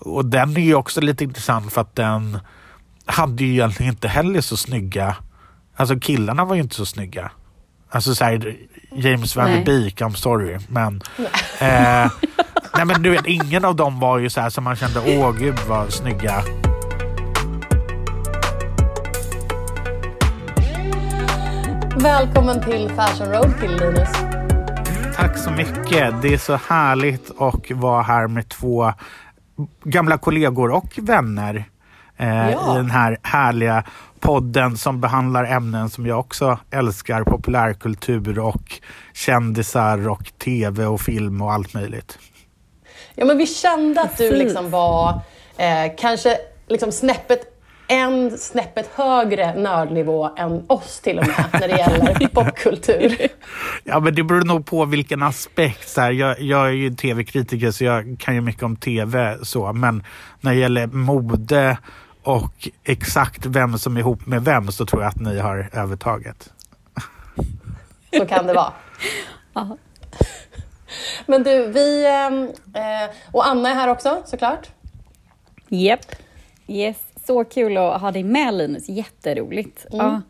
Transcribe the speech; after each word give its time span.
och 0.00 0.24
den 0.24 0.56
är 0.56 0.60
ju 0.60 0.74
också 0.74 1.00
lite 1.00 1.24
intressant 1.24 1.72
för 1.72 1.80
att 1.80 1.96
den 1.96 2.38
hade 3.06 3.44
ju 3.44 3.52
egentligen 3.52 3.92
inte 3.92 4.08
heller 4.08 4.40
så 4.40 4.56
snygga, 4.56 5.16
alltså 5.76 6.00
killarna 6.00 6.44
var 6.44 6.54
ju 6.54 6.60
inte 6.62 6.74
så 6.74 6.86
snygga. 6.86 7.30
Alltså 7.90 8.14
såhär, 8.14 8.56
James 8.92 9.36
Van 9.36 9.50
Der 9.50 9.64
Beek, 9.64 10.00
I'm 10.00 10.14
sorry. 10.14 10.58
Men, 10.68 11.02
eh, 11.58 12.10
nej 12.74 12.84
men 12.84 13.02
du 13.02 13.10
vet, 13.10 13.26
ingen 13.26 13.64
av 13.64 13.76
dem 13.76 14.00
var 14.00 14.18
ju 14.18 14.30
så 14.30 14.40
här 14.40 14.50
som 14.50 14.64
man 14.64 14.76
kände, 14.76 15.00
åh 15.06 15.32
gud 15.32 15.58
vad 15.68 15.92
snygga. 15.92 16.42
Välkommen 21.96 22.64
till 22.64 22.90
Fashion 22.96 23.28
Road 23.28 23.54
till 23.60 23.70
Linus. 23.70 24.08
Tack 25.16 25.38
så 25.38 25.50
mycket. 25.50 26.22
Det 26.22 26.34
är 26.34 26.38
så 26.38 26.60
härligt 26.68 27.30
att 27.40 27.70
vara 27.70 28.02
här 28.02 28.26
med 28.26 28.48
två 28.48 28.92
gamla 29.84 30.18
kollegor 30.18 30.70
och 30.70 30.98
vänner 31.02 31.64
eh, 32.16 32.50
ja. 32.50 32.74
i 32.74 32.76
den 32.76 32.90
här 32.90 33.18
härliga 33.22 33.84
podden 34.20 34.76
som 34.76 35.00
behandlar 35.00 35.44
ämnen 35.44 35.90
som 35.90 36.06
jag 36.06 36.18
också 36.20 36.58
älskar. 36.70 37.24
Populärkultur 37.24 38.38
och 38.38 38.80
kändisar 39.12 40.08
och 40.08 40.32
tv 40.38 40.86
och 40.86 41.00
film 41.00 41.42
och 41.42 41.52
allt 41.52 41.74
möjligt. 41.74 42.18
Ja, 43.14 43.24
men 43.24 43.38
vi 43.38 43.46
kände 43.46 44.00
att 44.00 44.16
du 44.16 44.36
liksom 44.36 44.70
var 44.70 45.20
eh, 45.56 45.92
kanske 45.98 46.38
liksom 46.68 46.92
snäppet 46.92 47.49
en 47.90 48.38
snäppet 48.38 48.90
högre 48.94 49.54
nördnivå 49.54 50.30
än 50.36 50.64
oss 50.66 51.00
till 51.00 51.18
och 51.18 51.26
med 51.26 51.46
när 51.52 51.68
det 51.68 51.78
gäller 51.78 52.28
popkultur. 52.34 53.28
Ja, 53.84 54.00
men 54.00 54.14
det 54.14 54.22
beror 54.22 54.44
nog 54.44 54.66
på 54.66 54.84
vilken 54.84 55.22
aspekt. 55.22 55.88
Så 55.88 56.00
här, 56.00 56.10
jag, 56.10 56.40
jag 56.40 56.66
är 56.66 56.72
ju 56.72 56.90
tv-kritiker 56.90 57.70
så 57.70 57.84
jag 57.84 58.16
kan 58.18 58.34
ju 58.34 58.40
mycket 58.40 58.62
om 58.62 58.76
tv. 58.76 59.38
så 59.42 59.72
Men 59.72 60.04
när 60.40 60.52
det 60.52 60.58
gäller 60.58 60.86
mode 60.86 61.78
och 62.22 62.68
exakt 62.84 63.46
vem 63.46 63.78
som 63.78 63.96
är 63.96 64.00
ihop 64.00 64.26
med 64.26 64.44
vem 64.44 64.72
så 64.72 64.86
tror 64.86 65.02
jag 65.02 65.08
att 65.08 65.20
ni 65.20 65.38
har 65.38 65.68
övertaget. 65.72 66.52
Så 68.18 68.26
kan 68.26 68.46
det 68.46 68.54
vara. 68.54 68.72
Men 71.26 71.42
du, 71.42 71.66
vi... 71.66 72.06
Ehm, 72.06 72.42
eh, 72.74 73.10
och 73.32 73.46
Anna 73.46 73.70
är 73.70 73.74
här 73.74 73.88
också 73.88 74.22
såklart. 74.26 74.68
Japp. 75.68 76.00
Yep. 76.00 76.16
Yes. 76.68 77.09
Så 77.30 77.44
kul 77.44 77.76
att 77.76 78.00
ha 78.00 78.10
dig 78.10 78.24
med 78.24 78.54
Linus, 78.54 78.88
jätteroligt. 78.88 79.86
Mm. 79.92 80.06
Ja. 80.06 80.20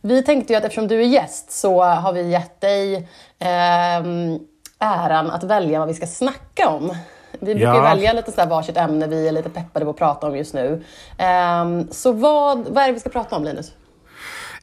Vi 0.00 0.22
tänkte 0.22 0.52
ju 0.52 0.56
att 0.56 0.64
eftersom 0.64 0.88
du 0.88 1.00
är 1.00 1.06
gäst 1.06 1.52
så 1.52 1.82
har 1.82 2.12
vi 2.12 2.30
gett 2.30 2.60
dig 2.60 2.94
eh, 3.38 3.98
äran 4.78 5.30
att 5.30 5.44
välja 5.44 5.78
vad 5.78 5.88
vi 5.88 5.94
ska 5.94 6.06
snacka 6.06 6.68
om. 6.68 6.96
Vi 7.32 7.54
brukar 7.54 7.74
ja. 7.74 7.82
välja 7.82 8.12
lite 8.12 8.32
så 8.32 8.46
varsitt 8.46 8.76
ämne 8.76 9.06
vi 9.06 9.28
är 9.28 9.32
lite 9.32 9.50
peppade 9.50 9.84
på 9.84 9.90
att 9.90 9.96
prata 9.96 10.26
om 10.26 10.36
just 10.36 10.54
nu. 10.54 10.84
Um, 11.62 11.88
så 11.90 12.12
vad, 12.12 12.68
vad 12.68 12.84
är 12.84 12.86
det 12.86 12.92
vi 12.92 13.00
ska 13.00 13.10
prata 13.10 13.36
om 13.36 13.44
Linus? 13.44 13.72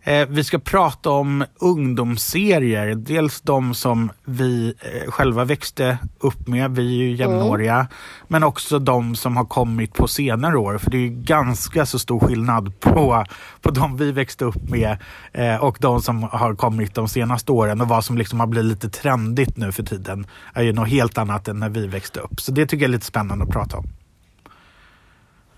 Eh, 0.08 0.28
vi 0.28 0.44
ska 0.44 0.59
prata 0.59 1.09
om 1.09 1.45
ungdomsserier. 1.59 2.95
Dels 2.95 3.42
de 3.42 3.73
som 3.73 4.12
vi 4.25 4.73
eh, 4.80 5.12
själva 5.12 5.45
växte 5.45 5.97
upp 6.20 6.47
med, 6.47 6.75
vi 6.75 7.02
är 7.02 7.03
ju 7.03 7.16
jämnåriga. 7.16 7.75
Mm. 7.75 7.88
Men 8.28 8.44
också 8.44 8.80
de 8.80 9.16
som 9.16 9.38
har 9.38 9.45
kommit 9.45 9.94
på 9.94 10.08
senare 10.08 10.58
år. 10.58 10.78
För 10.78 10.92
det 10.92 10.97
är 10.97 11.08
ganska 11.09 11.86
så 11.86 12.00
stor 12.00 12.20
skillnad 12.20 12.73
på, 12.80 13.25
på 13.62 13.72
de 13.72 13.97
vi 13.97 14.12
växte 14.12 14.45
upp 14.45 14.70
med 14.70 14.97
eh, 15.34 15.56
och 15.56 15.78
de 15.81 16.02
som 16.02 16.23
har 16.23 16.56
kommit 16.56 16.95
de 16.95 17.08
senaste 17.08 17.52
åren. 17.52 17.81
Och 17.81 17.88
vad 17.88 18.06
som 18.06 18.17
liksom 18.17 18.40
har 18.40 18.47
blivit 18.47 18.72
lite 18.72 18.90
trendigt 18.90 19.58
nu 19.58 19.72
för 19.72 19.84
tiden 19.84 20.28
är 20.53 20.64
ju 20.64 20.73
något 20.73 20.90
helt 20.90 21.17
annat 21.17 21.47
än 21.47 21.59
när 21.59 21.69
vi 21.69 21.88
växte 21.88 22.19
upp. 22.19 22.42
Så 22.42 22.52
det 22.52 22.66
tycker 22.66 22.84
jag 22.84 22.90
är 22.90 22.94
lite 22.94 23.06
spännande 23.06 23.45
att 23.45 23.52
prata 23.52 23.78
om. 23.78 23.86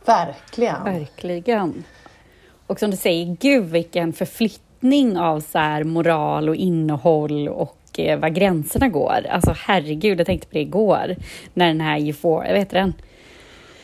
Verkligen. 0.05 0.83
Verkligen. 0.83 1.83
Och 2.67 2.79
som 2.79 2.91
du 2.91 2.97
säger, 2.97 3.37
gud 3.39 3.65
vilken 3.65 4.13
förflyttning 4.13 5.17
av 5.17 5.39
så 5.39 5.57
här 5.57 5.83
moral 5.83 6.49
och 6.49 6.55
innehåll 6.55 7.47
och 7.47 7.77
eh, 7.97 8.19
var 8.19 8.29
gränserna 8.29 8.87
går. 8.89 9.25
Alltså 9.29 9.55
herregud, 9.57 10.19
jag 10.19 10.25
tänkte 10.25 10.47
på 10.47 10.53
det 10.53 10.61
igår 10.61 11.15
när 11.53 11.67
den 11.67 11.81
här 11.81 11.97
Euphoria, 11.97 12.51
vad 12.51 12.59
heter 12.59 12.77
den? 12.77 12.93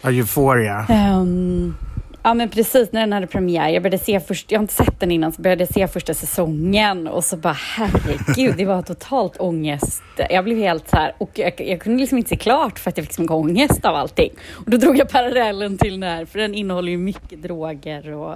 Ja, 0.01 0.11
Euphoria. 0.11 0.85
Um, 0.89 1.75
ja 2.23 2.33
men 2.33 2.49
precis, 2.49 2.91
när 2.91 3.01
den 3.01 3.13
hade 3.13 3.27
premiär. 3.27 3.69
Jag 3.69 3.83
började 3.83 4.03
se 4.03 4.19
först, 4.19 4.51
jag 4.51 4.59
har 4.59 4.63
inte 4.63 4.73
sett 4.73 4.99
den 4.99 5.11
innan, 5.11 5.31
så 5.31 5.41
började 5.41 5.61
jag 5.61 5.73
se 5.73 5.87
första 5.87 6.13
säsongen 6.13 7.07
och 7.07 7.23
så 7.23 7.37
bara 7.37 7.53
herregud, 7.53 8.57
det 8.57 8.65
var 8.65 8.81
totalt 8.81 9.39
ångest. 9.39 10.03
Jag 10.29 10.43
blev 10.43 10.57
helt 10.57 10.89
så 10.89 10.95
här, 10.95 11.13
och 11.17 11.31
jag, 11.33 11.53
jag 11.57 11.81
kunde 11.81 11.99
liksom 11.99 12.17
inte 12.17 12.29
se 12.29 12.35
klart 12.35 12.79
för 12.79 12.89
att 12.89 12.97
jag 12.97 13.05
fick 13.05 13.15
så 13.15 13.21
mycket 13.21 13.35
ångest 13.35 13.85
av 13.85 13.95
allting. 13.95 14.31
Och 14.53 14.71
då 14.71 14.77
drog 14.77 14.97
jag 14.97 15.09
parallellen 15.09 15.77
till 15.77 15.99
den 15.99 16.03
här, 16.03 16.25
för 16.25 16.39
den 16.39 16.55
innehåller 16.55 16.91
ju 16.91 16.97
mycket 16.97 17.41
droger 17.41 18.11
och 18.11 18.35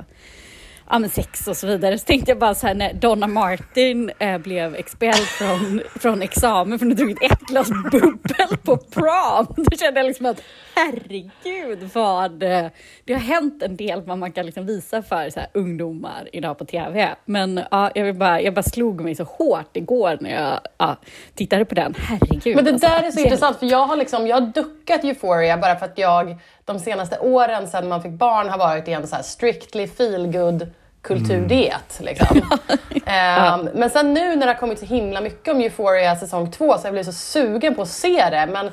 ja, 0.90 1.00
men 1.00 1.10
sex 1.10 1.48
och 1.48 1.58
så 1.58 1.68
vidare. 1.68 1.98
Så 1.98 2.06
tänkte 2.06 2.32
jag 2.32 2.40
bara 2.40 2.56
så 2.56 2.68
här 2.68 2.74
när 2.74 2.94
Donna 2.94 3.28
Martin 3.28 4.12
äh, 4.20 4.38
blev 4.38 4.76
expelled 4.76 5.16
från, 5.16 5.82
från 5.96 6.22
examen 6.22 6.80
för 6.80 6.86
hon 6.86 6.92
hade 6.92 7.04
druckit 7.04 7.32
ett 7.32 7.40
glas 7.40 7.70
bubbel 7.92 8.58
på 8.64 8.78
prom. 8.78 9.48
Då 9.58 9.78
kände 9.78 10.00
jag 10.00 10.08
liksom 10.08 10.26
att 10.26 10.42
herregud 10.76 11.90
vad 11.94 12.44
äh, 12.44 12.66
det 13.06 13.14
har 13.14 13.20
hänt 13.20 13.64
en 13.64 13.76
del 13.76 14.02
vad 14.02 14.18
man 14.18 14.32
kan 14.32 14.46
liksom 14.46 14.66
visa 14.66 15.02
för 15.02 15.30
så 15.30 15.40
här, 15.40 15.50
ungdomar 15.54 16.30
idag 16.34 16.58
på 16.58 16.66
tv. 16.66 17.16
Men 17.26 17.62
ja, 17.72 17.92
jag, 17.96 18.06
vill 18.06 18.16
bara, 18.16 18.42
jag 18.42 18.54
bara 18.54 18.64
slog 18.64 19.02
mig 19.02 19.16
så 19.16 19.24
hårt 19.24 19.78
igår 19.78 20.18
när 20.22 20.44
jag 20.44 20.60
ja, 20.78 20.96
tittade 21.36 21.66
på 21.66 21.76
den. 21.76 21.96
Herregud. 21.98 22.56
Men 22.56 22.66
det 22.66 22.72
alltså, 22.72 22.88
där 22.88 23.04
är 23.04 23.12
så 23.12 23.20
intressant 23.20 23.60
för 23.60 23.66
jag 23.66 23.86
har, 23.86 23.96
liksom, 23.96 24.28
jag 24.28 24.36
har 24.36 24.48
duckat 24.48 25.04
Euphoria 25.04 25.58
bara 25.58 25.76
för 25.76 25.86
att 25.86 25.98
jag 25.98 26.38
de 26.66 26.80
senaste 26.80 27.20
åren 27.20 27.68
sedan 27.68 27.88
man 27.88 28.02
fick 28.02 28.12
barn 28.12 28.50
har 28.50 28.58
varit 28.58 28.88
i 28.88 28.92
en 28.92 29.08
så 29.08 29.16
här 29.16 29.24
strictly 29.24 29.88
feel 29.88 30.28
good 30.32 30.68
kulturdiet. 31.08 32.00
Mm. 32.00 32.06
Liksom. 32.06 32.38
um, 32.92 33.70
men 33.80 33.90
sen 33.90 34.14
nu 34.14 34.36
när 34.36 34.48
det 34.48 34.54
har 34.54 34.60
kommit 34.60 34.80
så 34.80 34.86
himla 34.86 35.22
mycket 35.22 35.54
om 35.54 35.62
Euphoria 35.62 36.16
säsong 36.16 36.52
två 36.52 36.66
så 36.66 36.74
har 36.74 36.84
jag 36.84 36.94
blivit 36.94 37.06
så 37.06 37.14
sugen 37.14 37.76
på 37.76 37.82
att 37.82 37.90
se 37.90 38.30
det. 38.30 38.48
Men 38.52 38.72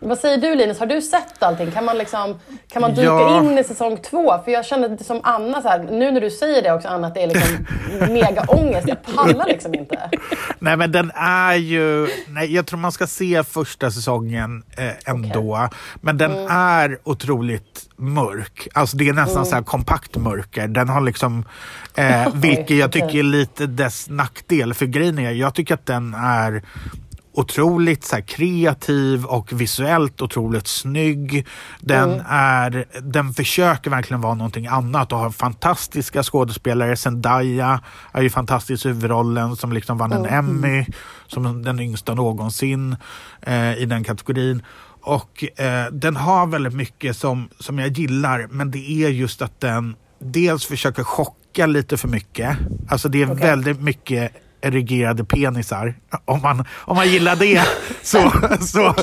vad 0.00 0.18
säger 0.18 0.38
du 0.38 0.54
Linus, 0.54 0.78
har 0.78 0.86
du 0.86 1.02
sett 1.02 1.42
allting? 1.42 1.70
Kan 1.70 1.84
man, 1.84 1.98
liksom, 1.98 2.40
kan 2.68 2.82
man 2.82 2.90
dyka 2.94 3.04
ja. 3.04 3.42
in 3.42 3.58
i 3.58 3.64
säsong 3.64 3.96
två? 3.96 4.38
För 4.44 4.52
jag 4.52 4.64
känner 4.64 5.04
som 5.04 5.20
Anna, 5.22 5.62
så 5.62 5.68
här, 5.68 5.78
nu 5.78 6.10
när 6.10 6.20
du 6.20 6.30
säger 6.30 6.62
det 6.62 6.72
också 6.72 6.88
Anna, 6.88 7.06
att 7.06 7.14
det 7.14 7.22
är 7.22 7.26
liksom 7.26 7.66
mega 8.14 8.44
ångest. 8.48 8.88
Jag 8.88 9.02
pallar 9.02 9.46
liksom 9.46 9.74
inte. 9.74 10.10
Nej 10.58 10.76
men 10.76 10.92
den 10.92 11.10
är 11.14 11.54
ju, 11.54 12.08
nej, 12.28 12.54
jag 12.54 12.66
tror 12.66 12.78
man 12.78 12.92
ska 12.92 13.06
se 13.06 13.44
första 13.44 13.90
säsongen 13.90 14.62
eh, 14.76 15.10
ändå. 15.12 15.52
Okay. 15.52 15.68
Men 16.00 16.18
den 16.18 16.32
mm. 16.32 16.46
är 16.50 16.98
otroligt 17.04 17.88
mörk. 17.96 18.68
Alltså 18.74 18.96
det 18.96 19.08
är 19.08 19.12
nästan 19.12 19.36
mm. 19.36 19.46
så 19.46 19.54
här 19.54 19.62
kompakt 19.62 20.16
mörker. 20.16 20.68
Den 20.68 20.88
har 20.88 21.00
liksom, 21.00 21.44
eh, 21.94 22.28
vilket 22.34 22.76
jag 22.76 22.92
tycker 22.92 23.18
är 23.18 23.22
lite 23.22 23.66
dess 23.66 24.08
nackdel. 24.08 24.74
För 24.74 24.86
grejen 24.86 25.18
är, 25.18 25.30
jag 25.30 25.54
tycker 25.54 25.74
att 25.74 25.86
den 25.86 26.14
är 26.14 26.62
otroligt 27.34 28.04
så 28.04 28.22
kreativ 28.22 29.24
och 29.24 29.60
visuellt 29.60 30.22
otroligt 30.22 30.66
snygg. 30.66 31.46
Den, 31.80 32.12
mm. 32.12 32.26
är, 32.28 32.84
den 33.00 33.34
försöker 33.34 33.90
verkligen 33.90 34.20
vara 34.20 34.34
någonting 34.34 34.66
annat 34.66 35.12
och 35.12 35.18
har 35.18 35.30
fantastiska 35.30 36.22
skådespelare. 36.22 36.96
Zendaya 36.96 37.80
är 38.12 38.22
ju 38.22 38.30
fantastisk 38.30 38.86
i 38.86 38.88
huvudrollen 38.88 39.56
som 39.56 39.72
liksom 39.72 39.98
vann 39.98 40.12
mm. 40.12 40.24
en 40.24 40.34
Emmy 40.34 40.86
som 41.26 41.62
den 41.62 41.80
yngsta 41.80 42.14
någonsin 42.14 42.96
eh, 43.42 43.78
i 43.78 43.86
den 43.86 44.04
kategorin. 44.04 44.62
Och 45.00 45.44
eh, 45.60 45.86
den 45.92 46.16
har 46.16 46.46
väldigt 46.46 46.74
mycket 46.74 47.16
som, 47.16 47.48
som 47.58 47.78
jag 47.78 47.88
gillar 47.88 48.46
men 48.50 48.70
det 48.70 48.90
är 48.90 49.08
just 49.08 49.42
att 49.42 49.60
den 49.60 49.96
dels 50.18 50.66
försöker 50.66 51.04
chocka 51.04 51.66
lite 51.66 51.96
för 51.96 52.08
mycket. 52.08 52.56
Alltså 52.88 53.08
det 53.08 53.22
är 53.22 53.32
okay. 53.32 53.48
väldigt 53.48 53.80
mycket 53.80 54.32
erigerade 54.64 55.24
penisar. 55.24 55.94
Om 56.24 56.42
man, 56.42 56.64
om 56.70 56.96
man 56.96 57.08
gillar 57.08 57.36
det. 57.36 57.62
så, 58.02 58.32
så, 58.60 58.94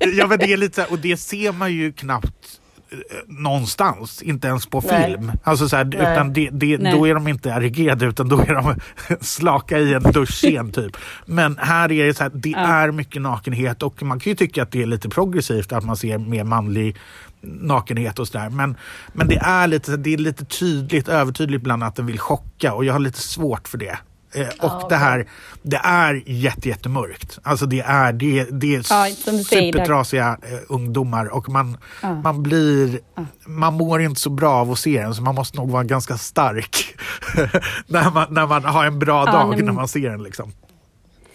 ja, 0.00 0.26
men 0.26 0.38
det 0.38 0.52
är 0.52 0.56
lite 0.56 0.80
här, 0.80 0.92
och 0.92 0.98
det 0.98 1.16
ser 1.16 1.52
man 1.52 1.72
ju 1.72 1.92
knappt 1.92 2.60
eh, 2.90 2.98
någonstans, 3.26 4.22
inte 4.22 4.48
ens 4.48 4.66
på 4.66 4.82
Nej. 4.90 5.04
film. 5.04 5.32
Alltså 5.44 5.68
så 5.68 5.76
här, 5.76 5.94
utan 5.94 6.32
det, 6.32 6.50
det, 6.52 6.76
då 6.76 7.08
är 7.08 7.14
de 7.14 7.28
inte 7.28 7.48
erigerade 7.48 8.06
utan 8.06 8.28
då 8.28 8.40
är 8.40 8.54
de 8.54 8.74
slaka 9.20 9.78
i 9.78 9.94
en 9.94 10.02
duschscen 10.02 10.72
typ. 10.72 10.96
Men 11.26 11.58
här 11.58 11.92
är 11.92 12.06
det 12.06 12.14
så 12.14 12.22
här, 12.22 12.32
det 12.34 12.50
ja. 12.50 12.58
är 12.58 12.90
mycket 12.90 13.22
nakenhet 13.22 13.82
och 13.82 14.02
man 14.02 14.20
kan 14.20 14.30
ju 14.30 14.36
tycka 14.36 14.62
att 14.62 14.72
det 14.72 14.82
är 14.82 14.86
lite 14.86 15.08
progressivt 15.08 15.72
att 15.72 15.84
man 15.84 15.96
ser 15.96 16.18
mer 16.18 16.44
manlig 16.44 16.96
nakenhet 17.40 18.18
och 18.18 18.28
sådär. 18.28 18.50
Men, 18.50 18.76
men 19.12 19.28
det, 19.28 19.36
är 19.36 19.66
lite, 19.66 19.96
det 19.96 20.14
är 20.14 20.18
lite 20.18 20.44
tydligt, 20.44 21.08
övertydligt 21.08 21.62
bland 21.62 21.84
att 21.84 21.96
den 21.96 22.06
vill 22.06 22.18
chocka 22.18 22.74
och 22.74 22.84
jag 22.84 22.92
har 22.92 23.00
lite 23.00 23.20
svårt 23.20 23.68
för 23.68 23.78
det. 23.78 23.98
Eh, 24.32 24.48
och 24.48 24.84
ah, 24.84 24.88
det 24.88 24.96
här, 24.96 25.26
det 25.62 25.80
är 25.84 26.22
jätte, 26.26 26.68
jättemörkt. 26.68 27.38
Alltså 27.42 27.66
det 27.66 27.80
är, 27.80 28.12
det, 28.12 28.44
det 28.50 28.74
är 28.74 28.84
ah, 28.90 29.06
supertrasiga 29.44 30.38
eh, 30.42 30.58
ungdomar 30.68 31.26
och 31.26 31.48
man, 31.48 31.78
ah. 32.00 32.14
man 32.14 32.42
blir, 32.42 33.00
man 33.46 33.74
mår 33.74 34.00
inte 34.00 34.20
så 34.20 34.30
bra 34.30 34.54
av 34.54 34.72
att 34.72 34.78
se 34.78 35.02
den 35.02 35.14
så 35.14 35.22
man 35.22 35.34
måste 35.34 35.56
nog 35.56 35.70
vara 35.70 35.84
ganska 35.84 36.18
stark 36.18 36.94
när, 37.86 38.10
man, 38.10 38.26
när 38.30 38.46
man 38.46 38.64
har 38.64 38.84
en 38.84 38.98
bra 38.98 39.24
dag 39.24 39.64
när 39.64 39.72
man 39.72 39.88
ser 39.88 40.10
den. 40.10 40.22
Liksom. 40.22 40.52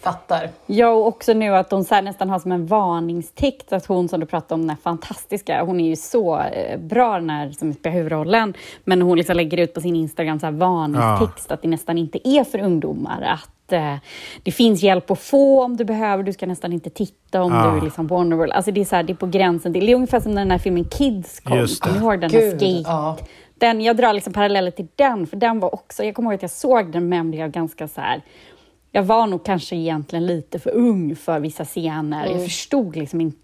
Fattar. 0.04 0.50
Ja, 0.66 0.88
och 0.88 1.06
också 1.06 1.32
nu 1.32 1.56
att 1.56 1.70
hon 1.70 1.84
så 1.84 2.00
nästan 2.00 2.30
har 2.30 2.38
som 2.38 2.52
en 2.52 2.66
varningstext 2.66 3.72
att 3.72 3.86
hon 3.86 4.08
som 4.08 4.20
du 4.20 4.26
pratade 4.26 4.54
om, 4.54 4.60
den 4.60 4.70
här 4.70 4.76
fantastiska, 4.76 5.62
hon 5.62 5.80
är 5.80 5.88
ju 5.88 5.96
så 5.96 6.40
eh, 6.40 6.78
bra 6.78 7.14
den 7.14 7.30
här 7.30 7.50
som 7.50 7.72
spelar 7.72 7.96
huvudrollen, 7.96 8.54
men 8.84 9.02
hon 9.02 9.18
liksom 9.18 9.36
lägger 9.36 9.58
ut 9.58 9.74
på 9.74 9.80
sin 9.80 9.96
Instagram 9.96 10.40
så 10.40 10.46
här 10.46 10.52
varningstext 10.52 11.46
ja. 11.48 11.54
att 11.54 11.62
det 11.62 11.68
nästan 11.68 11.98
inte 11.98 12.28
är 12.28 12.44
för 12.44 12.58
ungdomar, 12.58 13.22
att 13.22 13.72
eh, 13.72 13.94
det 14.42 14.52
finns 14.52 14.82
hjälp 14.82 15.10
att 15.10 15.20
få 15.20 15.64
om 15.64 15.76
du 15.76 15.84
behöver, 15.84 16.22
du 16.22 16.32
ska 16.32 16.46
nästan 16.46 16.72
inte 16.72 16.90
titta 16.90 17.42
om 17.42 17.52
ja. 17.52 17.70
du 17.70 17.78
är 17.78 17.82
liksom 17.82 18.06
vulnerable. 18.06 18.54
Alltså 18.54 18.70
det 18.70 18.80
är, 18.80 18.84
så 18.84 18.96
här, 18.96 19.02
det 19.02 19.12
är 19.12 19.16
på 19.16 19.26
gränsen, 19.26 19.72
det 19.72 19.78
är 19.78 19.94
ungefär 19.94 20.20
som 20.20 20.32
när 20.32 20.40
den 20.40 20.50
här 20.50 20.58
filmen 20.58 20.84
Kids 20.84 21.40
kom, 21.40 21.66
kommer 21.80 22.00
ihåg 22.00 22.20
den 22.20 22.30
här 22.30 22.50
skate? 22.50 22.82
Ja. 22.84 23.16
Den, 23.58 23.80
jag 23.80 23.96
drar 23.96 24.12
liksom 24.12 24.32
paralleller 24.32 24.70
till 24.70 24.88
den, 24.96 25.26
för 25.26 25.36
den 25.36 25.60
var 25.60 25.74
också, 25.74 26.04
jag 26.04 26.14
kommer 26.14 26.30
ihåg 26.30 26.34
att 26.34 26.42
jag 26.42 26.50
såg 26.50 26.92
den 26.92 27.08
men 27.08 27.30
blev 27.30 27.50
ganska 27.50 27.88
så 27.88 28.00
här 28.00 28.22
jag 28.96 29.02
var 29.02 29.26
nog 29.26 29.44
kanske 29.44 29.76
egentligen 29.76 30.26
lite 30.26 30.58
för 30.58 30.70
ung 30.70 31.16
för 31.16 31.40
vissa 31.40 31.64
scener. 31.64 32.26
Mm. 32.26 32.32
Jag 32.32 32.44
förstod 32.44 32.96
liksom 32.96 33.20
inte 33.20 33.38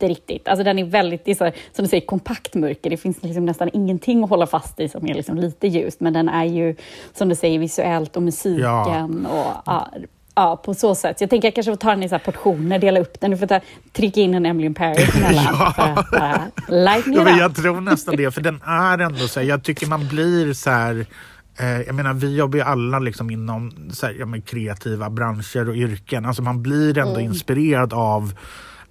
riktigt. 0.00 0.48
Alltså 0.48 0.64
den 0.64 0.78
är 0.78 0.84
väldigt, 0.84 1.24
det 1.24 1.30
är 1.30 1.34
så, 1.34 1.50
som 1.72 1.84
du 1.84 1.88
säger, 1.88 2.06
kompakt 2.06 2.54
mörker. 2.54 2.90
Det 2.90 2.96
finns 2.96 3.22
liksom 3.22 3.44
nästan 3.44 3.70
ingenting 3.72 4.24
att 4.24 4.30
hålla 4.30 4.46
fast 4.46 4.80
i 4.80 4.88
som 4.88 5.08
är 5.08 5.14
liksom 5.14 5.36
lite 5.36 5.68
ljust, 5.68 6.00
men 6.00 6.12
den 6.12 6.28
är 6.28 6.44
ju, 6.44 6.76
som 7.14 7.28
du 7.28 7.34
säger, 7.34 7.58
visuellt 7.58 8.16
och 8.16 8.22
musiken 8.22 8.62
ja. 8.62 9.04
och 9.04 9.62
ja, 9.66 9.88
ja, 10.34 10.56
på 10.56 10.74
så 10.74 10.94
sätt. 10.94 11.20
Jag 11.20 11.30
tänker 11.30 11.48
jag 11.48 11.54
kanske 11.54 11.72
får 11.72 11.76
ta 11.76 11.90
den 11.90 12.02
i 12.02 12.08
så 12.08 12.18
portioner, 12.18 12.78
dela 12.78 13.00
upp 13.00 13.20
den. 13.20 13.30
Du 13.30 13.36
får 13.36 13.46
ta, 13.46 13.60
trycka 13.92 14.20
in 14.20 14.34
en 14.34 14.46
Emily 14.46 14.74
Paris 14.74 15.16
emellan 15.16 15.44
ja. 15.58 15.72
för 15.76 15.82
att 15.82 16.10
bara 16.10 16.50
lighten 16.68 17.14
ja, 17.14 17.38
Jag 17.38 17.56
tror 17.56 17.80
nästan 17.80 18.16
det, 18.16 18.30
för 18.30 18.40
den 18.40 18.60
är 18.66 18.98
ändå 18.98 19.28
så 19.28 19.40
här, 19.40 19.46
jag 19.46 19.62
tycker 19.62 19.86
man 19.86 20.08
blir 20.08 20.52
så 20.52 20.70
här 20.70 21.06
jag 21.58 21.94
menar, 21.94 22.14
vi 22.14 22.36
jobbar 22.36 22.58
ju 22.58 22.64
alla 22.64 22.98
liksom 22.98 23.30
inom 23.30 23.90
här, 24.02 24.16
ja, 24.18 24.26
kreativa 24.46 25.10
branscher 25.10 25.68
och 25.68 25.74
yrken. 25.74 26.24
Alltså 26.24 26.42
man 26.42 26.62
blir 26.62 26.98
ändå 26.98 27.14
mm. 27.14 27.24
inspirerad 27.24 27.92
av 27.92 28.32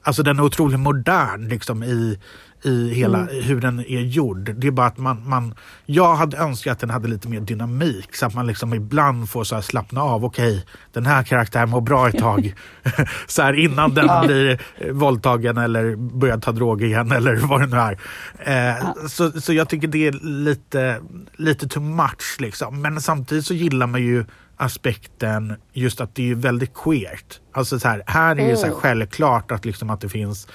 Alltså 0.07 0.23
den 0.23 0.39
är 0.39 0.43
otroligt 0.43 0.79
modern 0.79 1.47
liksom 1.47 1.83
i, 1.83 2.19
i 2.63 2.94
hela 2.94 3.18
mm. 3.18 3.44
hur 3.44 3.62
den 3.62 3.80
är 3.80 4.01
gjord. 4.01 4.54
Det 4.56 4.68
är 4.68 4.71
bara 4.71 4.88
att 4.88 4.98
man, 4.98 5.30
man, 5.30 5.56
jag 5.86 6.15
hade 6.15 6.38
önskat 6.38 6.71
att 6.71 6.80
den 6.80 6.89
hade 6.89 7.07
lite 7.07 7.30
mer 7.30 7.39
dynamik 7.39 8.15
så 8.15 8.25
att 8.25 8.36
man 8.36 8.48
liksom 8.48 8.74
ibland 8.74 9.30
får 9.30 9.44
så 9.44 9.62
slappna 9.62 10.01
av. 10.01 10.25
Okej, 10.25 10.51
okay, 10.51 10.63
den 10.94 11.06
här 11.06 11.24
karaktären 11.24 11.69
mår 11.69 11.81
bra 11.81 12.09
ett 12.09 12.19
tag. 12.19 12.54
så 13.27 13.42
här 13.42 13.54
innan 13.54 13.94
den 13.94 14.06
ja. 14.06 14.24
blir 14.25 14.62
våldtagen 14.92 15.57
eller 15.57 15.95
börjar 15.95 16.38
ta 16.38 16.51
droger 16.51 16.86
igen 16.86 17.12
eller 17.12 17.36
vad 17.36 17.62
det 17.62 17.68
nu 17.68 17.77
är. 17.77 17.98
Eh, 18.39 18.77
ja. 18.77 18.95
så, 19.10 19.42
så 19.42 19.53
jag 19.53 19.69
tycker 19.69 19.88
det 19.88 20.07
är 20.07 20.12
lite, 20.24 21.01
lite 21.36 21.68
too 21.68 21.83
much 21.83 22.38
liksom. 22.39 22.81
Men 22.81 23.01
samtidigt 23.01 23.45
så 23.45 23.53
gillar 23.53 23.88
man 23.88 24.01
ju 24.01 24.25
aspekten 24.57 25.56
just 25.74 26.01
att 26.01 26.15
det 26.15 26.31
är 26.31 26.36
väldigt 26.36 26.74
queert. 26.74 27.39
Alltså 27.51 27.80
så 27.80 27.88
här, 27.88 28.03
här 28.07 28.39
är 28.39 28.48
det 28.48 28.57
så 28.57 28.65
mm. 28.65 28.77
självklart 28.77 29.51
att, 29.51 29.65
liksom 29.65 29.89
att 29.89 30.01
det 30.01 30.10
finns 30.10 30.48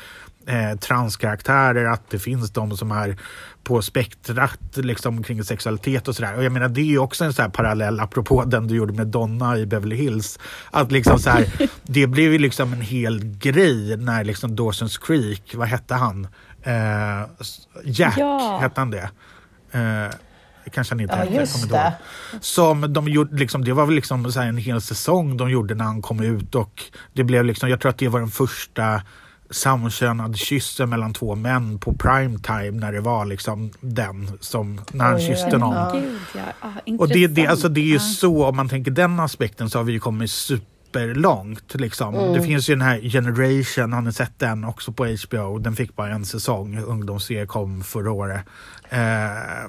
eh, 0.47 0.79
transkaraktärer, 0.79 1.85
att 1.85 2.11
det 2.11 2.19
finns 2.19 2.51
de 2.51 2.77
som 2.77 2.91
är 2.91 3.17
på 3.63 3.83
spektrat 3.83 4.61
liksom, 4.75 5.23
kring 5.23 5.45
sexualitet 5.45 6.09
och 6.09 6.17
sådär. 6.17 6.37
Och 6.37 6.45
jag 6.45 6.53
menar 6.53 6.69
det 6.69 6.81
är 6.81 6.85
ju 6.85 6.99
också 6.99 7.25
en 7.25 7.33
så 7.33 7.43
här 7.43 7.49
parallell 7.49 8.01
apropå 8.01 8.45
den 8.45 8.69
du 8.69 8.77
gjorde 8.77 8.93
med 8.93 9.07
Donna 9.07 9.59
i 9.59 9.67
Beverly 9.67 9.97
Hills. 9.97 10.39
Att 10.71 10.93
liksom 10.93 11.19
så 11.19 11.31
här, 11.31 11.47
det 11.83 12.07
blev 12.07 12.33
ju 12.33 12.39
liksom 12.39 12.73
en 12.73 12.81
hel 12.81 13.21
grej 13.25 13.97
när 13.97 14.25
liksom 14.25 14.57
Dawson's 14.57 15.07
Creek, 15.07 15.55
vad 15.55 15.69
hette 15.69 15.95
han? 15.95 16.27
Eh, 16.63 17.27
Jack, 17.85 18.19
ja. 18.19 18.59
hette 18.63 18.81
han 18.81 18.91
det? 18.91 19.11
Eh, 19.73 20.15
kanske 20.73 20.95
han 20.95 21.01
inte 21.01 21.29
ja, 21.31 21.41
just 21.41 21.71
det. 21.71 21.93
Som 22.41 22.93
de 22.93 23.09
gjorde, 23.09 23.37
liksom, 23.37 23.65
det 23.65 23.73
var 23.73 23.87
väl 23.87 23.95
liksom 23.95 24.33
en 24.37 24.57
hel 24.57 24.81
säsong 24.81 25.37
de 25.37 25.51
gjorde 25.51 25.75
när 25.75 25.85
han 25.85 26.03
kom 26.03 26.21
ut 26.21 26.55
och 26.55 26.83
det 27.13 27.25
blev 27.25 27.45
liksom, 27.45 27.69
jag 27.69 27.81
tror 27.81 27.91
att 27.91 27.99
det 27.99 28.09
var 28.09 28.21
den 28.21 28.31
första 28.31 29.03
samkönad 29.53 30.37
kyssen 30.37 30.91
mellan 30.91 31.15
två 31.15 31.35
män 31.35 31.79
på 31.79 31.95
prime 31.95 32.39
time 32.39 32.71
när 32.71 32.93
det 32.93 33.01
var 33.01 33.25
liksom 33.25 33.71
den 33.81 34.39
som 34.41 34.81
när 34.93 35.05
han 35.05 35.21
kysste 35.21 35.59
någon. 35.59 35.75
Ja. 35.75 36.43
Ah, 36.61 36.69
och 36.99 37.09
det, 37.09 37.27
det, 37.27 37.47
alltså 37.47 37.69
det 37.69 37.81
är 37.81 37.85
ju 37.85 37.99
så, 37.99 38.45
om 38.45 38.57
man 38.57 38.69
tänker 38.69 38.91
den 38.91 39.21
aspekten 39.21 39.71
så 39.71 39.79
har 39.79 39.85
vi 39.85 39.93
ju 39.93 40.01
kommit 40.01 40.31
superlångt. 40.31 41.75
Liksom. 41.75 42.15
Mm. 42.15 42.33
Det 42.33 42.43
finns 42.43 42.71
ju 42.71 42.75
den 42.75 42.83
här 42.83 43.01
Generation, 43.01 43.93
har 43.93 44.03
ni 44.03 44.13
sett 44.13 44.39
den 44.39 44.65
också 44.65 44.93
på 44.93 45.05
HBO? 45.05 45.59
Den 45.59 45.77
fick 45.77 45.97
bara 45.97 46.11
en 46.11 46.25
säsong, 46.25 46.79
ungdomsserie 46.79 47.47
kom 47.47 47.83
förra 47.83 48.13
året. 48.13 48.41
Eh, 48.89 48.99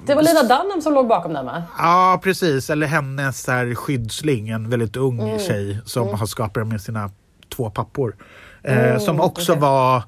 det 0.06 0.14
var 0.14 0.22
Lina 0.22 0.42
Dunham 0.42 0.80
som 0.82 0.94
låg 0.94 1.08
bakom 1.08 1.32
den 1.32 1.46
va? 1.46 1.62
Ja 1.78 2.20
precis, 2.22 2.70
eller 2.70 2.86
hennes 2.86 3.46
här 3.46 3.74
skyddsling, 3.74 4.48
en 4.48 4.70
väldigt 4.70 4.96
ung 4.96 5.20
mm. 5.20 5.38
tjej 5.38 5.78
som 5.84 6.02
mm. 6.02 6.18
har 6.18 6.26
skapat 6.26 6.54
den 6.54 6.68
med 6.68 6.80
sina 6.80 7.10
två 7.56 7.70
pappor. 7.70 8.16
Eh, 8.64 8.98
som 8.98 9.20
också 9.20 9.52
okay. 9.52 9.60
var 9.60 10.02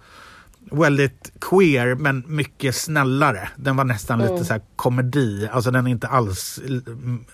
väldigt 0.70 1.32
queer 1.40 1.94
men 1.94 2.24
mycket 2.26 2.74
snällare. 2.74 3.48
Den 3.56 3.76
var 3.76 3.84
nästan 3.84 4.20
mm. 4.20 4.32
lite 4.32 4.44
så 4.44 4.52
här 4.52 4.62
komedi, 4.76 5.48
alltså 5.52 5.70
den 5.70 5.86
är 5.86 5.90
inte 5.90 6.06
alls 6.06 6.60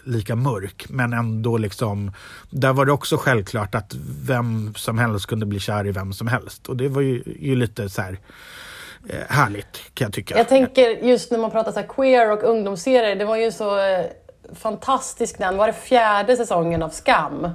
lika 0.05 0.37
mörk 0.37 0.87
men 0.89 1.13
ändå 1.13 1.57
liksom 1.57 2.13
där 2.51 2.73
var 2.73 2.87
det 2.87 2.93
också 2.93 3.17
självklart 3.17 3.75
att 3.75 3.95
vem 4.27 4.75
som 4.75 4.99
helst 4.99 5.27
kunde 5.27 5.47
bli 5.47 5.61
kär 5.61 5.87
i 5.87 5.93
vem 5.93 6.13
som 6.13 6.27
helst 6.27 6.69
och 6.69 6.77
det 6.77 6.89
var 6.89 7.03
ju, 7.03 7.23
ju 7.41 7.57
lite 7.57 7.89
så 7.89 8.03
här 8.03 8.19
eh, 9.09 9.17
härligt 9.29 9.95
kan 9.95 10.05
jag 10.05 10.13
tycka. 10.13 10.37
Jag 10.37 10.49
tänker 10.49 10.89
just 10.89 11.31
när 11.31 11.39
man 11.39 11.51
pratar 11.51 11.73
så 11.73 11.81
här 11.81 11.87
queer 11.87 12.33
och 12.33 12.43
ungdomsserier, 12.43 13.17
det 13.17 13.25
var 13.25 13.37
ju 13.37 13.53
så 13.53 13.79
eh, 13.79 14.05
fantastisk 14.55 15.39
den, 15.39 15.57
var 15.57 15.67
det 15.67 15.73
fjärde 15.73 16.37
säsongen 16.37 16.83
av 16.83 16.89
Skam? 16.89 17.49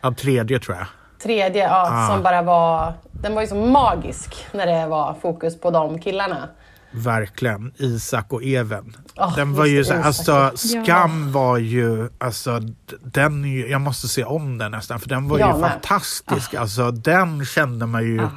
Ja, 0.00 0.14
tredje 0.14 0.58
tror 0.58 0.76
jag. 0.76 0.86
Tredje, 1.22 1.62
ja, 1.62 1.86
ah. 1.90 2.08
som 2.08 2.22
bara 2.22 2.42
var... 2.42 2.92
Den 3.12 3.34
var 3.34 3.42
ju 3.42 3.48
så 3.48 3.54
magisk 3.54 4.46
när 4.52 4.66
det 4.66 4.86
var 4.86 5.14
fokus 5.22 5.60
på 5.60 5.70
de 5.70 5.98
killarna. 5.98 6.48
Verkligen. 6.90 7.72
Isak 7.76 8.32
och 8.32 8.44
Even. 8.44 8.96
Oh, 9.16 9.36
den 9.36 9.54
var 9.54 9.66
ju 9.66 9.84
så, 9.84 9.94
alltså 9.94 10.52
Skam 10.54 11.24
ja. 11.26 11.40
var 11.40 11.58
ju, 11.58 12.08
alltså 12.18 12.60
den, 13.02 13.60
jag 13.68 13.80
måste 13.80 14.08
se 14.08 14.24
om 14.24 14.58
den 14.58 14.70
nästan 14.70 15.00
för 15.00 15.08
den 15.08 15.28
var 15.28 15.38
jag 15.38 15.54
ju 15.54 15.60
med. 15.60 15.70
fantastisk. 15.70 16.54
Oh. 16.54 16.60
Alltså 16.60 16.90
den 16.90 17.44
kände 17.44 17.86
man 17.86 18.02
ju 18.02 18.20
oh. 18.20 18.28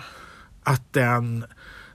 att 0.64 0.94
den 0.94 1.46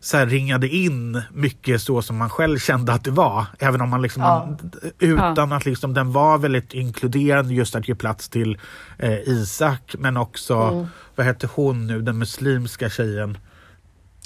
så 0.04 0.16
här, 0.16 0.26
ringade 0.26 0.68
in 0.68 1.22
mycket 1.32 1.82
så 1.82 2.02
som 2.02 2.16
man 2.16 2.30
själv 2.30 2.58
kände 2.58 2.92
att 2.92 3.04
det 3.04 3.10
var. 3.10 3.46
Även 3.58 3.80
om 3.80 3.88
man 3.90 4.02
liksom, 4.02 4.22
ja. 4.22 4.46
man, 4.46 4.72
utan 4.98 5.50
ja. 5.50 5.56
att 5.56 5.66
liksom, 5.66 5.94
den 5.94 6.12
var 6.12 6.38
väldigt 6.38 6.74
inkluderande 6.74 7.54
just 7.54 7.74
att 7.74 7.88
ge 7.88 7.94
plats 7.94 8.28
till 8.28 8.58
eh, 8.98 9.28
Isak 9.28 9.94
men 9.98 10.16
också, 10.16 10.54
mm. 10.54 10.86
vad 11.14 11.26
hette 11.26 11.48
hon 11.54 11.86
nu, 11.86 12.02
den 12.02 12.18
muslimska 12.18 12.90
tjejen? 12.90 13.38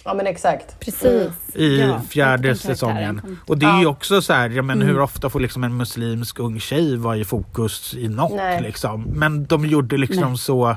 Ja 0.05 0.15
men 0.15 0.27
exakt. 0.27 0.81
Precis. 0.81 1.31
I 1.55 1.81
ja, 1.81 2.01
fjärde 2.01 2.57
säsongen. 2.57 3.39
Och 3.47 3.59
det 3.59 3.67
är 3.67 3.81
ju 3.81 3.87
också 3.87 4.23
så 4.23 4.33
här, 4.33 4.51
ja, 4.51 4.63
men 4.63 4.83
mm. 4.83 4.89
hur 4.89 5.01
ofta 5.01 5.31
får 5.31 5.41
liksom 5.41 5.65
en 5.65 5.77
muslimsk 5.77 6.39
ung 6.39 6.61
tjej 6.61 6.97
vara 6.97 7.17
i 7.17 7.25
fokus 7.25 7.95
i 7.95 8.09
något 8.09 8.63
liksom. 8.63 9.03
Men 9.03 9.47
de 9.47 9.67
gjorde 9.67 9.97
liksom 9.97 10.29
Nej. 10.29 10.39
så 10.39 10.77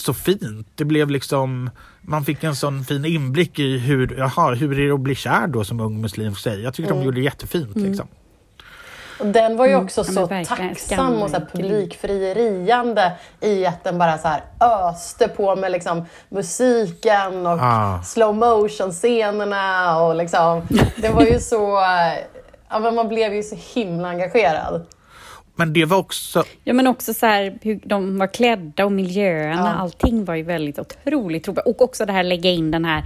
så 0.00 0.14
fint. 0.14 0.68
Det 0.74 0.84
blev 0.84 1.10
liksom, 1.10 1.70
man 2.00 2.24
fick 2.24 2.44
en 2.44 2.56
sån 2.56 2.84
fin 2.84 3.04
inblick 3.04 3.58
i 3.58 3.78
hur, 3.78 4.16
jaha, 4.18 4.54
hur 4.54 4.80
är 4.80 4.86
det 4.86 4.94
att 4.94 5.00
bli 5.00 5.14
kär 5.14 5.46
då 5.46 5.64
som 5.64 5.80
ung 5.80 6.00
muslimsk 6.00 6.40
tjej. 6.40 6.62
Jag 6.62 6.74
tycker 6.74 6.90
mm. 6.90 6.98
de 6.98 7.04
gjorde 7.04 7.16
det 7.16 7.24
jättefint. 7.24 7.76
Mm. 7.76 7.88
Liksom. 7.88 8.08
Och 9.18 9.26
den 9.26 9.56
var 9.56 9.66
ju 9.66 9.72
mm. 9.72 9.84
också 9.84 10.00
mm. 10.00 10.14
så 10.14 10.54
tacksam 10.54 11.22
och 11.22 11.30
så 11.30 11.40
publikfrieriande 11.52 13.12
i 13.40 13.66
att 13.66 13.84
den 13.84 13.98
bara 13.98 14.18
så 14.18 14.28
här 14.28 14.42
öste 14.60 15.28
på 15.28 15.56
med 15.56 15.72
liksom 15.72 16.04
musiken 16.28 17.46
och 17.46 17.58
ah. 17.60 18.02
slow 18.02 18.34
motion 18.34 18.92
scenerna 18.92 20.00
och 20.00 20.16
liksom, 20.16 20.62
det 20.96 21.08
var 21.08 21.22
ju 21.22 21.40
så, 21.40 21.56
ja, 22.68 22.78
men 22.78 22.94
man 22.94 23.08
blev 23.08 23.34
ju 23.34 23.42
så 23.42 23.56
himla 23.74 24.08
engagerad. 24.08 24.86
Men 25.56 25.72
det 25.72 25.84
var 25.84 25.96
också... 25.96 26.44
Ja, 26.64 26.72
men 26.72 26.86
också 26.86 27.14
så 27.14 27.26
här, 27.26 27.58
hur 27.62 27.80
de 27.84 28.18
var 28.18 28.26
klädda 28.26 28.84
och 28.84 28.92
miljöerna. 28.92 29.74
Ja. 29.76 29.82
Allting 29.82 30.24
var 30.24 30.34
ju 30.34 30.42
väldigt 30.42 30.78
otroligt 30.78 31.44
trovärdigt. 31.44 31.66
Och 31.66 31.82
också 31.82 32.06
det 32.06 32.12
här 32.12 32.22
lägga 32.22 32.50
in 32.50 32.70
den 32.70 32.84
här 32.84 33.04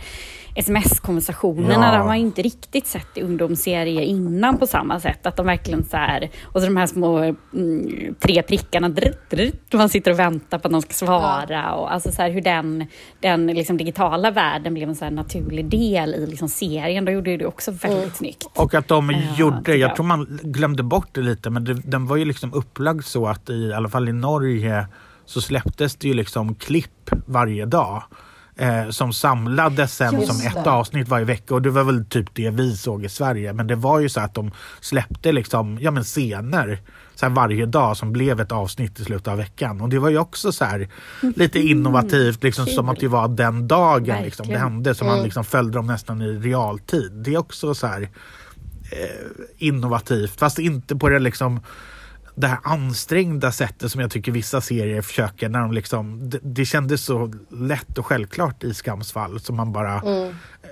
sms-konversationerna. 0.55 1.87
Ja. 1.87 1.93
Det 1.93 1.99
har 1.99 2.15
inte 2.15 2.43
riktigt 2.43 2.87
sett 2.87 3.19
i 3.19 3.23
ungdomsserier 3.23 4.03
innan 4.03 4.59
på 4.59 4.67
samma 4.67 5.01
sätt. 5.01 5.27
Att 5.27 5.37
de 5.37 5.47
verkligen 5.47 5.85
så 5.85 5.97
här, 5.97 6.31
och 6.45 6.61
så 6.61 6.67
de 6.67 6.77
här 6.77 6.87
små 6.87 7.19
mm, 7.19 8.15
tre 8.21 8.43
prickarna, 8.43 8.89
drrt, 8.89 9.31
drrt, 9.31 9.73
man 9.73 9.89
sitter 9.89 10.11
och 10.11 10.19
väntar 10.19 10.59
på 10.59 10.69
att 10.69 10.73
någon 10.73 10.83
ska 10.83 10.93
svara. 10.93 11.47
Ja. 11.49 11.73
Och 11.73 11.93
alltså 11.93 12.13
så 12.13 12.23
här, 12.23 12.31
hur 12.31 12.41
den, 12.41 12.87
den 13.21 13.47
liksom 13.47 13.77
digitala 13.77 14.31
världen 14.31 14.75
blev 14.75 14.89
en 14.89 14.97
så 14.97 15.11
naturlig 15.11 15.65
del 15.65 16.15
i 16.15 16.27
liksom 16.27 16.49
serien. 16.49 17.05
Då 17.05 17.13
gjorde 17.13 17.37
det 17.37 17.47
också 17.47 17.71
väldigt 17.71 17.99
mm. 17.99 18.11
snyggt. 18.11 18.47
Och 18.55 18.75
att 18.75 18.89
de 18.89 19.15
gjorde, 19.37 19.77
jag 19.77 19.97
tror 19.97 20.07
man 20.07 20.41
glömde 20.43 20.83
bort 20.83 21.09
det 21.13 21.21
lite, 21.21 21.51
men 21.51 21.65
det, 21.65 21.75
den 21.75 22.07
var 22.07 22.17
ju 22.17 22.25
liksom 22.25 22.55
upplagd 22.55 23.05
så 23.05 23.27
att 23.27 23.51
i, 23.51 23.53
i 23.53 23.73
alla 23.73 23.89
fall 23.89 24.09
i 24.09 24.13
Norge 24.13 24.87
så 25.25 25.41
släpptes 25.41 25.97
det 25.97 26.09
ju 26.09 26.15
liksom 26.15 26.55
klipp 26.55 27.11
varje 27.27 27.67
dag 27.67 28.03
eh, 28.61 28.91
som 28.91 29.13
samlades 29.13 29.97
sen 29.97 30.15
Just 30.15 30.27
som 30.27 30.47
ett 30.47 30.65
det. 30.65 30.71
avsnitt 30.71 31.09
varje 31.09 31.25
vecka 31.25 31.55
och 31.55 31.63
det 31.63 31.71
var 31.71 31.85
väl 31.85 32.05
typ 32.05 32.35
det 32.35 32.51
vi 32.51 32.77
såg 32.77 33.05
i 33.05 33.09
Sverige. 33.09 33.53
Men 33.53 33.67
det 33.67 33.75
var 33.75 34.01
ju 34.01 34.09
så 34.09 34.21
att 34.21 34.35
de 34.35 34.51
släppte 34.81 35.33
liksom, 35.33 35.79
ja 35.81 35.91
men 35.91 36.05
scener 36.05 36.81
så 37.15 37.29
varje 37.29 37.67
dag 37.67 37.97
som 37.97 38.13
blev 38.13 38.41
ett 38.41 38.53
avsnitt 38.53 39.01
i 39.01 39.05
slutet 39.05 39.29
av 39.29 39.37
veckan. 39.37 39.81
Och 39.81 39.89
det 39.89 39.99
var 39.99 40.11
ju 40.11 40.19
också 40.19 40.53
så 40.53 40.65
här 40.65 40.89
lite 41.37 41.59
innovativt, 41.59 42.43
liksom 42.43 42.67
som 42.67 42.89
att 42.89 43.01
det 43.01 43.09
var 43.09 43.29
den 43.29 43.69
dagen 43.69 44.23
liksom, 44.23 44.49
det 44.49 44.59
hände. 44.59 44.95
Så 44.95 45.05
man 45.05 45.23
liksom 45.23 45.45
följde 45.45 45.79
dem 45.79 45.87
nästan 45.87 46.23
i 46.23 46.39
realtid. 46.39 47.13
Det 47.13 47.35
är 47.35 47.39
också 47.39 47.75
så 47.75 47.87
här 47.87 48.03
eh, 48.93 49.29
innovativt, 49.59 50.39
fast 50.39 50.59
inte 50.59 50.97
på 50.97 51.09
det 51.09 51.19
liksom 51.19 51.61
det 52.41 52.47
här 52.47 52.59
ansträngda 52.63 53.53
sättet 53.53 53.93
som 53.93 54.01
jag 54.01 54.11
tycker 54.11 54.33
vissa 54.33 54.61
serier 54.61 55.03
försöker 55.03 55.49
när 55.49 55.61
de 55.61 55.73
liksom, 55.73 56.31
det, 56.31 56.39
det 56.43 56.65
kändes 56.65 57.05
så 57.05 57.33
lätt 57.51 57.99
och 57.99 58.07
självklart 58.07 58.65
i 58.65 58.75
Skams 58.75 59.13
fall 59.13 59.41
som 59.41 59.57
man 59.57 59.73
bara 59.73 60.03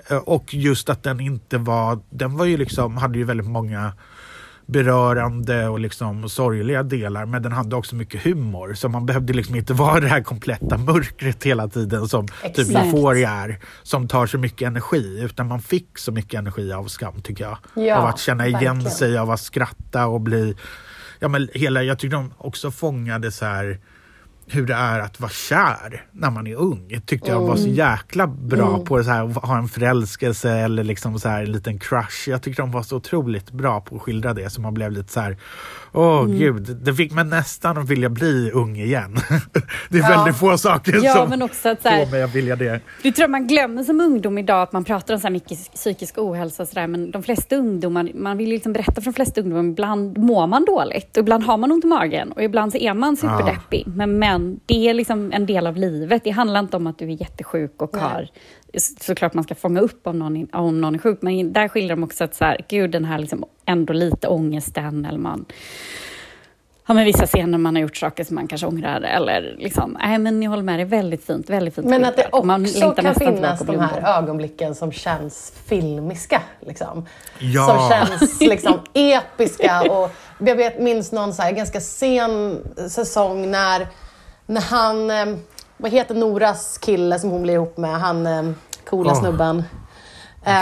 eh, 0.09 0.17
och 0.17 0.53
just 0.53 0.89
att 0.89 1.03
den 1.03 1.19
inte 1.19 1.57
var, 1.57 1.99
den 2.09 2.37
var 2.37 2.45
ju 2.45 2.57
liksom, 2.57 2.97
hade 2.97 3.17
ju 3.17 3.23
väldigt 3.23 3.47
många 3.47 3.93
berörande 4.65 5.67
och 5.67 5.79
liksom 5.79 6.29
sorgliga 6.29 6.83
delar 6.83 7.25
men 7.25 7.41
den 7.43 7.51
hade 7.51 7.75
också 7.75 7.95
mycket 7.95 8.23
humor 8.23 8.73
så 8.73 8.89
man 8.89 9.05
behövde 9.05 9.33
liksom 9.33 9.55
inte 9.55 9.73
vara 9.83 9.99
det 9.99 10.07
här 10.07 10.21
kompletta 10.21 10.77
mörkret 10.77 11.43
hela 11.43 11.67
tiden 11.67 12.07
som 12.07 12.27
typ 12.27 12.59
Exakt. 12.59 12.85
Euphoria 12.85 13.29
är 13.29 13.59
som 13.83 14.07
tar 14.07 14.27
så 14.27 14.37
mycket 14.37 14.67
energi 14.67 15.19
utan 15.21 15.47
man 15.47 15.61
fick 15.61 15.97
så 15.97 16.11
mycket 16.11 16.39
energi 16.39 16.73
av 16.73 16.87
Skam 16.87 17.21
tycker 17.21 17.43
jag. 17.43 17.85
Ja, 17.85 17.95
av 17.95 18.05
att 18.05 18.19
känna 18.19 18.47
igen 18.47 18.61
verkligen. 18.61 18.91
sig, 18.91 19.17
av 19.17 19.31
att 19.31 19.41
skratta 19.41 20.07
och 20.07 20.21
bli 20.21 20.55
ja, 21.19 21.27
men 21.27 21.49
hela, 21.53 21.83
jag 21.83 21.99
tycker 21.99 22.15
de 22.15 22.33
också 22.37 22.71
fångade 22.71 23.31
så 23.31 23.45
här 23.45 23.79
hur 24.51 24.65
det 24.65 24.73
är 24.73 24.99
att 24.99 25.19
vara 25.19 25.31
kär 25.31 26.05
när 26.11 26.31
man 26.31 26.47
är 26.47 26.55
ung. 26.55 27.01
Tyckte 27.05 27.31
jag 27.31 27.41
var 27.41 27.55
så 27.55 27.67
jäkla 27.67 28.27
bra 28.27 28.85
på 28.85 28.97
det 28.97 29.03
så 29.03 29.09
här, 29.09 29.25
ha 29.25 29.57
en 29.57 29.67
förälskelse 29.67 30.51
eller 30.51 30.83
liksom 30.83 31.19
så 31.19 31.29
här, 31.29 31.43
en 31.43 31.51
liten 31.51 31.79
crush. 31.79 32.29
Jag 32.29 32.41
tyckte 32.41 32.61
de 32.61 32.71
var 32.71 32.83
så 32.83 32.97
otroligt 32.97 33.51
bra 33.51 33.81
på 33.81 33.95
att 33.95 34.01
skildra 34.01 34.33
det 34.33 34.49
så 34.49 34.61
man 34.61 34.73
blev 34.73 34.91
lite 34.91 35.13
så 35.13 35.19
här, 35.19 35.37
åh 35.93 36.25
gud, 36.25 36.77
det 36.85 36.93
fick 36.93 37.13
mig 37.13 37.23
nästan 37.23 37.77
att 37.77 37.89
vilja 37.89 38.09
bli 38.09 38.51
ung 38.53 38.75
igen. 38.77 39.15
det 39.89 39.97
är 39.97 40.01
Ja. 40.01 40.07
väldigt 40.09 40.35
få 40.35 40.57
saker 40.57 40.99
Ja, 41.03 41.13
som 41.13 41.29
men 41.29 41.41
också 41.41 41.69
att 41.69 41.81
så 41.81 41.89
här, 41.89 42.05
får 42.05 42.11
mig 42.11 42.23
att 42.23 42.35
vilja 42.35 42.55
det. 42.55 42.81
Det 43.03 43.11
tror 43.11 43.23
jag 43.23 43.29
man 43.29 43.47
glömmer 43.47 43.83
som 43.83 44.01
ungdom 44.01 44.37
idag, 44.37 44.61
att 44.61 44.71
man 44.73 44.83
pratar 44.83 45.13
om 45.13 45.19
så 45.19 45.27
här 45.27 45.33
mycket 45.33 45.73
psykisk 45.73 46.17
ohälsa 46.17 46.63
och 46.63 46.69
sådär, 46.69 46.87
men 46.87 47.11
de 47.11 47.23
flesta 47.23 47.55
ungdomar, 47.55 48.11
man 48.15 48.37
vill 48.37 48.47
ju 48.47 48.53
liksom 48.53 48.73
berätta 48.73 48.93
för 48.93 49.01
de 49.01 49.13
flesta 49.13 49.41
ungdomar, 49.41 49.63
ibland 49.63 50.17
mår 50.17 50.47
man 50.47 50.65
dåligt, 50.65 51.17
och 51.17 51.21
ibland 51.21 51.43
har 51.43 51.57
man 51.57 51.71
ont 51.71 51.83
i 51.83 51.87
magen 51.87 52.31
och 52.31 52.43
ibland 52.43 52.71
så 52.71 52.77
är 52.77 52.93
man 52.93 53.17
superdeppig. 53.17 53.83
Men, 53.87 54.19
men 54.19 54.59
det 54.65 54.89
är 54.89 54.93
liksom 54.93 55.31
en 55.31 55.45
del 55.45 55.67
av 55.67 55.75
livet. 55.75 56.23
Det 56.23 56.29
handlar 56.31 56.59
inte 56.59 56.77
om 56.77 56.87
att 56.87 56.99
du 56.99 57.05
är 57.05 57.21
jättesjuk 57.21 57.81
och 57.81 57.89
Nej. 57.93 58.01
har 58.03 58.27
såklart 58.77 59.33
man 59.33 59.43
ska 59.43 59.55
fånga 59.55 59.79
upp 59.79 60.07
om 60.07 60.19
någon, 60.19 60.47
om 60.53 60.81
någon 60.81 60.95
är 60.95 60.99
sjuk, 60.99 61.21
men 61.21 61.53
där 61.53 61.67
skiljer 61.67 61.89
de 61.89 62.03
också 62.03 62.23
att 62.23 62.35
så 62.35 62.45
här, 62.45 62.65
gud 62.69 62.91
den 62.91 63.05
här 63.05 63.19
liksom 63.19 63.45
ändå 63.65 63.93
lite 63.93 64.27
ångesten 64.27 65.05
eller 65.05 65.19
man 65.19 65.45
Ja, 66.89 66.93
men 66.93 67.05
vissa 67.05 67.27
scener 67.27 67.57
man 67.57 67.75
har 67.75 67.81
gjort 67.81 67.97
saker 67.97 68.23
som 68.23 68.35
man 68.35 68.47
kanske 68.47 68.67
ångrar 68.67 69.01
eller 69.01 69.55
liksom, 69.57 69.97
nej 70.01 70.17
men 70.17 70.43
jag 70.43 70.49
håller 70.49 70.63
med, 70.63 70.79
det 70.79 70.83
är 70.83 70.85
väldigt 70.85 71.25
fint, 71.25 71.49
väldigt 71.49 71.75
fint 71.75 71.87
Men 71.87 72.05
att 72.05 72.17
det. 72.17 72.29
Man 72.43 72.61
också 72.61 72.79
längtar 72.79 73.03
kan 73.03 73.15
finnas 73.15 73.59
de 73.59 73.79
här 73.79 74.17
ögonblicken 74.17 74.75
som 74.75 74.91
känns 74.91 75.53
filmiska. 75.65 76.41
Liksom. 76.59 77.05
Ja. 77.39 77.65
Som 77.67 77.89
känns 77.89 78.41
liksom 78.41 78.79
episka. 78.93 79.81
Och 79.81 80.11
jag 80.39 80.55
vet, 80.55 80.79
minns 80.79 81.11
någon 81.11 81.33
så 81.33 81.41
här, 81.41 81.51
ganska 81.51 81.81
sen 81.81 82.59
säsong 82.89 83.51
när, 83.51 83.87
när 84.45 84.61
han, 84.61 85.11
eh, 85.11 85.37
vad 85.79 85.91
heter 85.91 86.15
Noras 86.15 86.77
kille 86.77 87.19
som 87.19 87.29
hon 87.29 87.43
blir 87.43 87.53
ihop 87.53 87.77
med, 87.77 87.99
han 87.99 88.27
eh, 88.27 88.51
coola 88.89 89.11
Åh. 89.11 89.19
snubben. 89.19 89.63
Eh, 90.45 90.53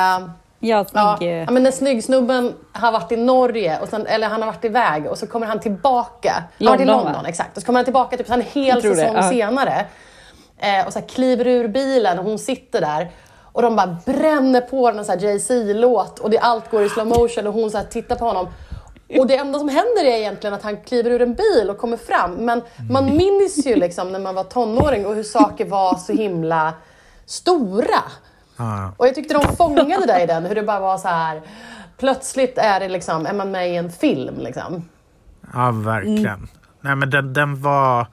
Ja, 0.60 0.86
Ja, 0.94 1.16
snygg, 1.18 1.30
eh, 1.32 1.38
ja, 1.38 1.52
men 1.52 1.64
när 1.64 1.72
snyggsnubben 1.72 2.54
har 2.72 2.92
varit 2.92 3.12
i 3.12 3.18
Norge, 3.18 3.80
och 3.80 3.88
sen, 3.88 4.08
eller 4.08 4.28
han 4.28 4.42
har 4.42 4.48
varit 4.48 4.66
iväg 4.66 5.06
och 5.06 5.18
så 5.18 5.28
kommer 5.28 5.48
han 5.48 5.60
tillbaka. 5.60 6.44
Varit 6.58 6.82
i 6.82 6.86
London, 6.86 7.06
London, 7.06 7.24
va? 7.24 7.30
exakt. 7.30 7.58
Och 7.58 7.62
så 7.62 7.66
kommer 7.66 7.80
han 7.80 7.86
tillbaka 7.86 8.18
typ 8.18 8.30
en 8.30 8.42
hel 8.42 8.82
det, 8.82 8.96
säsong 8.96 9.16
ja. 9.16 9.30
senare. 9.30 9.86
Eh, 10.58 10.88
och 10.88 10.94
så 10.94 11.00
här 11.00 11.08
kliver 11.08 11.48
ur 11.48 11.68
bilen 11.68 12.20
och 12.20 12.26
hon 12.26 12.40
sitter 12.40 12.82
där. 12.82 13.12
Och 13.52 13.62
de 13.62 13.76
bara 13.76 13.98
bränner 14.06 14.62
på 14.62 14.92
den 14.92 15.06
här 15.08 15.18
Jay-Z-låt 15.24 16.20
och 16.20 16.30
det, 16.30 16.40
allt 16.40 16.72
går 16.72 16.84
i 16.84 16.90
slow 16.90 17.08
motion 17.08 17.48
och 17.48 17.54
hon 17.54 17.72
så 17.72 17.78
här 17.78 17.86
tittar 17.86 18.16
på 18.16 18.26
honom. 18.26 18.48
Och 19.10 19.28
det 19.28 19.38
enda 19.38 19.60
som 19.60 19.70
händer 19.70 20.06
är 20.06 20.18
egentligen 20.18 20.54
att 20.54 20.64
han 20.64 20.78
kliver 20.78 21.10
ur 21.10 21.22
en 21.22 21.34
bil 21.36 21.70
och 21.70 21.78
kommer 21.78 21.98
fram. 21.98 22.32
Men 22.32 22.62
man 22.90 23.06
minns 23.06 23.66
ju 23.66 23.76
liksom 23.76 24.12
när 24.12 24.20
man 24.20 24.36
var 24.36 24.44
tonåring 24.44 25.06
och 25.06 25.16
hur 25.16 25.24
saker 25.24 25.66
var 25.66 25.96
så 25.96 26.14
himla 26.14 26.74
stora. 27.26 28.04
Ja. 28.58 28.94
Och 28.98 29.08
jag 29.08 29.16
tyckte 29.16 29.34
de 29.34 29.56
fångade 29.56 30.06
det 30.06 30.24
i 30.24 30.26
den, 30.26 30.46
hur 30.46 30.56
det 30.56 30.64
bara 30.64 30.80
var 30.80 30.98
så 30.98 31.08
här. 31.08 31.42
Plötsligt 31.98 32.58
är, 32.58 32.80
det 32.80 32.90
liksom, 32.90 33.26
är 33.26 33.34
man 33.34 33.52
med 33.52 33.72
i 33.72 33.76
en 33.76 33.92
film. 33.92 34.36
Liksom. 34.38 34.90
Ja, 35.54 35.72
verkligen. 35.72 36.48
Nej, 36.82 36.96
men 36.96 37.10
den, 37.10 37.34
den 37.34 37.62
var 37.62 38.08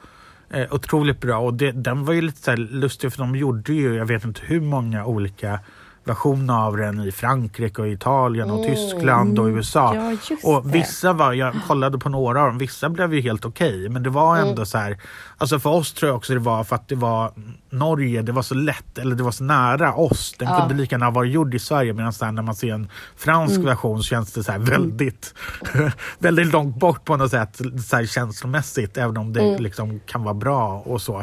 eh, 0.50 0.74
otroligt 0.74 1.20
bra 1.20 1.38
och 1.38 1.54
det, 1.54 1.72
den 1.72 2.04
var 2.04 2.12
ju 2.12 2.20
lite 2.20 2.42
så 2.42 2.56
lustig 2.56 3.12
för 3.12 3.18
de 3.18 3.36
gjorde 3.36 3.72
ju, 3.72 3.96
jag 3.96 4.06
vet 4.06 4.24
inte 4.24 4.40
hur 4.44 4.60
många 4.60 5.04
olika 5.04 5.60
versioner 6.04 6.66
av 6.66 6.76
den 6.76 7.00
i 7.00 7.12
Frankrike 7.12 7.82
och 7.82 7.88
Italien 7.88 8.50
och 8.50 8.64
Tyskland 8.64 9.38
och 9.38 9.46
USA. 9.46 9.94
Ja, 9.94 10.16
och 10.42 10.74
vissa 10.74 11.12
var, 11.12 11.32
jag 11.32 11.54
kollade 11.66 11.98
på 11.98 12.08
några 12.08 12.40
av 12.42 12.46
dem, 12.46 12.58
vissa 12.58 12.88
blev 12.88 13.14
ju 13.14 13.20
helt 13.20 13.44
okej 13.44 13.88
men 13.88 14.02
det 14.02 14.10
var 14.10 14.36
ändå 14.36 14.64
så 14.66 14.78
här, 14.78 14.98
alltså 15.38 15.58
för 15.58 15.70
oss 15.70 15.92
tror 15.92 16.08
jag 16.08 16.16
också 16.16 16.32
det 16.32 16.38
var 16.38 16.64
för 16.64 16.76
att 16.76 16.88
det 16.88 16.94
var 16.94 17.32
Norge, 17.70 18.22
det 18.22 18.32
var 18.32 18.42
så 18.42 18.54
lätt, 18.54 18.98
eller 18.98 19.16
det 19.16 19.22
var 19.22 19.30
så 19.30 19.44
nära 19.44 19.94
oss. 19.94 20.34
Den 20.38 20.48
Ja. 20.48 20.60
kunde 20.60 20.74
lika 20.74 20.94
gärna 20.94 21.10
vara 21.10 21.24
gjord 21.24 21.54
i 21.54 21.58
Sverige 21.58 21.92
medan 21.92 22.12
när 22.34 22.42
man 22.42 22.54
ser 22.54 22.74
en 22.74 22.88
fransk 23.16 23.60
version 23.60 23.98
så 23.98 24.04
känns 24.04 24.32
det 24.32 24.44
så 24.44 24.52
här 24.52 24.58
väldigt, 24.58 25.34
väldigt 26.18 26.52
långt 26.52 26.76
bort 26.76 27.04
på 27.04 27.16
något 27.16 27.30
sätt 27.30 27.60
så 27.86 28.06
känslomässigt 28.06 28.96
även 28.98 29.16
om 29.16 29.32
det 29.32 29.58
liksom 29.58 30.00
kan 30.06 30.22
vara 30.24 30.34
bra 30.34 30.82
och 30.86 31.02
så. 31.02 31.18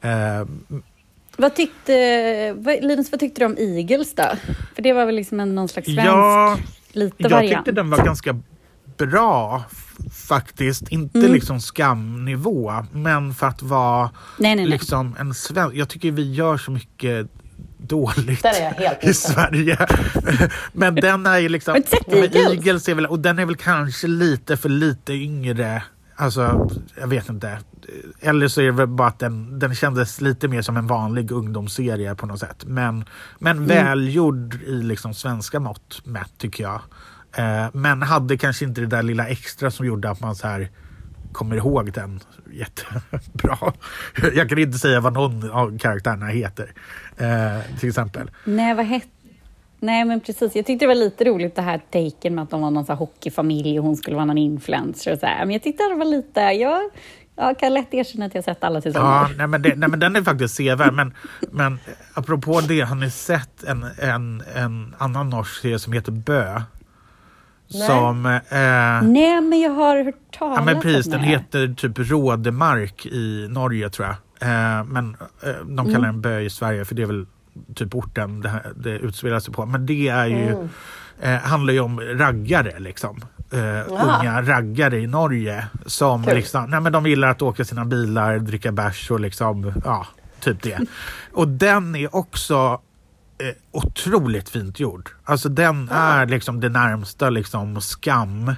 Eh, 0.00 0.46
Vad 1.36 1.54
tyckte, 1.54 2.52
vad, 2.52 2.84
Linus, 2.84 3.10
vad 3.12 3.20
tyckte 3.20 3.40
du 3.40 3.44
om 3.46 3.56
Eagles 3.58 4.14
då? 4.14 4.24
För 4.74 4.82
det 4.82 4.92
var 4.92 5.06
väl 5.06 5.14
liksom 5.14 5.40
en, 5.40 5.54
någon 5.54 5.68
slags 5.68 5.86
svensk, 5.86 6.06
ja, 6.06 6.58
lite 6.92 7.16
jag 7.18 7.30
variant. 7.30 7.56
tyckte 7.56 7.72
den 7.72 7.90
var 7.90 8.04
ganska 8.04 8.40
bra 8.96 9.64
faktiskt. 10.28 10.88
Inte 10.88 11.18
Mm. 11.18 11.32
liksom 11.32 11.60
skamnivå 11.60 12.72
men 12.92 13.34
för 13.34 13.46
att 13.46 13.62
vara 13.62 14.02
Nej, 14.02 14.10
nej, 14.38 14.56
nej. 14.56 14.66
liksom 14.66 15.16
en 15.20 15.34
svensk. 15.34 15.76
Jag 15.76 15.88
tycker 15.88 16.10
vi 16.10 16.32
gör 16.32 16.56
så 16.56 16.70
mycket 16.70 17.28
dåligt 17.78 18.44
jag 18.44 18.98
i. 19.10 19.14
Sverige. 19.14 19.78
Men 20.72 20.94
den 20.94 21.26
är 21.26 21.38
ju 21.38 21.48
liksom... 21.48 21.82
Eagles 22.32 22.88
är 22.88 22.94
väl, 22.94 23.06
och 23.06 23.18
den 23.18 23.38
är 23.38 23.46
väl 23.46 23.56
kanske 23.56 24.06
lite 24.06 24.56
för 24.56 24.68
lite 24.68 25.12
yngre. 25.12 25.82
Alltså, 26.18 26.68
jag 27.00 27.06
vet 27.06 27.28
inte. 27.28 27.58
Eller 28.20 28.48
så 28.48 28.60
är 28.60 28.64
det 28.64 28.72
väl 28.72 28.86
bara 28.86 29.08
att 29.08 29.18
den, 29.18 29.58
den 29.58 29.74
kändes 29.74 30.20
lite 30.20 30.48
mer 30.48 30.62
som 30.62 30.76
en 30.76 30.86
vanlig 30.86 31.30
ungdomsserie 31.30 32.14
på 32.14 32.26
något 32.26 32.40
sätt. 32.40 32.64
Men, 32.66 33.04
men 33.38 33.56
Mm. 33.56 33.68
välgjord 33.68 34.54
i 34.54 34.72
liksom 34.82 35.14
svenska 35.14 35.60
mått 35.60 36.00
mätt 36.04 36.32
tycker 36.38 36.64
jag. 36.64 36.80
Eh, 37.36 37.66
men 37.72 38.02
hade 38.02 38.36
kanske 38.38 38.64
inte 38.64 38.80
det 38.80 38.86
där 38.86 39.02
lilla 39.02 39.28
extra 39.28 39.70
som 39.70 39.86
gjorde 39.86 40.10
att 40.10 40.20
man 40.20 40.36
så 40.36 40.46
här 40.46 40.70
kommer 41.32 41.56
ihåg 41.56 41.92
den 41.92 42.20
jättebra. 42.52 43.72
Jag 44.34 44.48
kan 44.48 44.58
inte 44.58 44.78
säga 44.78 45.00
vad 45.00 45.12
någon 45.12 45.50
av 45.50 45.78
karaktärerna 45.78 46.26
heter. 46.26 46.72
Eh, 47.16 47.78
till 47.80 47.88
exempel. 47.88 48.30
Nej, 48.44 48.74
vad 48.74 48.86
hette... 48.86 49.06
Nej, 49.80 50.04
men 50.04 50.20
precis. 50.20 50.56
Jag 50.56 50.66
tyckte 50.66 50.84
det 50.84 50.88
var 50.88 50.94
lite 50.94 51.24
roligt 51.24 51.54
det 51.54 51.62
här 51.62 51.78
taken 51.90 52.34
med 52.34 52.42
att 52.42 52.50
de 52.50 52.60
var 52.60 52.70
någon 52.70 52.84
så 52.86 52.92
här 52.92 52.98
hockeyfamilj 52.98 53.78
och 53.78 53.84
hon 53.84 53.96
skulle 53.96 54.16
vara 54.16 54.24
någon 54.24 54.38
influencer 54.38 55.12
och 55.12 55.18
så 55.18 55.26
här. 55.26 55.38
Men 55.38 55.50
jag 55.50 55.62
tyckte 55.62 55.82
det 55.82 55.94
var 55.94 56.04
lite... 56.04 56.40
Jag, 56.40 56.90
jag 57.36 57.58
kan 57.58 57.74
lätt 57.74 57.94
erkänna 57.94 58.24
att 58.24 58.34
jag 58.34 58.42
har 58.42 58.54
sett 58.54 58.64
alla 58.64 58.80
säsonger. 58.80 59.06
Ja, 59.06 59.28
nej, 59.36 59.46
men, 59.46 59.62
det, 59.62 59.74
nej, 59.76 59.88
men 59.88 60.00
den 60.00 60.16
är 60.16 60.22
faktiskt 60.22 60.54
sevärd. 60.54 60.94
Men, 60.94 61.14
men 61.50 61.78
apropå 62.14 62.60
det, 62.60 62.80
har 62.80 62.96
ni 62.96 63.10
sett 63.10 63.64
en, 63.64 63.86
en, 63.98 64.42
en 64.54 64.94
annan 64.98 65.30
norsk 65.30 65.60
serie 65.62 65.78
som 65.78 65.92
heter 65.92 66.12
Bö? 66.12 66.60
Nej. 67.74 67.86
Som... 67.86 68.26
Eh, 68.26 69.02
Nej, 69.02 69.40
men 69.40 69.60
jag 69.60 69.70
har 69.70 70.04
hört 70.04 70.38
talas 70.38 70.58
ja, 70.58 70.64
men 70.64 70.80
precis, 70.80 71.06
om 71.06 71.12
den 71.12 71.20
det. 71.20 71.26
heter 71.26 71.74
typ 71.74 71.98
Rådemark 71.98 73.06
i 73.06 73.46
Norge 73.50 73.90
tror 73.90 74.08
jag. 74.08 74.16
Eh, 74.48 74.84
men 74.84 75.16
eh, 75.42 75.50
de 75.66 75.92
kallar 75.92 76.06
den 76.06 76.20
Bö 76.20 76.40
i 76.40 76.50
Sverige 76.50 76.84
för 76.84 76.94
det 76.94 77.02
är 77.02 77.06
väl 77.06 77.26
typ 77.74 77.94
orten 77.94 78.40
det, 78.40 78.48
här, 78.48 78.72
det 78.76 78.90
utspelar 78.90 79.40
sig 79.40 79.54
på. 79.54 79.66
Men 79.66 79.86
det 79.86 80.08
är 80.08 80.26
ju, 80.26 80.68
eh, 81.20 81.38
handlar 81.40 81.72
ju 81.72 81.80
om 81.80 82.00
raggare 82.00 82.78
liksom. 82.78 83.20
Eh, 83.52 83.92
unga 83.92 84.42
raggare 84.42 84.98
i 84.98 85.06
Norge 85.06 85.66
som 85.86 86.24
Kul. 86.24 86.34
liksom, 86.34 86.70
nej 86.70 86.80
men 86.80 86.92
de 86.92 87.06
gillar 87.06 87.28
att 87.28 87.42
åka 87.42 87.64
sina 87.64 87.84
bilar, 87.84 88.38
dricka 88.38 88.72
bärs 88.72 89.10
och 89.10 89.20
liksom, 89.20 89.72
ja, 89.84 90.06
typ 90.40 90.62
det. 90.62 90.80
Och 91.32 91.48
den 91.48 91.96
är 91.96 92.16
också 92.16 92.80
eh, 93.38 93.54
otroligt 93.72 94.48
fint 94.48 94.80
gjord. 94.80 95.10
Alltså 95.24 95.48
den 95.48 95.88
är 95.92 96.26
liksom 96.26 96.60
det 96.60 96.68
närmsta 96.68 97.30
liksom 97.30 97.80
skam. 97.80 98.48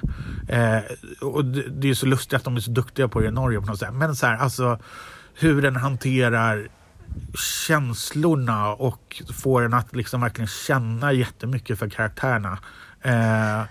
Eh, 0.49 0.79
och 1.21 1.45
det, 1.45 1.63
det 1.69 1.89
är 1.89 1.93
så 1.93 2.05
lustigt 2.05 2.33
att 2.33 2.43
de 2.43 2.55
är 2.55 2.59
så 2.59 2.71
duktiga 2.71 3.07
på 3.07 3.19
det 3.19 3.27
i 3.27 3.31
Norge 3.31 3.59
på 3.59 3.65
något 3.65 3.79
sätt. 3.79 3.93
Men 3.93 4.15
så 4.15 4.25
här, 4.25 4.37
alltså 4.37 4.79
hur 5.39 5.61
den 5.61 5.75
hanterar 5.75 6.67
känslorna 7.67 8.73
och 8.73 9.21
får 9.43 9.61
en 9.65 9.73
att 9.73 9.95
liksom 9.95 10.21
verkligen 10.21 10.47
känna 10.47 11.13
jättemycket 11.13 11.79
för 11.79 11.89
karaktärerna. 11.89 12.57
Eh, 13.01 13.61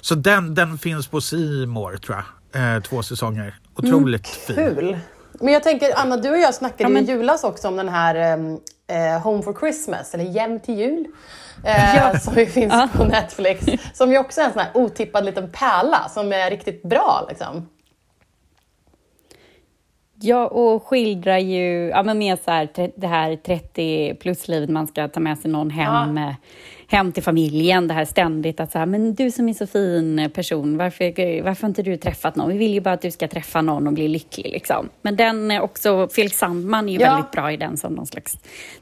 så 0.00 0.14
den, 0.14 0.54
den 0.54 0.78
finns 0.78 1.06
på 1.06 1.20
Simor 1.20 1.96
tror 1.96 2.16
jag. 2.52 2.76
Eh, 2.76 2.82
två 2.82 3.02
säsonger. 3.02 3.54
Otroligt 3.76 4.26
fin. 4.28 4.56
Kul! 4.56 4.98
Men 5.40 5.52
jag 5.52 5.62
tänker, 5.62 5.98
Anna, 5.98 6.16
du 6.16 6.30
och 6.30 6.38
jag 6.38 6.54
snackade 6.54 6.82
Ja, 6.82 6.88
men- 6.88 7.04
i 7.04 7.12
julas 7.12 7.44
också 7.44 7.68
om 7.68 7.76
den 7.76 7.88
här 7.88 8.14
ehm, 8.14 8.58
eh, 8.86 9.22
Home 9.22 9.42
for 9.42 9.54
Christmas, 9.60 10.14
eller 10.14 10.38
Hem 10.40 10.60
till 10.60 10.78
jul, 10.78 11.06
eh, 11.64 11.96
Ja. 12.12 12.18
som 12.18 12.34
ju 12.34 12.46
finns 12.46 12.72
Ja. 12.72 12.88
på 12.92 13.04
Netflix. 13.04 13.66
Som 13.94 14.10
ju 14.12 14.18
också 14.18 14.40
är 14.40 14.44
en 14.44 14.52
sån 14.52 14.62
här 14.62 14.70
otippad 14.74 15.24
liten 15.24 15.50
pärla 15.52 16.08
som 16.08 16.32
är 16.32 16.50
riktigt 16.50 16.82
bra. 16.82 17.26
Liksom. 17.28 17.68
Ja, 20.24 20.46
och 20.46 20.86
skildrar 20.86 21.38
ju 21.38 21.88
ja, 21.88 22.02
men 22.02 22.18
mer 22.18 22.38
så 22.44 22.50
här, 22.50 22.68
det 22.96 23.06
här 23.06 23.36
30 23.36 24.14
plus-livet, 24.14 24.70
man 24.70 24.86
ska 24.86 25.08
ta 25.08 25.20
med 25.20 25.38
sig 25.38 25.50
någon 25.50 25.70
hem, 25.70 26.18
eh, 26.18 26.34
hem 26.88 27.12
till 27.12 27.22
familjen. 27.22 27.88
Det 27.88 27.94
här 27.94 28.04
ständigt 28.04 28.60
att 28.60 28.72
så 28.72 28.78
här, 28.78 28.86
men 28.86 29.14
du 29.14 29.30
som 29.30 29.48
är 29.48 29.52
så 29.52 29.66
fin 29.66 30.30
person, 30.34 30.76
varför, 30.76 31.42
varför 31.42 31.62
har 31.62 31.68
inte 31.68 31.82
du 31.82 31.96
träffat 31.96 32.36
någon? 32.36 32.48
Vi 32.48 32.58
vill 32.58 32.74
ju 32.74 32.80
bara 32.80 32.94
att 32.94 33.02
du 33.02 33.10
ska 33.10 33.28
träffa 33.28 33.62
någon 33.62 33.86
och 33.86 33.92
bli 33.92 34.08
lycklig. 34.08 34.52
Liksom. 34.52 34.88
Men 35.02 35.16
den 35.16 35.50
är 35.50 35.60
också, 35.60 36.08
Felix 36.08 36.38
Sandman 36.38 36.88
är 36.88 36.92
ju 36.92 36.98
Ja. 37.00 37.10
väldigt 37.14 37.30
bra 37.30 37.52
i 37.52 37.56
den 37.56 37.76
som 37.76 37.94
någon 37.94 38.06
slags 38.06 38.38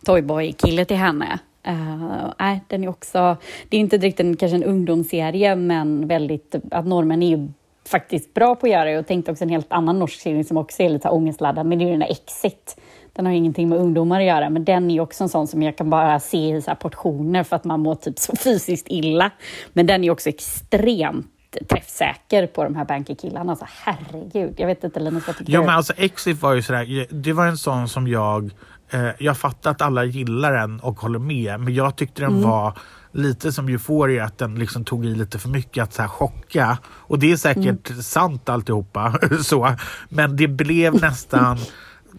toyboy-kille 0.07 0.85
till 0.85 0.97
henne. 0.97 1.39
Uh, 1.69 2.33
nej, 2.39 2.61
den 2.69 2.85
är 2.85 2.89
också, 2.89 3.37
det 3.69 3.77
är 3.77 3.81
inte 3.81 3.99
direkt 3.99 4.21
en, 4.21 4.37
kanske 4.37 4.57
en 4.57 4.65
ungdomsserie, 4.65 5.57
men 5.57 6.09
väldigt, 6.09 6.55
att 6.71 6.87
normen 6.87 7.23
är 7.23 7.29
ju 7.29 7.49
faktiskt 7.89 8.35
bra 8.35 8.55
på 8.55 8.67
att 8.67 8.73
göra. 8.73 8.91
Jag 8.91 9.07
tänkte 9.07 9.33
också 9.33 9.45
en 9.45 9.51
helt 9.51 9.73
annan 9.73 9.99
norsk 9.99 10.21
serie 10.21 10.45
som 10.45 10.57
också 10.57 10.83
är 10.83 10.89
lite 10.89 11.09
ångestladdad, 11.09 11.67
men 11.67 11.79
det 11.79 11.85
är 11.85 11.87
ju 11.87 11.91
den 11.91 12.01
där 12.01 12.11
Exit. 12.11 12.81
Den 13.13 13.27
har 13.27 13.33
ingenting 13.33 13.69
med 13.69 13.79
ungdomar 13.79 14.21
att 14.21 14.27
göra, 14.27 14.51
men 14.51 14.65
den 14.65 14.91
är 14.91 15.01
också 15.01 15.25
en 15.25 15.29
sån 15.29 15.47
som 15.47 15.63
jag 15.63 15.77
kan 15.77 15.91
bara 15.91 16.21
se 16.21 16.57
i 16.57 16.63
så 16.63 16.75
portioner 16.75 17.45
för 17.45 17.57
att 17.57 17.65
man 17.65 17.81
mår 17.81 17.95
typ 17.95 18.19
så 18.19 18.37
fysiskt 18.45 18.87
illa. 18.89 19.31
Men 19.73 19.87
den 19.87 20.05
är 20.05 20.11
också 20.11 20.29
extremt 20.29 21.27
träffsäker 21.69 22.47
på 22.47 22.65
de 22.65 22.75
här 22.75 22.85
bankerkillarna. 22.85 23.53
Alltså 23.53 23.67
herregud, 23.85 24.55
jag 24.57 24.67
vet 24.67 24.85
inte 24.85 25.01
Linus, 25.01 25.27
vad 25.27 25.37
tycker 25.37 25.53
Ja 25.53 25.61
men 25.61 25.71
alltså 25.71 25.93
Exit 25.97 26.43
var 26.43 26.55
ju 26.55 26.63
sådär, 26.63 27.07
det 27.11 27.33
var 27.33 27.47
en 27.47 27.59
sån 27.59 27.89
som 27.89 28.09
jag, 28.09 28.51
eh, 28.91 29.09
jag 29.19 29.37
fattar 29.37 29.71
att 29.71 29.83
alla 29.83 30.05
gillar 30.05 30.53
den 30.53 30.81
och 30.81 31.01
håller 31.01 31.19
med, 31.19 31.61
men 31.61 31.75
jag 31.75 31.97
tyckte 31.97 32.23
den 32.23 32.43
var 32.43 32.79
lite 33.13 33.53
som 33.53 33.69
Euphoria, 33.69 34.25
att 34.25 34.39
den 34.39 34.55
liksom 34.55 34.85
tog 34.85 35.07
i 35.07 35.15
lite 35.15 35.39
för 35.39 35.49
mycket 35.49 35.85
att 35.85 35.93
så 35.93 36.03
här 36.03 36.09
chocka. 36.09 36.79
Och 36.87 37.19
det 37.19 37.33
är 37.33 37.37
säkert 37.37 38.05
sant 38.05 38.49
alltihopa, 38.49 39.19
så. 39.43 39.75
men 40.09 40.37
det 40.37 40.49
blev 40.49 40.95
nästan 41.01 41.59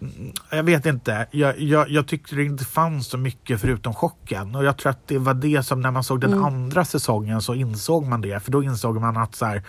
mm, 0.00 0.32
jag 0.50 0.62
vet 0.62 0.86
inte. 0.86 1.26
Jag, 1.30 1.60
jag, 1.60 1.90
jag 1.90 2.06
tyckte 2.06 2.36
det 2.36 2.44
inte 2.44 2.64
fanns 2.64 3.06
så 3.06 3.18
mycket 3.18 3.60
förutom 3.60 3.94
chocken. 3.94 4.54
Och 4.54 4.64
jag 4.64 4.76
tror 4.76 4.90
att 4.90 5.08
det 5.08 5.18
var 5.18 5.34
det 5.34 5.62
som 5.62 5.80
när 5.80 5.90
man 5.90 6.04
såg 6.04 6.20
den 6.20 6.44
andra 6.44 6.84
säsongen 6.84 7.42
så 7.42 7.54
insåg 7.54 8.06
man 8.06 8.20
det. 8.20 8.40
För 8.44 8.52
då 8.52 8.62
insåg 8.62 9.00
man 9.00 9.16
att 9.16 9.34
så 9.34 9.46
här, 9.46 9.62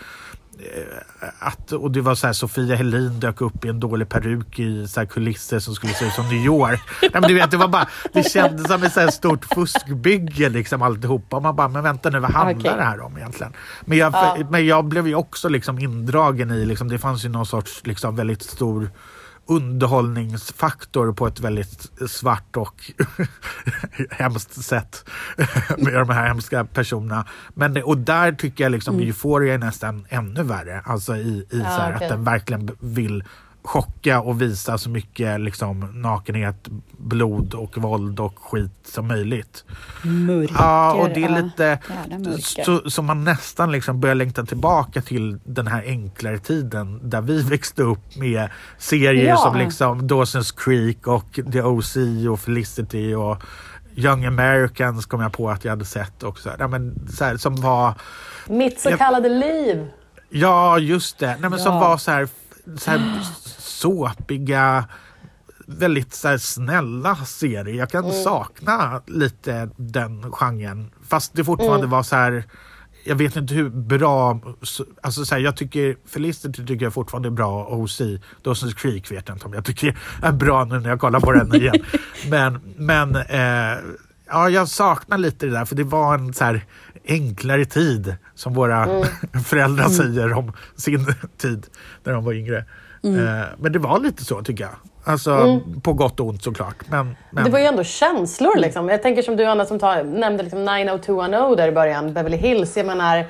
att, 1.40 1.72
och 1.72 1.92
det 1.92 2.02
var 2.02 2.16
så 2.16 2.28
här, 2.28 2.34
Sofia 2.34 2.76
Helin 2.76 3.20
dök 3.20 3.42
upp 3.42 3.66
i 3.66 3.70
en 3.70 3.80
dålig 3.80 4.10
peruk 4.10 4.60
i 4.60 4.88
så 4.88 5.00
här, 5.00 5.08
kulisser 5.08 5.60
som 5.60 5.76
skulle 5.76 5.94
se 5.94 6.06
ut 6.06 6.14
som 6.14 6.26
New 6.26 6.46
York. 6.46 6.82
Nej, 7.02 7.12
men 7.14 7.22
du 7.22 7.34
vet, 7.34 7.52
det, 7.52 7.58
var 7.58 7.68
bara, 7.68 7.88
det 8.14 8.24
kändes 8.24 8.68
som 8.68 8.84
ett 8.84 8.94
så 8.94 9.00
här 9.00 9.12
stort 9.12 9.46
fuskbygge 9.46 10.50
liksom 10.50 10.82
alltihopa. 10.82 11.40
Man 11.40 11.56
bara, 11.56 11.68
men 11.68 11.84
vänta 11.84 12.10
nu, 12.10 12.20
vad 12.20 12.32
handlar 12.32 12.60
Okej. 12.60 12.78
det 12.78 12.84
här 12.84 13.02
om 13.02 13.18
egentligen? 13.18 13.54
Men 13.86 13.98
jag, 13.98 14.14
Ja. 14.14 14.38
men 14.50 14.66
jag 14.66 14.86
blev 14.86 15.08
ju 15.08 15.16
också 15.16 15.50
liksom 15.50 15.80
indragen 15.80 16.52
i, 16.52 16.66
liksom, 16.66 16.88
det 16.90 17.00
fanns 17.00 17.26
ju 17.26 17.30
någon 17.30 17.46
sorts 17.46 17.82
liksom, 17.86 18.16
väldigt 18.16 18.44
stor 18.44 18.90
underhållningsfaktor 19.46 21.14
på 21.14 21.28
ett 21.28 21.40
väldigt 21.40 21.92
svart 22.08 22.58
och 22.58 22.92
hemskt 24.10 24.64
sätt 24.64 25.06
med 25.78 25.94
de 25.94 26.10
här 26.10 26.28
hemska 26.28 26.66
personerna. 26.66 27.26
Men 27.54 27.74
det, 27.74 27.84
och 27.84 27.98
där 27.98 28.32
tycker 28.32 28.64
jag 28.64 28.72
liksom 28.72 29.00
Euphoria 29.00 29.54
är 29.54 29.58
nästan 29.58 30.06
ännu 30.10 30.44
värre. 30.44 30.82
Alltså 30.86 31.16
i, 31.16 31.48
i 31.50 31.60
så 31.60 31.66
här, 31.66 31.96
okej. 31.96 32.06
att 32.06 32.14
den 32.14 32.24
verkligen 32.24 32.70
vill 32.80 33.24
chocka 33.64 34.22
och 34.22 34.42
visa 34.42 34.78
så 34.78 34.90
mycket 34.90 35.40
liksom, 35.42 36.02
nakenhet, 36.02 36.68
blod 36.98 37.54
och 37.54 37.78
våld 37.78 38.20
och 38.20 38.40
skit 38.40 38.72
som 38.84 39.08
möjligt. 39.08 39.64
Mörker. 40.04 40.56
Ja, 40.58 40.94
och 40.94 41.10
det 41.10 41.24
är 41.24 41.30
ja. 41.30 41.40
lite 41.42 41.80
mörker. 42.10 42.64
så, 42.64 42.90
så 42.90 43.02
man 43.02 43.24
nästan 43.24 43.72
liksom 43.72 44.00
börjar 44.00 44.16
längta 44.16 44.46
tillbaka 44.46 45.02
till 45.02 45.40
den 45.44 45.68
här 45.68 45.82
enklare 45.84 46.38
tiden 46.40 47.10
där 47.10 47.22
vi 47.22 47.42
växte 47.50 47.84
upp 47.84 48.16
med 48.16 48.50
serier 48.78 49.28
Ja. 49.28 49.38
som 49.38 49.58
liksom 49.58 50.02
Dawson's 50.02 50.54
Creek 50.58 51.08
och 51.08 51.40
The 51.52 51.62
OC 51.62 51.96
och 52.32 52.40
Felicity 52.40 53.14
och 53.14 53.44
Young 53.96 54.26
Americans 54.26 55.06
kom 55.06 55.22
jag 55.22 55.34
på 55.34 55.50
att 55.50 55.66
jag 55.66 55.72
hade 55.72 55.86
sett 55.86 56.24
också. 56.24 56.52
Ja, 56.60 56.68
men, 56.68 57.08
så 57.10 57.26
här, 57.26 57.38
som 57.38 57.56
var, 57.56 57.94
Mitt 58.48 58.80
så 58.80 58.90
Ja. 58.90 58.98
kallade 58.98 59.30
liv. 59.30 59.88
ja 60.30 60.80
just 60.80 61.20
det, 61.20 61.38
Nej, 61.42 61.50
men 61.50 61.60
som 61.60 61.74
Ja. 61.74 61.80
var 61.80 61.98
så 61.98 62.12
här, 62.12 62.28
så 62.78 62.92
här 62.92 63.22
såpiga 63.58 64.86
väldigt 65.68 66.14
så 66.14 66.28
här, 66.28 66.38
snälla 66.38 67.16
serier. 67.16 67.78
Jag 67.78 67.90
kan 67.90 68.12
sakna 68.12 69.02
lite 69.08 69.70
den 69.76 70.32
genren. 70.32 70.92
Fast 71.08 71.34
det 71.34 71.44
fortfarande 71.44 71.88
var 71.88 72.04
så 72.04 72.16
här 72.16 72.44
jag 73.06 73.16
vet 73.16 73.36
inte 73.36 73.54
hur 73.54 73.70
bra, 73.70 74.40
alltså 75.02 75.26
så 75.26 75.36
här, 75.36 75.42
jag 75.42 75.58
tycker 75.58 75.98
Felicity 76.06 76.66
tycker 76.66 76.86
jag 76.86 76.94
fortfarande 76.94 77.30
är 77.30 77.32
bra 77.32 77.64
och 77.64 77.80
OC, 77.80 78.02
Dawson's 78.44 78.76
Creek 78.76 79.12
vet 79.12 79.28
jag 79.28 79.36
inte 79.36 79.46
om 79.46 79.54
jag 79.54 79.66
tycker 79.66 79.98
är 80.22 80.32
bra 80.32 80.66
nu 80.66 80.80
när 80.80 80.90
jag 80.90 81.00
kollar 81.00 81.20
på 81.20 81.32
den 81.32 81.56
igen. 81.56 81.76
men 82.30 82.60
men 82.78 83.16
eh, 83.16 83.78
ja, 84.28 84.50
jag 84.50 84.68
saknar 84.68 85.18
lite 85.18 85.46
det 85.46 85.52
där 85.52 85.66
för 85.66 85.76
det 85.76 85.84
var 85.84 86.16
en 86.16 86.34
så 86.34 86.44
här 86.44 86.66
enklare 87.08 87.66
tid 87.66 88.16
som 88.36 88.54
våra 88.54 88.88
föräldrar 89.46 89.90
säger 89.90 90.34
om 90.34 90.54
sin 90.76 91.06
tid 91.38 91.66
när 92.04 92.14
de 92.14 92.26
var 92.26 92.34
yngre. 92.34 92.66
Eh, 93.04 93.48
men 93.58 93.72
det 93.72 93.80
var 93.80 94.00
lite 94.00 94.26
så 94.26 94.42
tycker 94.42 94.64
jag. 94.64 94.74
Alltså 95.06 95.62
på 95.84 95.94
gott 95.94 96.20
och 96.20 96.28
ont 96.28 96.44
såklart. 96.44 96.76
Men, 96.90 97.16
men, 97.32 97.44
Det 97.44 97.50
var 97.50 97.60
ju 97.60 97.66
ändå 97.66 97.84
känslor 97.84 98.58
liksom. 98.58 98.90
Jag 98.90 99.02
tänker 99.02 99.22
som 99.22 99.36
du 99.36 99.46
Anna 99.46 99.66
som 99.66 99.80
tar, 99.80 100.04
nämnde 100.04 100.44
liksom 100.44 100.66
90210 100.66 101.56
där 101.56 101.68
i 101.68 101.72
början, 101.72 102.14
Beverly 102.14 102.38
Hills. 102.38 102.78
Jag 102.78 102.86
menar, 102.86 103.26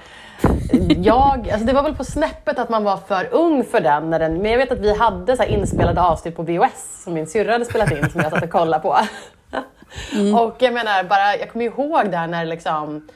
jag, 0.98 1.50
alltså 1.52 1.66
det 1.66 1.74
var 1.74 1.84
väl 1.84 1.96
på 1.96 2.04
snäppet 2.04 2.60
att 2.60 2.70
man 2.70 2.84
var 2.84 2.98
för 2.98 3.28
ung 3.32 3.64
för 3.64 3.82
den. 3.82 4.10
När 4.10 4.20
den 4.20 4.42
men 4.42 4.52
jag 4.52 4.58
vet 4.58 4.72
att 4.72 4.80
vi 4.80 4.98
hade 4.98 5.38
så 5.38 5.44
här 5.44 5.50
inspelade 5.50 6.02
avsnitt 6.02 6.36
på 6.36 6.44
VHS 6.44 7.04
som 7.04 7.14
min 7.14 7.28
syrra 7.28 7.52
hade 7.52 7.66
spelat 7.66 7.92
in 7.92 8.10
som 8.10 8.22
jag 8.22 8.32
satt 8.32 8.44
och 8.44 8.50
kollade 8.50 8.84
på. 8.84 8.98
Och 10.38 10.56
jag 10.60 10.74
menar, 10.74 11.04
bara, 11.04 11.36
jag 11.36 11.52
kommer 11.52 11.66
ihåg 11.66 12.12
där 12.12 12.28
när 12.28 12.46
liksom 12.46 13.08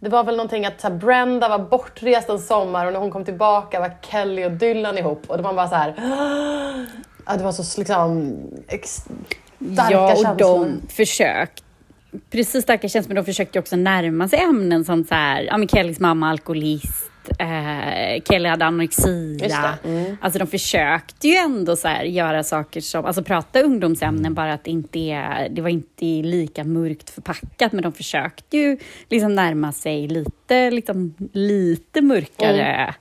det 0.00 0.08
var 0.08 0.24
väl 0.24 0.36
någonting 0.36 0.66
att 0.66 0.80
så 0.80 0.88
här, 0.88 0.94
Brenda 0.94 1.48
var 1.48 1.58
bortrest 1.58 2.28
en 2.28 2.38
sommar 2.38 2.86
och 2.86 2.92
när 2.92 3.00
hon 3.00 3.10
kom 3.10 3.24
tillbaka 3.24 3.80
var 3.80 3.92
Kelly 4.10 4.44
och 4.44 4.50
Dylan 4.52 4.98
ihop 4.98 5.22
och 5.26 5.36
det 5.36 5.42
var 5.42 5.54
bara 5.54 5.68
så 5.68 5.74
här. 5.74 5.94
Ja, 7.26 7.36
det 7.36 7.44
var 7.44 7.52
så 7.52 7.80
liksom 7.80 8.36
ex- 8.68 9.04
starka 9.72 9.92
ja, 9.92 10.12
och 10.12 10.18
känslor. 10.18 10.36
de 10.36 10.80
försökte 10.88 11.62
Precis, 12.30 12.62
starka 12.62 12.88
känslor, 12.88 13.14
men 13.14 13.24
de 13.24 13.26
försökte 13.26 13.58
också 13.58 13.76
närma 13.76 14.28
sig 14.28 14.38
ämnen 14.38 14.84
som 14.84 15.04
så 15.04 15.14
här, 15.14 15.42
ja 15.42 15.56
men 15.56 15.68
Kellys 15.68 16.00
mamma 16.00 16.30
alkoholist, 16.30 17.09
eh, 17.38 18.22
Kelly 18.28 18.48
hade 18.48 18.64
anorexia. 18.64 19.48
mm. 19.84 20.16
Alltså 20.20 20.38
de 20.38 20.46
försökte 20.46 21.28
ju 21.28 21.34
ändå 21.34 21.76
så 21.76 21.88
här, 21.88 22.04
göra 22.04 22.42
saker 22.42 22.80
som, 22.80 23.04
alltså 23.04 23.22
prata 23.22 23.60
ungdomsämnen, 23.60 24.34
bara 24.34 24.52
att 24.52 24.64
det 24.64 24.70
inte 24.70 24.98
är, 24.98 25.48
det 25.48 25.62
var 25.62 25.68
inte 25.68 26.04
lika 26.04 26.64
mörkt 26.64 27.10
förpackat, 27.10 27.72
men 27.72 27.82
de 27.82 27.92
försökte 27.92 28.56
ju 28.56 28.78
liksom 29.08 29.34
närma 29.34 29.72
sig 29.72 30.08
lite, 30.08 30.70
liksom, 30.70 31.14
lite 31.32 32.00
mörkare. 32.02 32.94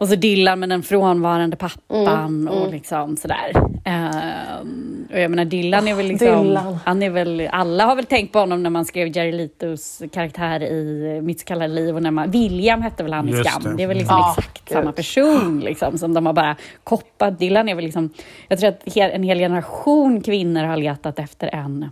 Och 0.00 0.08
så 0.08 0.14
Dylan 0.14 0.60
med 0.60 0.68
den 0.68 0.82
frånvarande 0.82 1.56
pappan 1.56 2.48
och 2.48 2.70
liksom 2.70 3.16
sådär. 3.16 3.52
Ehm, 3.84 5.08
och 5.12 5.18
jag 5.20 5.30
menar 5.30 5.44
Dylan 5.44 5.88
är 5.88 5.94
väl 5.94 6.06
liksom, 6.06 6.44
Dylan. 6.46 6.78
han 6.84 7.02
är 7.02 7.10
väl, 7.10 7.48
alla 7.52 7.84
har 7.84 7.96
väl 7.96 8.04
tänkt 8.04 8.32
på 8.32 8.38
honom 8.38 8.62
när 8.62 8.70
man 8.70 8.84
skrev 8.84 9.16
Jerry 9.16 9.32
Letos 9.32 10.02
karaktär 10.12 10.62
i 10.62 11.20
Mitt 11.22 11.40
så 11.40 11.46
kallade 11.46 11.74
liv 11.74 11.96
och 11.96 12.02
när 12.02 12.10
man, 12.10 12.30
William 12.30 12.82
hette 12.82 13.02
väl 13.02 13.12
han 13.12 13.28
i 13.28 13.32
Skam. 13.44 13.62
det. 13.62 13.74
Det 13.76 13.82
är 13.82 13.86
väl 13.86 13.96
liksom 13.96 14.16
Ja, 14.18 14.34
exakt 14.38 14.64
gud. 14.68 14.78
samma 14.78 14.92
person 14.92 15.60
liksom 15.60 15.98
som 15.98 16.14
de 16.14 16.26
har 16.26 16.32
bara 16.32 16.56
koppat. 16.84 17.38
Dylan 17.38 17.68
är 17.68 17.74
väl 17.74 17.84
liksom, 17.84 18.10
jag 18.48 18.58
tror 18.58 18.68
att 18.68 18.96
en 18.96 19.22
hel 19.22 19.38
generation 19.38 20.20
kvinnor 20.20 20.64
har 20.64 20.76
letat 20.76 21.18
efter 21.18 21.54
en 21.54 21.90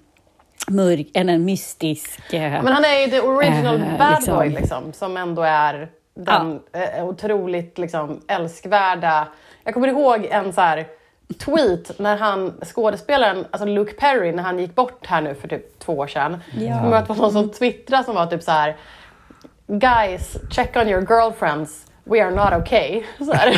mörk, 0.70 1.06
en, 1.14 1.28
en 1.28 1.44
mystisk... 1.44 2.32
eh, 2.34 2.40
Men 2.62 2.66
han 2.72 2.84
är 2.84 3.00
ju 3.04 3.10
the 3.10 3.20
original 3.20 3.76
Eh, 3.76 3.98
bad 3.98 4.10
liksom. 4.16 4.36
boy 4.36 4.48
liksom, 4.48 4.92
som 4.92 5.16
ändå 5.16 5.42
är 5.42 5.88
den 6.18 6.60
eh, 6.72 7.04
otroligt 7.04 7.78
liksom, 7.78 8.20
älskvärda... 8.28 9.28
Jag 9.64 9.74
kommer 9.74 9.88
ihåg 9.88 10.24
en 10.30 10.52
så 10.52 10.60
här 10.60 10.86
tweet 11.44 11.98
när 11.98 12.16
han, 12.16 12.60
skådespelaren, 12.64 13.46
alltså 13.50 13.66
Luke 13.66 13.92
Perry, 13.92 14.32
när 14.32 14.42
han 14.42 14.58
gick 14.58 14.74
bort 14.74 15.06
här 15.06 15.20
nu 15.20 15.34
för 15.34 15.48
typ 15.48 15.78
två 15.78 15.92
år 15.92 16.06
sedan. 16.06 16.42
Ja. 16.52 16.60
Jag 16.60 16.94
att 16.94 17.06
det 17.06 17.12
var 17.12 17.22
någon 17.22 17.32
som 17.32 17.50
twittrade 17.50 18.04
som 18.04 18.14
var 18.14 18.26
typ 18.26 18.42
så 18.42 18.50
här 18.50 18.76
Guys, 19.66 20.36
check 20.50 20.76
on 20.76 20.88
your 20.88 21.06
girlfriends. 21.08 21.86
We 22.04 22.24
are 22.24 22.30
not 22.30 22.62
okay. 22.62 23.02
Så 23.18 23.32
här. 23.32 23.48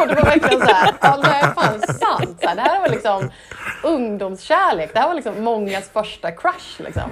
Och 0.00 0.08
det 0.08 0.14
var 0.14 0.22
verkligen 0.22 0.60
så 0.60 0.74
här, 0.74 0.94
ja 1.00 1.16
det 1.22 1.28
är 1.28 1.52
fan 1.52 1.80
sant. 1.80 2.40
Så 2.42 2.48
här, 2.48 2.56
det 2.56 2.62
här 2.62 2.80
var 2.80 2.88
liksom 2.88 3.30
ungdomskärlek. 3.82 4.90
Det 4.92 4.98
här 4.98 5.08
var 5.08 5.14
liksom 5.14 5.44
mångas 5.44 5.90
första 5.90 6.30
crush. 6.30 6.82
Liksom. 6.82 7.10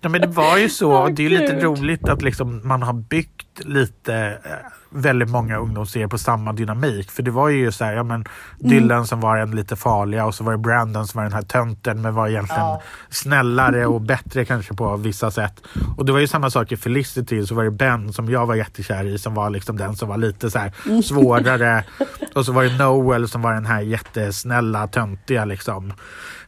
Ja, 0.00 0.08
men 0.08 0.20
det 0.20 0.26
var 0.26 0.58
ju 0.58 0.68
så. 0.68 0.92
Och 1.02 1.12
det 1.12 1.26
är 1.26 1.30
lite 1.30 1.54
Gud. 1.54 1.62
roligt 1.62 2.08
att 2.08 2.22
liksom 2.22 2.60
man 2.68 2.82
har 2.82 2.92
byggt 2.92 3.64
lite 3.64 4.14
eh, 4.44 4.50
väldigt 4.90 5.28
många 5.30 5.56
ungdomsserier 5.58 6.06
på 6.08 6.18
samma 6.18 6.52
dynamik. 6.52 7.10
För 7.10 7.22
det 7.22 7.30
var 7.30 7.48
ju 7.48 7.72
så 7.72 7.84
här, 7.84 7.92
ja 7.92 8.02
men 8.02 8.24
Dylan 8.58 9.06
som 9.06 9.20
var 9.20 9.36
den 9.36 9.50
lite 9.50 9.76
farliga 9.76 10.26
och 10.26 10.34
så 10.34 10.44
var 10.44 10.52
det 10.52 10.58
Brandon 10.58 11.06
som 11.06 11.18
var 11.18 11.24
den 11.24 11.32
här 11.32 11.42
tönten 11.42 12.02
men 12.02 12.14
var 12.14 12.28
egentligen 12.28 12.60
Ja. 12.62 12.82
snällare 13.10 13.86
och 13.86 14.00
bättre 14.00 14.44
kanske 14.44 14.74
på 14.74 14.96
vissa 14.96 15.30
sätt. 15.30 15.62
Och 15.96 16.04
det 16.06 16.12
var 16.12 16.18
ju 16.18 16.26
samma 16.26 16.50
sak 16.50 16.72
i 16.72 16.76
Felicity 16.76 17.46
så 17.46 17.54
var 17.54 17.64
det 17.64 17.70
Ben 17.70 18.12
som 18.12 18.28
jag 18.30 18.46
var 18.46 18.54
jättekär 18.54 19.04
i 19.04 19.18
som 19.18 19.34
var 19.34 19.50
liksom 19.50 19.76
den 19.76 19.96
som 19.96 20.08
var 20.08 20.16
lite 20.16 20.50
så 20.50 20.58
här 20.58 21.02
svårare. 21.02 21.84
och 22.34 22.44
så 22.46 22.52
var 22.52 22.64
det 22.64 22.78
Noel 22.84 23.28
som 23.28 23.42
var 23.42 23.52
den 23.54 23.66
här 23.66 23.80
jättesnälla 23.80 24.86
töntiga 24.86 25.44
liksom. 25.44 25.92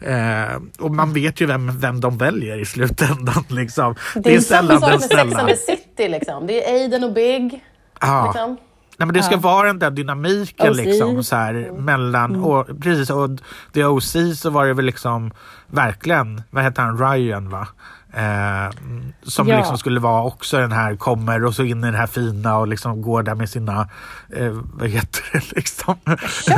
Eh, 0.00 0.56
och 0.78 0.90
man 0.90 1.12
vet 1.12 1.40
ju 1.40 1.46
vem, 1.46 1.78
vem 1.78 2.00
de 2.00 2.18
väljer 2.18 2.58
i 2.58 2.64
slutändan 2.64 3.44
liksom. 3.48 3.94
Det 4.14 4.34
är, 4.34 4.40
samma 4.40 4.80
sak 4.80 4.90
den 4.90 4.90
med 4.90 5.00
Sex 5.00 5.20
and 5.20 5.30
snälla. 5.32 5.48
the 5.48 5.56
City. 5.56 6.08
Liksom. 6.08 6.46
Det 6.46 6.68
är 6.70 6.74
Aiden 6.74 7.04
och 7.04 7.12
Big. 7.12 7.64
Ja. 8.02 8.24
Liksom. 8.26 8.56
Nej, 8.98 9.06
men 9.06 9.14
det 9.14 9.22
ska 9.22 9.36
vara 9.36 9.66
den 9.66 9.78
där 9.78 9.90
dynamiken 9.90 10.70
OC. 10.70 10.76
liksom, 10.76 11.24
så 11.24 11.36
här, 11.36 11.70
mellan, 11.78 12.36
och 12.44 12.66
precis, 12.82 13.10
och 13.10 13.30
The 13.74 13.84
OC 13.84 14.16
så 14.36 14.50
var 14.50 14.66
det 14.66 14.74
väl 14.74 14.84
liksom 14.84 15.30
verkligen, 15.66 16.42
vad 16.50 16.64
heter 16.64 16.82
han, 16.82 16.98
Ryan 16.98 17.48
va? 17.50 17.68
Eh, 18.14 18.70
som 19.22 19.48
Ja. 19.48 19.56
liksom 19.56 19.78
skulle 19.78 20.00
vara 20.00 20.22
också 20.24 20.58
den 20.58 20.72
här, 20.72 20.96
kommer 20.96 21.44
och 21.44 21.54
så 21.54 21.62
in 21.62 21.84
i 21.84 21.90
det 21.90 21.96
här 21.96 22.06
fina 22.06 22.56
och 22.58 22.68
liksom 22.68 23.02
går 23.02 23.22
där 23.22 23.34
med 23.34 23.48
sina, 23.50 23.88
eh, 24.36 24.50
vad 24.74 24.88
heter 24.88 25.22
det 25.32 25.52
liksom, 25.56 25.94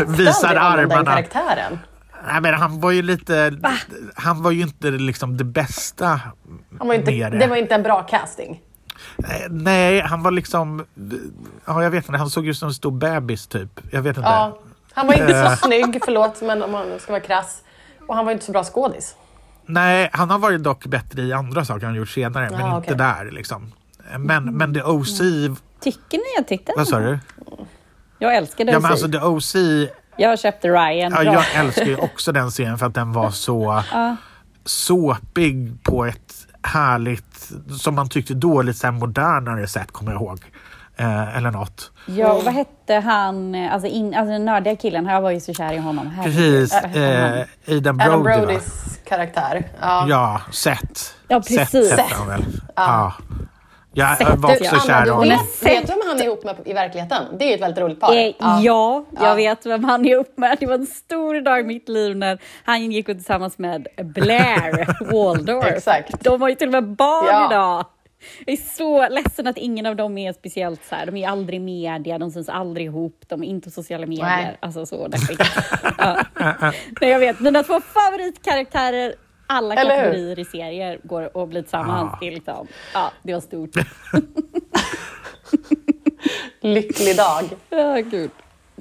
visar 0.07 0.57
honom, 0.57 0.77
den 0.77 0.93
armarna. 0.93 1.11
karaktären. 1.11 1.79
Nej 2.27 2.41
men 2.41 2.55
han 2.55 2.81
var 2.81 2.91
ju 2.91 3.03
lite, 3.03 3.53
han 4.15 4.43
var 4.43 4.51
ju 4.51 4.63
inte 4.63 4.91
liksom 4.91 5.37
det 5.37 5.45
bästa 5.45 6.21
Han 6.79 6.89
var 6.89 6.95
inte, 6.95 7.11
med 7.11 7.33
det 7.33 7.47
var 7.47 7.57
inte 7.57 7.75
en 7.75 7.83
bra 7.83 8.03
casting. 8.03 8.61
Eh, 9.19 9.47
Nej, 9.51 10.01
han 10.01 10.23
var 10.23 10.31
liksom... 10.31 10.85
Ja, 11.67 11.83
jag 11.83 11.91
vet 11.91 12.07
inte. 12.09 12.19
Han 12.19 12.31
såg 12.31 12.47
ut 12.47 12.57
som 12.57 12.69
en 12.69 12.75
stor 12.75 12.91
bebis 12.91 13.47
typ. 13.47 13.81
Jag 13.91 14.03
vet 14.03 14.17
inte. 14.17 14.29
Ja, 14.29 14.59
han 14.93 15.07
var 15.07 15.15
inte 15.15 15.37
Eh. 15.39 15.51
så 15.51 15.67
snygg, 15.67 16.01
förlåt 16.05 16.43
men 16.43 16.63
om 16.63 16.71
man 16.73 16.99
ska 17.01 17.13
vara 17.13 17.23
krass. 17.23 17.63
Och 18.09 18.17
han 18.17 18.25
var 18.25 18.33
inte 18.33 18.45
så 18.45 18.53
bra 18.53 18.65
skådis. 18.65 19.15
Nej, 19.67 20.11
han 20.13 20.31
har 20.31 20.39
varit 20.39 20.63
dock 20.63 20.87
bättre 20.87 21.23
i 21.23 21.33
andra 21.33 21.65
saker 21.65 21.87
han 21.87 21.95
gjort 21.95 22.09
senare, 22.09 22.51
men 22.51 22.61
Ja, 22.61 22.77
inte 22.77 22.95
där 22.95 23.31
liksom. 23.33 23.73
Men, 24.19 24.45
men 24.57 24.75
The 24.75 24.83
OC... 24.83 25.19
Tycker 25.81 26.19
ni 26.19 26.25
jag 26.37 26.49
tyckte 26.49 26.73
Vad 26.77 26.89
sa 26.89 26.99
du? 26.99 27.19
Jag 28.19 28.37
älskade 28.37 28.73
Ja, 28.73 28.79
OC. 28.79 28.83
men 28.83 28.91
alltså 28.91 29.09
The 29.09 29.19
OC... 29.19 29.55
Jag 30.17 30.39
köpte 30.39 30.69
Ryan. 30.69 31.13
Ja, 31.17 31.23
jag 31.23 31.45
älskar 31.55 31.85
ju 31.85 31.97
också 31.97 32.33
den 32.33 32.51
serien 32.51 32.79
för 32.79 32.87
att 32.87 32.95
den 32.95 33.13
var 33.13 33.31
så 33.31 33.83
såpig 34.65 35.83
på 35.83 36.05
ett 36.05 36.47
härligt, 36.63 37.34
som 37.79 37.95
man 37.95 38.09
tyckte 38.09 38.35
då, 38.35 38.63
lite 38.63 38.79
så 38.79 38.87
här 38.87 38.93
modernare 38.93 39.67
sätt, 39.67 39.93
kommer 39.93 40.13
jag 40.13 40.21
ihåg. 40.23 40.41
Eh, 40.97 41.37
eller 41.37 41.51
något. 41.51 41.91
Ja, 42.07 42.33
och 42.33 42.45
vad 42.45 42.55
hette 42.55 42.95
han, 42.95 43.55
alltså, 43.55 43.89
in, 43.89 44.15
alltså 44.15 44.33
den 44.33 44.45
nördiga 44.45 44.77
killen, 44.77 45.07
jag 45.07 45.21
var 45.21 45.31
ju 45.31 45.41
så 45.41 45.55
kär 45.55 45.73
i 45.73 45.79
honom. 45.79 46.07
Herregud. 46.11 46.71
Precis. 46.71 46.97
Eh, 46.97 47.45
Aidan 47.69 47.97
Brody, 47.97 48.11
Adam 48.11 48.23
va? 48.23 48.47
Brodys 48.47 48.99
karaktär. 49.05 49.69
Ja. 49.81 50.07
Ja, 50.09 50.41
Seth. 50.51 51.03
Ja, 51.29 51.41
precis. 51.41 51.89
Seth 51.91 52.15
han 52.15 52.27
väl. 52.29 52.45
Ja. 52.77 53.13
Jag 53.95 54.19
Seth, 54.19 54.37
var 54.37 54.51
också 54.51 54.81
kär 54.87 55.07
i 55.07 55.11
honom. 55.11 55.29
vet, 55.63 55.87
du 55.87 55.87
vem 55.87 55.99
han 56.09 56.21
är 56.21 56.25
ihop 56.25 56.45
med 56.45 56.57
i 56.65 56.73
verkligheten? 56.73 57.23
Det 57.39 57.45
är 57.45 57.49
ju 57.49 57.55
ett 57.55 57.61
väldigt 57.63 57.79
roligt 57.85 58.01
par. 58.01 58.17
Eh, 58.17 58.33
ja. 58.39 58.61
jag 58.63 59.05
Ja. 59.21 59.35
vet 59.35 59.67
vem 59.67 59.85
han 59.85 60.07
är 60.07 60.17
upp 60.17 60.39
med. 60.39 60.57
Det 60.61 60.67
var 60.67 60.75
en 60.75 60.87
stor 60.87 61.41
dag 61.41 61.61
i 61.61 61.63
mitt 61.63 61.89
liv 61.89 62.17
när 62.17 62.39
han 62.65 62.93
gick 62.93 63.09
ut 63.09 63.17
tillsammans 63.17 63.59
med 63.59 63.87
Blair 64.05 64.87
Waldorf. 65.13 65.67
Exakt. 65.67 66.25
De 66.25 66.41
har 66.43 66.49
ju 66.49 66.55
till 66.55 66.69
och 66.69 66.73
med 66.73 66.85
barn 66.97 67.27
Ja. 67.29 67.47
idag. 67.51 67.85
Jag 68.47 68.53
är 68.53 68.57
så 68.77 69.09
ledsen 69.09 69.47
att 69.47 69.59
ingen 69.59 69.87
av 69.87 69.97
dem 69.97 70.19
är 70.19 70.33
speciellt 70.33 70.85
så 70.85 70.95
här. 70.95 71.07
De 71.07 71.17
är 71.17 71.29
aldrig 71.29 71.57
i 71.61 71.63
media, 71.63 72.19
de 72.19 72.31
syns 72.31 72.49
aldrig 72.49 72.87
ihop, 72.87 73.25
de 73.29 73.43
är 73.43 73.47
inte 73.47 73.65
på 73.65 73.71
sociala 73.71 74.07
medier. 74.07 74.25
Nej. 74.27 74.57
Alltså 74.61 74.87
så, 74.87 75.09
deppigt. 75.09 75.43
ja. 75.99 76.17
Nej, 77.01 77.11
jag 77.11 77.19
vet, 77.19 77.41
mina 77.41 77.63
två 77.63 77.81
favoritkaraktärer, 77.81 79.15
alla 79.47 79.75
Eller 79.75 79.97
hur? 79.97 80.03
kategorier 80.05 80.39
i 80.39 80.45
serier 80.45 80.99
går 81.05 81.43
att 81.43 81.49
bli 81.49 81.63
tillsammans. 81.63 82.13
Är 82.23 82.31
liksom, 82.31 82.67
ja, 82.95 83.13
det 83.23 83.33
var 83.33 83.41
stort. 83.41 83.71
Lycklig 86.61 87.17
dag. 87.17 87.45
Ja, 87.71 87.95
gud. 88.11 88.31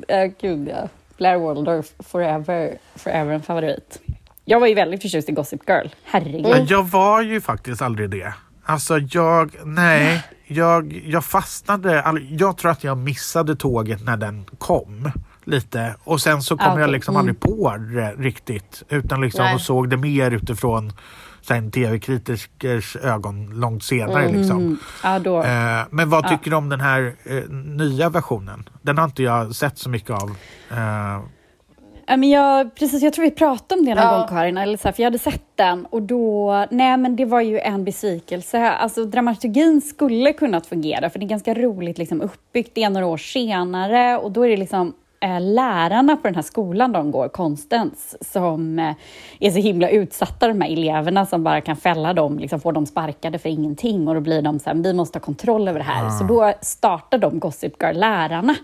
Ja, 0.07 0.25
gud 0.41 0.67
ja. 0.67 0.87
Blair 1.17 1.37
Waldorf, 1.37 1.91
forever, 1.99 2.77
forever 2.95 3.33
en 3.33 3.41
favorit. 3.41 3.99
Jag 4.45 4.59
var 4.59 4.67
ju 4.67 4.73
väldigt 4.73 5.01
förtjust 5.01 5.29
i 5.29 5.31
Gossip 5.31 5.69
Girl. 5.69 5.87
Herregud. 6.03 6.41
Men 6.47 6.65
jag 6.65 6.83
var 6.83 7.21
ju 7.21 7.41
faktiskt 7.41 7.81
aldrig 7.81 8.09
det. 8.09 8.33
Alltså 8.63 8.97
jag, 8.99 9.55
nej. 9.65 10.23
Jag, 10.47 10.93
jag 11.05 11.25
fastnade, 11.25 12.19
jag 12.29 12.57
tror 12.57 12.71
att 12.71 12.83
jag 12.83 12.97
missade 12.97 13.55
tåget 13.55 14.05
när 14.05 14.17
den 14.17 14.45
kom. 14.57 15.11
Lite. 15.43 15.95
Och 16.03 16.21
sen 16.21 16.41
så 16.41 16.57
kom 16.57 16.67
Ah, 16.67 16.71
okej. 16.71 16.81
jag 16.81 16.89
liksom 16.89 17.15
Mm. 17.15 17.19
aldrig 17.19 17.39
på 17.39 17.75
det 17.77 18.13
riktigt. 18.17 18.83
Utan 18.89 19.21
liksom 19.21 19.45
Nej. 19.45 19.55
och 19.55 19.61
såg 19.61 19.89
det 19.89 19.97
mer 19.97 20.31
utifrån 20.31 20.93
så 21.41 21.53
här, 21.53 21.61
en 21.61 21.71
tv-kritikers 21.71 22.95
ögon 23.03 23.59
långt 23.59 23.83
senare. 23.83 24.31
Liksom. 24.31 24.57
Mm. 24.57 24.77
Ja, 25.03 25.19
då. 25.19 25.43
Eh, 25.43 25.81
men 25.89 26.09
vad 26.09 26.27
tycker 26.29 26.51
du 26.51 26.57
om 26.57 26.69
den 26.69 26.81
här 26.81 27.13
eh, 27.23 27.49
nya 27.49 28.09
versionen? 28.09 28.69
Den 28.81 28.97
har 28.97 29.05
inte 29.05 29.23
jag 29.23 29.55
sett 29.55 29.77
så 29.77 29.89
mycket 29.89 30.09
av. 30.09 30.29
Eh, 30.71 31.21
Ja, 32.07 32.17
men 32.17 32.29
jag, 32.29 32.75
precis, 32.75 33.03
jag 33.03 33.13
tror 33.13 33.25
vi 33.25 33.31
pratade 33.31 33.79
om 33.79 33.85
det 33.85 33.95
någon 33.95 34.03
Ja. 34.03 34.17
gång 34.19 34.27
Karin, 34.27 34.57
eller 34.57 34.77
så 34.77 34.87
här, 34.87 34.93
för 34.93 35.03
jag 35.03 35.07
hade 35.07 35.19
sett 35.19 35.41
den 35.55 35.85
och 35.85 36.01
då, 36.01 36.65
nej 36.71 36.97
men 36.97 37.15
det 37.15 37.25
var 37.25 37.41
ju 37.41 37.59
en 37.59 37.83
besvikelse. 37.83 38.69
Alltså 38.71 39.05
dramaturgin 39.05 39.81
skulle 39.81 40.33
kunnat 40.33 40.65
fungera 40.65 41.09
för 41.09 41.19
det 41.19 41.25
är 41.25 41.27
ganska 41.27 41.53
roligt 41.53 41.97
liksom, 41.97 42.21
uppbyggt, 42.21 42.71
det 42.75 42.83
är 42.83 42.89
några 42.89 43.05
år 43.05 43.17
senare 43.17 44.17
och 44.17 44.31
då 44.31 44.45
är 44.45 44.49
det 44.49 44.57
liksom 44.57 44.93
lärarna 45.39 46.17
på 46.17 46.27
den 46.27 46.35
här 46.35 46.41
skolan 46.41 46.91
de 46.91 47.11
går, 47.11 47.27
konstens, 47.27 48.17
som 48.31 48.79
eh, 48.79 48.95
är 49.39 49.51
så 49.51 49.59
himla 49.59 49.89
utsatta, 49.89 50.47
de 50.47 50.61
här 50.61 50.71
eleverna 50.71 51.25
som 51.25 51.43
bara 51.43 51.61
kan 51.61 51.75
fälla 51.75 52.13
dem, 52.13 52.39
liksom 52.39 52.59
får 52.59 52.71
dem 52.71 52.85
sparkade 52.85 53.39
för 53.39 53.49
ingenting 53.49 54.07
och 54.07 54.15
då 54.15 54.21
blir 54.21 54.41
de 54.41 54.59
så 54.59 54.69
här, 54.69 54.77
vi 54.77 54.93
måste 54.93 55.19
ha 55.19 55.23
kontroll 55.23 55.67
över 55.67 55.79
det 55.79 55.85
här. 55.85 56.09
Så 56.09 56.23
då 56.23 56.53
startar 56.61 57.17
de 57.17 57.39
Gossip 57.39 57.81
Girl-lärarna. 57.83 58.55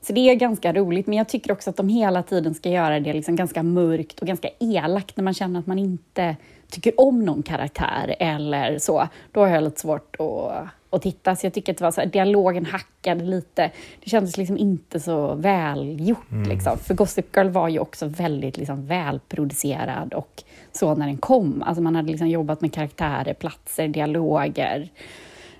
Så 0.00 0.12
det 0.12 0.30
är 0.30 0.34
ganska 0.34 0.72
roligt, 0.72 1.06
men 1.06 1.18
jag 1.18 1.28
tycker 1.28 1.52
också 1.52 1.70
att 1.70 1.76
de 1.76 1.88
hela 1.88 2.22
tiden 2.22 2.54
ska 2.54 2.68
göra 2.68 3.00
det 3.00 3.12
liksom 3.12 3.36
ganska 3.36 3.62
mörkt 3.62 4.20
och 4.20 4.26
ganska 4.26 4.48
elakt 4.60 5.16
när 5.16 5.24
man 5.24 5.34
känner 5.34 5.60
att 5.60 5.66
man 5.66 5.78
inte 5.78 6.36
tycker 6.70 7.00
om 7.00 7.24
någon 7.24 7.42
karaktär 7.42 8.16
eller 8.18 8.78
så. 8.78 9.08
Då 9.32 9.40
har 9.40 9.48
jag 9.48 9.64
lite 9.64 9.80
svårt 9.80 10.16
att, 10.20 10.68
att 10.92 11.02
titta. 11.02 11.36
Så 11.36 11.46
jag 11.46 11.52
tycker 11.52 11.72
att 11.72 11.78
det 11.78 11.84
var 11.84 11.90
så 11.90 12.00
här, 12.00 12.08
dialogen 12.08 12.66
hackade 12.66 13.24
lite. 13.24 13.70
Det 14.04 14.10
kändes 14.10 14.36
liksom 14.36 14.58
inte 14.58 15.00
så 15.00 15.34
välgjort. 15.34 16.46
Liksom. 16.48 16.78
För 16.78 16.94
Gossip 16.94 17.36
Girl 17.36 17.48
var 17.48 17.68
ju 17.68 17.78
också 17.78 18.06
väldigt 18.06 18.56
liksom, 18.56 18.86
välproducerad 18.86 20.14
och 20.14 20.42
så 20.72 20.94
när 20.94 21.06
den 21.06 21.16
kom. 21.16 21.62
Alltså 21.62 21.82
man 21.82 21.96
hade 21.96 22.08
liksom 22.08 22.28
jobbat 22.28 22.60
med 22.60 22.72
karaktärer, 22.72 23.34
platser, 23.34 23.88
dialoger. 23.88 24.88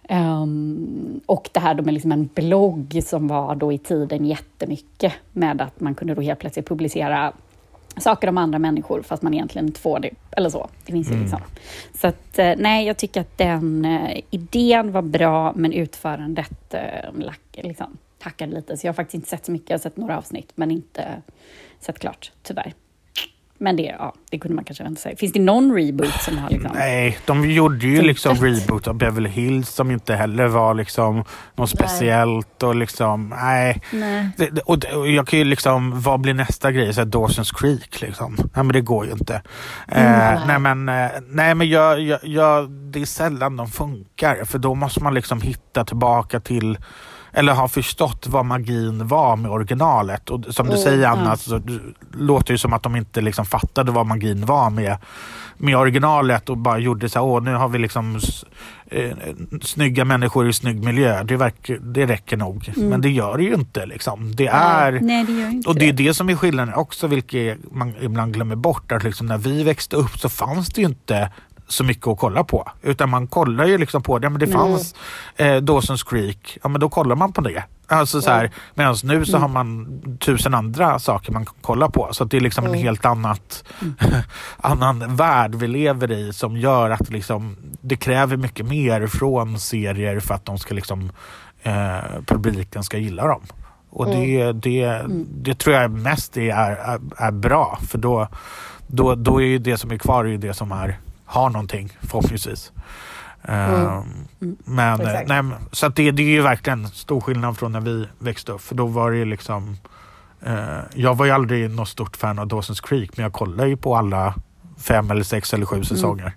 Ehm, 0.09 1.21
och 1.27 1.51
det 1.53 1.61
här 1.61 1.75
då 1.75 1.83
med 1.83 1.95
liksom 1.95 2.13
en 2.13 2.31
blogg 2.35 3.01
som 3.05 3.29
var 3.29 3.55
då 3.55 3.73
i 3.73 3.79
tiden 3.79 4.27
jättemycket 4.27 5.13
med 5.33 5.61
att 5.61 5.81
man 5.81 5.95
kunde 5.95 6.15
då 6.15 6.23
helt 6.23 6.39
plötsligt 6.39 6.69
publicera 6.69 7.33
saker 7.97 8.29
om 8.29 8.39
andra 8.39 8.59
människor 8.59 9.03
fast 9.03 9.23
man 9.23 9.35
egentligen 9.35 9.67
inte 9.67 9.81
får 9.81 10.01
det. 10.01 10.11
Eller 10.31 10.51
så. 10.51 10.69
Det 10.87 10.93
finns 10.93 11.11
ju 11.11 11.21
liksom. 11.21 11.41
Så 11.95 12.07
att, 12.07 12.39
eh, 12.39 12.53
nej, 12.57 12.87
jag 12.87 12.97
tycker 12.97 13.21
att 13.21 13.39
den 13.39 13.85
eh, 13.85 14.21
idén 14.31 14.93
var 14.93 15.03
bra 15.03 15.53
men 15.57 15.73
utförandet 15.73 16.75
eh, 16.75 17.15
lack, 17.15 17.41
liksom, 17.53 17.97
tackade 18.19 18.55
lite. 18.55 18.77
Så 18.77 18.87
jag 18.87 18.93
har 18.93 18.95
faktiskt 18.95 19.15
inte 19.15 19.29
sett 19.29 19.47
så 19.47 19.53
mycket. 19.53 19.71
Jag 19.71 19.79
har 19.79 19.83
sett 19.83 19.97
några 19.97 20.19
avsnitt 20.19 20.53
men 20.55 20.71
inte 20.71 21.23
sett 21.81 21.99
klart, 21.99 22.33
tyvärr. 22.43 22.75
Men 23.63 23.77
det, 23.77 23.83
ja, 23.83 24.15
det 24.31 24.39
kunde 24.39 24.55
man 24.55 24.65
kanske 24.65 24.85
vänta 24.85 25.01
sig. 25.01 25.17
Finns 25.17 25.33
det 25.33 25.41
någon 25.41 25.75
reboot 25.75 26.23
som 26.23 26.39
har 26.39 26.51
liksom... 26.51 26.71
Nej, 26.75 27.19
de 27.25 27.51
gjorde 27.51 27.87
ju 27.87 28.03
liksom 28.03 28.37
reboot 28.37 28.89
av 28.89 28.95
Beverly 28.95 29.29
Hills 29.29 29.69
som 29.69 29.91
inte 29.91 30.15
heller 30.15 30.47
var 30.47 30.75
liksom 30.75 31.25
något 31.57 31.71
speciellt 31.71 32.63
och 32.63 32.77
liksom, 32.77 33.29
nej. 33.29 33.83
Nej. 33.93 34.29
Det, 34.37 34.61
och, 34.61 34.85
och 34.95 35.11
jag 35.11 35.27
kan 35.27 35.39
ju 35.39 35.45
liksom, 35.45 36.01
vad 36.01 36.21
blir 36.21 36.35
nästa 36.35 36.73
grej? 36.73 36.95
Så 36.95 37.01
här, 37.01 37.09
Dawson's 37.09 37.55
Creek 37.61 38.01
liksom. 38.01 38.37
Nej 38.37 38.65
men 38.65 38.69
det 38.69 38.81
går 38.81 39.07
ju 39.07 39.13
inte. 39.13 39.35
Eh, 39.89 40.47
nej 40.47 40.59
men, 40.59 40.89
eh, 40.89 41.11
nej, 41.29 41.55
men 41.55 41.69
jag, 41.69 42.01
jag, 42.01 42.21
jag, 42.23 42.71
det 42.71 43.01
är 43.01 43.07
sällan 43.07 43.57
de 43.57 43.69
funkar 43.69 44.45
för 44.45 44.59
då 44.59 44.75
måste 44.75 45.03
man 45.03 45.15
liksom 45.15 45.41
hitta 45.41 45.85
tillbaka 45.85 46.41
till 46.41 46.79
eller 47.33 47.53
har 47.53 47.69
förstått 47.69 48.27
vad 48.27 48.47
magin 48.47 49.07
var 49.07 49.37
med 49.37 49.51
originalet. 49.51 50.31
Och 50.31 50.55
som 50.55 50.69
du 50.69 50.77
säger 50.77 51.09
Anna, 51.09 51.37
så 51.37 51.59
det 51.59 51.79
låter 52.13 52.55
ju 52.55 52.59
som 52.59 52.73
att 52.73 52.83
de 52.83 52.97
inte 52.97 53.21
liksom 53.21 53.47
fattade 53.47 53.93
vad 53.93 54.07
magin 54.07 54.47
var 54.47 54.71
med, 54.71 54.97
med 55.57 55.77
originalet 55.77 56.49
och 56.49 56.57
bara 56.59 56.79
gjorde 56.79 57.09
så 57.09 57.19
här, 57.19 57.27
åh 57.27 57.43
nu 57.43 57.55
har 57.55 57.69
vi 57.69 57.79
liksom 57.79 58.21
eh, 58.87 59.17
snygga 59.63 60.05
människor 60.05 60.49
i 60.49 60.53
snygg 60.53 60.85
miljö. 60.85 61.25
Det, 61.25 61.37
verkar, 61.37 61.77
det 61.77 62.07
räcker 62.07 62.37
nog. 62.37 62.73
Men 62.77 63.01
det 63.01 63.11
gör 63.11 63.37
det 63.37 63.43
ju 63.45 63.55
inte 63.55 63.87
liksom. 63.87 64.37
Det 64.37 64.47
är... 64.47 64.93
Nej, 64.93 65.25
det 65.25 65.33
inte 65.33 65.69
Och 65.69 65.75
det 65.75 65.89
är 65.89 65.93
det. 65.93 66.05
det 66.05 66.15
som 66.15 66.29
är 66.29 66.37
skillnaden 66.37 66.75
också, 66.75 67.07
vilket 67.07 67.73
man 67.73 67.95
ibland 68.01 68.35
glömmer 68.35 68.57
bort. 68.57 68.93
Att 68.93 69.05
liksom 69.05 69.27
när 69.27 69.39
vi 69.39 69.65
växte 69.65 69.97
upp 69.97 70.19
så 70.19 70.29
fanns 70.29 70.69
det 70.69 70.81
ju 70.81 70.87
inte 70.87 71.31
så 71.73 71.85
mycket 71.85 72.07
att 72.07 72.19
kolla 72.19 72.45
på. 72.45 72.71
Utan 72.83 73.11
man 73.11 73.27
kollar 73.27 73.67
ju 73.67 73.79
liksom 73.79 74.03
på 74.03 74.19
det. 74.19 74.31
Men 74.31 74.41
det 74.41 74.47
fanns 74.47 74.95
eh, 75.37 75.57
Dawson's 75.57 76.09
Creek, 76.11 76.59
ja 76.63 76.69
men 76.69 76.81
då 76.81 76.89
kollar 76.89 77.17
man 77.17 77.33
på 77.33 77.41
det. 77.41 77.65
Alltså 77.87 78.23
så 78.23 78.31
här, 78.31 78.51
Medan 78.75 78.97
nu 79.05 79.25
så 79.25 79.39
har 79.39 79.49
man 79.49 80.01
tusen 80.21 80.55
andra 80.55 80.99
saker 80.99 81.33
man 81.33 81.45
kan 81.45 81.55
kolla 81.61 81.91
på. 81.91 82.09
Så 82.13 82.25
det 82.25 82.37
är 82.37 82.41
liksom 82.41 82.67
en 82.67 82.75
helt 82.75 83.05
annat, 83.05 83.65
annan 84.57 85.17
värld 85.17 85.55
vi 85.55 85.69
lever 85.69 86.13
i 86.13 86.33
som 86.33 86.57
gör 86.57 86.91
att 86.91 87.11
liksom, 87.11 87.57
det 87.81 87.97
kräver 87.97 88.37
mycket 88.37 88.67
mer 88.67 89.07
från 89.07 89.59
serier 89.59 90.21
för 90.21 90.35
att 90.35 90.45
de 90.45 90.59
ska 90.59 90.75
liksom, 90.75 91.13
eh, 91.63 91.99
publiken 92.27 92.85
ska 92.85 92.99
gilla 92.99 93.27
dem. 93.27 93.43
Och 93.91 94.07
det, 94.07 94.53
det, 94.53 95.03
det 95.29 95.55
tror 95.55 95.77
jag 95.77 95.91
mest 95.91 96.37
är, 96.37 96.51
är, 96.51 97.01
är 97.17 97.31
bra. 97.31 97.79
För 97.89 97.99
då, 97.99 98.29
då, 98.87 99.15
då 99.15 99.43
är 99.43 99.47
ju 99.47 99.59
det 99.59 99.77
som 99.77 99.91
är 99.91 99.99
kvar 99.99 100.25
är 100.25 100.39
det 100.39 100.55
som 100.55 100.73
är, 100.73 100.99
har 101.33 101.51
någonting 101.51 101.93
förhoppningsvis. 102.01 102.73
Ehm, 103.43 104.05
Men, 104.65 105.01
eh, 105.01 105.07
Exakt. 105.07 105.29
nej, 105.29 105.45
så 105.73 105.89
det, 105.89 106.11
det 106.11 106.23
är 106.23 106.27
ju 106.27 106.43
verkligen 106.43 106.89
stor 106.89 107.21
skillnad 107.21 107.59
från 107.59 107.73
när 107.73 107.81
vi 107.81 108.09
växte 108.19 108.53
upp. 108.53 108.61
För 108.61 108.75
då 108.75 108.87
var 108.87 109.11
det 109.11 109.17
ju 109.17 109.25
liksom 109.25 109.77
eh, 110.43 110.79
Jag 110.95 111.17
var 111.17 111.27
ju 111.27 111.33
aldrig 111.33 111.71
något 111.71 111.89
stort 111.89 112.17
fan 112.17 112.39
av 112.39 112.49
Dawson's 112.49 112.89
Creek 112.89 113.17
men 113.17 113.23
jag 113.23 113.33
kollade 113.33 113.69
ju 113.69 113.77
på 113.77 113.97
alla 113.97 114.35
fem 114.79 115.11
eller 115.11 115.23
sex 115.23 115.55
eller 115.55 115.67
sju 115.67 115.85
säsonger. 115.85 116.33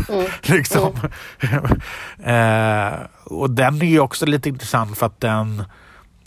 liksom. 0.42 0.92
eh, 2.22 2.92
och 3.24 3.50
den 3.50 3.82
är 3.82 3.86
ju 3.86 4.00
också 4.00 4.26
lite 4.26 4.48
intressant 4.48 4.98
för 4.98 5.06
att 5.06 5.20
den 5.20 5.64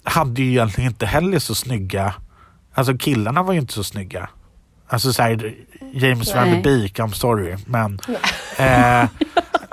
hade 0.04 0.42
ju 0.42 0.50
egentligen 0.50 0.92
inte 0.92 1.06
heller 1.06 1.40
så 1.40 1.56
snygga 1.56 2.14
Alltså 2.74 2.98
killarna 2.98 3.44
var 3.44 3.54
ju 3.54 3.60
inte 3.60 3.74
så 3.74 3.84
snygga. 3.84 4.30
Alltså 4.88 5.14
såhär, 5.14 5.54
James 5.94 6.36
Van 6.36 6.50
Nej. 6.50 6.62
Beek, 6.62 7.00
I'm 7.00 7.12
sorry. 7.12 7.56
Men, 7.66 8.00
eh, 8.58 9.08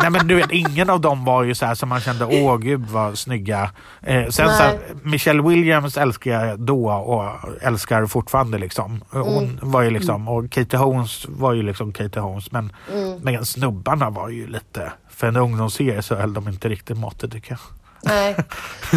nej 0.03 0.11
men 0.11 0.27
du 0.29 0.35
vet, 0.35 0.51
ingen 0.53 0.91
av 0.91 1.01
dem 1.01 1.25
var 1.25 1.43
ju 1.43 1.55
så 1.55 1.67
här 1.67 1.75
som 1.75 1.89
man 1.89 2.01
kände, 2.01 2.25
åh 2.27 2.57
gud 2.59 2.81
vad 2.87 3.19
snygga. 3.19 3.71
Eh, 4.03 4.23
sen 4.29 4.33
så 4.49 4.63
här. 4.63 4.79
Michelle 5.03 5.43
Williams 5.43 5.97
älskar 5.97 6.31
jag 6.47 6.61
då 6.61 6.91
och 6.91 7.25
älskar 7.63 8.07
fortfarande 8.07 8.59
liksom. 8.59 9.05
Hon 9.11 9.45
Mm. 9.45 9.59
var 9.63 9.83
ju 9.83 9.91
liksom, 9.91 10.29
och 10.29 10.51
Katie 10.51 10.79
Holmes 10.81 11.27
var 11.29 11.53
ju 11.53 11.63
liksom 11.63 11.93
Katie 11.93 12.23
Holmes. 12.23 12.53
Men, 12.53 12.73
Mm. 12.95 13.19
men 13.23 13.47
snubbarna 13.47 14.11
var 14.11 14.29
ju 14.29 14.47
lite, 14.47 14.93
för 15.11 15.27
en 15.27 15.37
ungdomsserie 15.37 16.03
så 16.03 16.15
höll 16.15 16.35
de 16.35 16.49
inte 16.49 16.69
riktigt 16.69 16.97
måttet 16.99 17.33
tycker 17.33 17.51
jag. 17.53 17.61
Nej. 18.03 18.37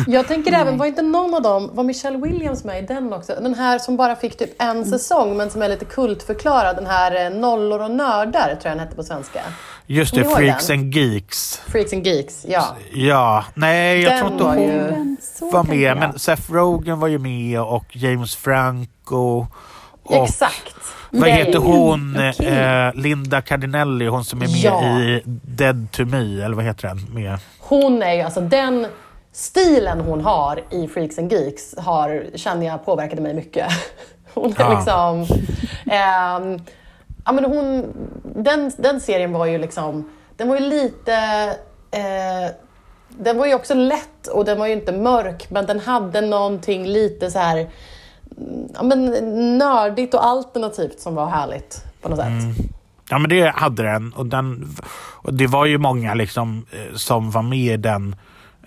Jag 0.07 0.27
tänker 0.27 0.53
även, 0.53 0.77
var 0.77 0.85
inte 0.85 1.01
någon 1.01 1.33
av 1.33 1.41
dem, 1.41 1.69
var 1.73 1.83
Michelle 1.83 2.17
Williams 2.17 2.63
med 2.63 2.83
i 2.83 2.87
den 2.87 3.13
också? 3.13 3.35
Den 3.41 3.53
här 3.55 3.79
som 3.79 3.97
bara 3.97 4.15
fick 4.15 4.37
typ 4.37 4.61
en 4.61 4.85
säsong 4.85 5.37
men 5.37 5.49
som 5.49 5.61
är 5.61 5.69
lite 5.69 5.85
kultförklarad. 5.85 6.75
Den 6.75 6.85
här 6.85 7.25
eh, 7.25 7.37
Nollor 7.37 7.81
och 7.81 7.91
nördar 7.91 8.41
tror 8.47 8.59
jag 8.63 8.71
den 8.71 8.79
hette 8.79 8.95
på 8.95 9.03
svenska. 9.03 9.41
Just 9.85 10.15
det, 10.15 10.23
Freaks 10.23 10.67
den? 10.67 10.79
and 10.79 10.93
Geeks. 10.95 11.61
Freaks 11.67 11.93
and 11.93 12.05
Geeks, 12.07 12.45
ja. 12.47 12.63
Ja, 12.93 13.45
nej 13.53 14.01
jag 14.01 14.11
Den 14.13 14.19
tror 14.19 14.31
inte 14.31 14.43
var 14.43 14.53
hon 14.55 14.63
ju- 14.63 14.77
Den 14.91 15.17
såg 15.39 15.51
var 15.53 15.63
med. 15.63 15.97
Men 15.97 16.19
Seth 16.19 16.51
Rogen 16.53 16.99
var 16.99 17.07
ju 17.07 17.19
med 17.19 17.61
och 17.61 17.85
James 17.95 18.35
Franco. 18.35 19.45
Och 20.03 20.15
Exakt. 20.23 20.75
vad 21.09 21.21
Nej. 21.21 21.31
heter 21.31 21.59
hon? 21.59 22.17
Okej. 22.29 22.47
Eh, 22.47 22.93
Linda 22.93 23.41
Cardinelli, 23.41 24.05
hon 24.07 24.25
som 24.25 24.41
är 24.41 24.45
med 24.47 24.55
Ja. 24.55 24.99
i 24.99 25.21
Dead 25.25 25.87
to 25.91 26.05
Me, 26.05 26.41
eller 26.43 26.55
vad 26.55 26.65
heter 26.65 26.87
den? 26.87 26.97
Med. 27.13 27.37
Hon 27.59 28.01
är 28.03 28.13
ju, 28.13 28.21
alltså 28.21 28.41
den 28.41 28.87
stilen 29.31 29.99
hon 29.99 30.21
har 30.21 30.63
i 30.69 30.87
Freaks 30.87 31.17
and 31.19 31.31
Geeks 31.31 31.75
har, 31.77 32.25
känner 32.35 32.65
jag 32.65 32.85
påverkade 32.85 33.21
mig 33.21 33.33
mycket. 33.33 33.67
Hon 34.33 34.51
är 34.51 34.55
Ja. 34.59 34.75
liksom... 34.75 35.37
ehm, 35.91 36.59
ja, 37.25 37.31
men 37.31 37.45
hon, 37.45 37.93
den, 38.35 38.71
den 38.77 39.01
serien 39.01 39.31
var 39.33 39.45
ju 39.45 39.57
liksom... 39.57 40.09
Den 40.37 40.47
var 40.49 40.57
ju 40.57 40.65
lite... 40.69 41.13
Eh, 41.91 42.51
den 43.09 43.37
var 43.37 43.45
ju 43.45 43.53
också 43.55 43.73
lätt 43.73 44.27
och 44.27 44.45
den 44.45 44.59
var 44.59 44.67
ju 44.67 44.73
inte 44.73 44.91
mörk 44.91 45.49
men 45.49 45.65
den 45.65 45.79
hade 45.79 46.21
någonting 46.21 46.85
lite 46.85 47.31
så 47.31 47.39
här... 47.39 47.67
mm, 48.37 48.67
Ja, 48.73 48.83
men 48.83 49.57
nördigt 49.57 50.13
och 50.13 50.25
alternativt 50.25 50.99
som 50.99 51.15
var 51.15 51.27
härligt 51.27 51.83
på 52.01 52.09
något 52.09 52.19
sätt. 52.19 52.67
Ja 53.09 53.19
men 53.19 53.29
det 53.29 53.55
hade 53.55 53.83
den. 53.83 54.13
Och, 54.13 54.25
den, 54.25 54.75
och 54.95 55.33
det 55.33 55.47
var 55.47 55.65
ju 55.65 55.77
många 55.77 56.13
liksom, 56.13 56.65
eh, 56.71 56.95
som 56.95 57.31
var 57.31 57.41
med 57.41 57.73
i 57.73 57.77
den 57.77 58.15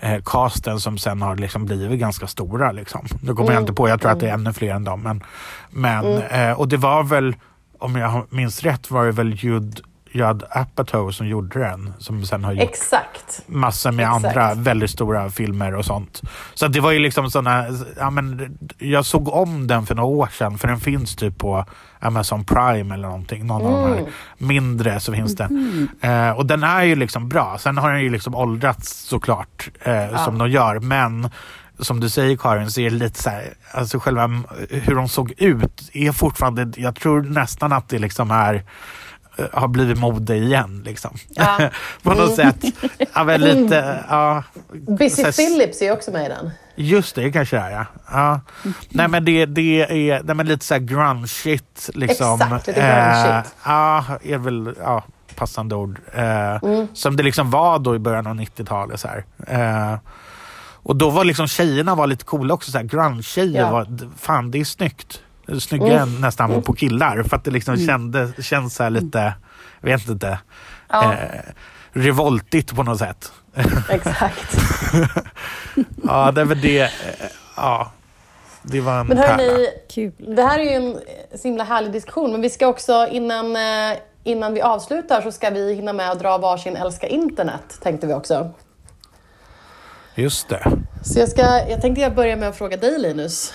eh, 0.00 0.22
casten 0.24 0.80
som 0.80 0.98
sen 0.98 1.22
har 1.22 1.36
liksom 1.36 1.66
blivit 1.66 2.00
ganska 2.00 2.26
stora. 2.26 2.72
Liksom. 2.72 3.06
Nu 3.22 3.34
kommer 3.34 3.52
jag 3.52 3.62
inte 3.62 3.72
på, 3.72 3.88
jag 3.88 4.00
tror 4.00 4.10
att 4.10 4.20
det 4.20 4.28
är 4.28 4.34
ännu 4.34 4.52
fler 4.52 4.74
än 4.74 4.84
dem. 4.84 5.02
Men, 5.02 5.22
men, 5.70 6.22
eh, 6.22 6.60
och 6.60 6.68
det 6.68 6.76
var 6.76 7.02
väl, 7.02 7.36
om 7.78 7.96
jag 7.96 8.26
minns 8.30 8.62
rätt, 8.62 8.90
var 8.90 9.06
det 9.06 9.12
väl 9.12 9.44
Judd, 9.44 9.80
Judd 10.16 10.42
Apatow 10.50 11.10
som 11.10 11.26
gjorde 11.26 11.60
den. 11.60 11.92
Som 11.98 12.26
sen 12.26 12.44
har 12.44 12.52
gjort 12.52 12.62
Exakt. 12.62 13.42
massor 13.46 13.92
med 13.92 14.06
Exakt. 14.06 14.24
andra 14.36 14.54
väldigt 14.54 14.90
stora 14.90 15.30
filmer 15.30 15.74
och 15.74 15.84
sånt. 15.84 16.22
Så 16.54 16.68
det 16.68 16.80
var 16.80 16.90
ju 16.90 16.98
liksom 16.98 17.30
såna, 17.30 17.66
ja 17.98 18.10
men 18.10 18.58
jag 18.78 19.04
såg 19.04 19.28
om 19.28 19.66
den 19.66 19.86
för 19.86 19.94
några 19.94 20.08
år 20.08 20.28
sedan 20.32 20.58
för 20.58 20.68
den 20.68 20.80
finns 20.80 21.16
typ 21.16 21.38
på 21.38 21.64
Amazon 22.00 22.44
Prime 22.44 22.94
eller 22.94 23.08
någonting. 23.08 23.46
Någon 23.46 23.74
av 23.74 23.88
de 23.88 23.96
här 23.96 24.06
mindre 24.38 25.00
så 25.00 25.12
finns 25.12 25.36
den. 25.36 25.88
Eh, 26.00 26.30
och 26.30 26.46
den 26.46 26.62
är 26.62 26.82
ju 26.84 26.96
liksom 26.96 27.28
bra. 27.28 27.56
Sen 27.58 27.78
har 27.78 27.92
den 27.92 28.02
ju 28.02 28.10
liksom 28.10 28.34
åldrats 28.34 29.02
såklart 29.02 29.68
eh, 29.82 30.24
som 30.24 30.38
de 30.38 30.50
gör. 30.50 30.78
Men 30.80 31.30
som 31.78 32.00
du 32.00 32.08
säger 32.08 32.36
Karin 32.36 32.70
så 32.70 32.80
är 32.80 32.90
det 32.90 32.96
lite 32.96 33.22
så 33.22 33.30
här, 33.30 33.54
alltså 33.72 33.98
själva 33.98 34.42
hur 34.70 34.94
de 34.94 35.08
såg 35.08 35.32
ut 35.36 35.90
är 35.92 36.12
fortfarande, 36.12 36.72
jag 36.76 36.94
tror 36.96 37.22
nästan 37.22 37.72
att 37.72 37.88
det 37.88 37.98
liksom 37.98 38.30
är 38.30 38.64
har 39.52 39.68
blivit 39.68 39.98
mode 39.98 40.36
igen 40.36 40.82
liksom. 40.84 41.16
Ja. 41.28 41.70
På 42.02 42.14
något 42.14 42.34
sätt. 42.34 42.64
Ja, 43.14 43.24
men 43.24 43.40
lite, 43.40 44.04
ja. 44.08 44.42
Busy 44.98 45.22
här- 45.22 45.32
Phillips 45.32 45.82
är 45.82 45.92
också 45.92 46.10
med 46.10 46.26
i 46.26 46.28
den. 46.28 46.50
Just 46.78 47.14
det, 47.14 47.32
kanske 47.32 47.56
det 47.56 47.62
är 47.62 47.70
ja. 47.70 47.86
ja. 48.10 48.40
Nej 48.88 49.08
men 49.08 49.24
det, 49.24 49.46
det 49.46 49.82
är 50.10 50.22
nej, 50.24 50.36
men 50.36 50.46
lite 50.46 50.64
såhär 50.64 50.80
grunge-shit. 50.80 51.90
Liksom. 51.94 52.40
Exakt, 52.40 52.66
lite 52.66 52.80
grunge-shit. 52.80 53.36
Eh, 53.36 53.42
ja, 53.64 54.04
är 54.22 54.38
väl 54.38 54.74
ja, 54.80 55.04
passande 55.34 55.74
ord. 55.74 55.98
Eh, 56.14 56.84
Som 56.92 57.16
det 57.16 57.22
liksom 57.22 57.50
var 57.50 57.78
då 57.78 57.94
i 57.96 57.98
början 57.98 58.26
av 58.26 58.34
90-talet. 58.34 59.00
Så 59.00 59.08
här. 59.08 59.24
Eh, 59.92 59.98
och 60.82 60.96
då 60.96 61.10
var 61.10 61.24
liksom 61.24 61.46
tjejerna 61.48 61.94
var 61.94 62.06
lite 62.06 62.24
coola 62.24 62.54
också. 62.54 62.70
Så 62.70 62.78
här, 62.78 62.84
grunge-tjejer 62.84 63.60
Ja. 63.60 63.70
var, 63.70 63.86
fan 64.18 64.50
det 64.50 64.60
är 64.60 64.64
snyggt. 64.64 65.20
Snyggare 65.60 66.00
än 66.00 66.20
nästan 66.20 66.62
på 66.62 66.72
killar. 66.72 67.22
För 67.22 67.36
att 67.36 67.44
det 67.44 67.50
liksom 67.50 67.76
kände, 67.86 68.32
känns 68.42 68.74
så 68.74 68.82
här 68.82 68.90
lite, 68.90 69.34
jag 69.80 69.88
vet 69.88 70.08
inte, 70.08 70.38
Ja. 70.88 71.12
eh, 71.12 71.18
revoltigt 71.92 72.74
på 72.76 72.82
något 72.82 72.98
sätt. 72.98 73.32
Exakt. 73.90 74.56
Ja, 76.04 76.32
det 76.32 76.44
var 76.44 76.54
det. 76.54 76.80
eh, 76.82 76.90
Ja, 77.56 77.92
det 78.62 78.80
var 78.80 79.00
en 79.00 79.06
Men 79.06 79.18
hörni, 79.18 79.68
det 80.34 80.42
här 80.42 80.58
är 80.58 80.62
ju 80.62 80.70
en 80.70 80.98
så 81.38 81.48
himla 81.48 81.64
härlig 81.64 81.92
diskussion, 81.92 82.32
men 82.32 82.40
vi 82.40 82.50
ska 82.50 82.66
också 82.66 83.06
innan, 83.10 83.56
eh, 83.56 83.96
innan 84.24 84.54
vi 84.54 84.60
avslutar 84.62 85.22
så 85.22 85.32
ska 85.32 85.50
vi 85.50 85.74
hinna 85.74 85.92
med 85.92 86.10
att 86.10 86.18
dra 86.18 86.38
varsin 86.38 86.76
älska 86.76 87.06
internet, 87.06 87.78
tänkte 87.82 88.06
vi 88.06 88.14
också. 88.14 88.50
Just 90.14 90.48
det. 90.48 90.72
Så 91.04 91.18
jag, 91.20 91.28
ska, 91.28 91.42
jag 91.42 91.80
tänkte 91.80 92.00
jag 92.00 92.14
börja 92.14 92.36
med 92.36 92.48
att 92.48 92.56
fråga 92.56 92.76
dig 92.76 92.98
Linus. 92.98 93.52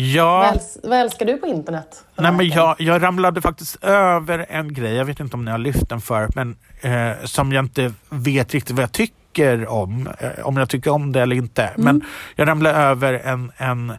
Ja, 0.00 0.54
vad 0.82 0.98
älskar 0.98 1.26
du 1.26 1.36
på 1.36 1.46
internet? 1.46 2.04
nej 2.18 2.32
men 2.32 2.48
jag, 2.48 2.80
jag 2.80 3.02
ramlade 3.02 3.40
faktiskt 3.40 3.84
över 3.84 4.46
en 4.48 4.74
grej, 4.74 4.94
jag 4.94 5.04
vet 5.04 5.20
inte 5.20 5.36
om 5.36 5.44
ni 5.44 5.50
har 5.50 5.58
lyft 5.58 5.88
den 5.88 6.00
för 6.00 6.28
men 6.34 6.56
eh, 6.80 7.24
som 7.24 7.52
jag 7.52 7.64
inte 7.64 7.92
vet 8.08 8.54
riktigt 8.54 8.76
vad 8.76 8.82
jag 8.82 8.92
tycker 8.92 9.68
om. 9.68 10.08
Eh, 10.18 10.46
om 10.46 10.56
jag 10.56 10.68
tycker 10.68 10.90
om 10.90 11.12
det 11.12 11.22
eller 11.22 11.36
inte. 11.36 11.70
Men 11.76 12.02
jag 12.36 12.48
ramlade 12.48 12.76
över 12.78 13.12
en, 13.14 13.52
en, 13.56 13.90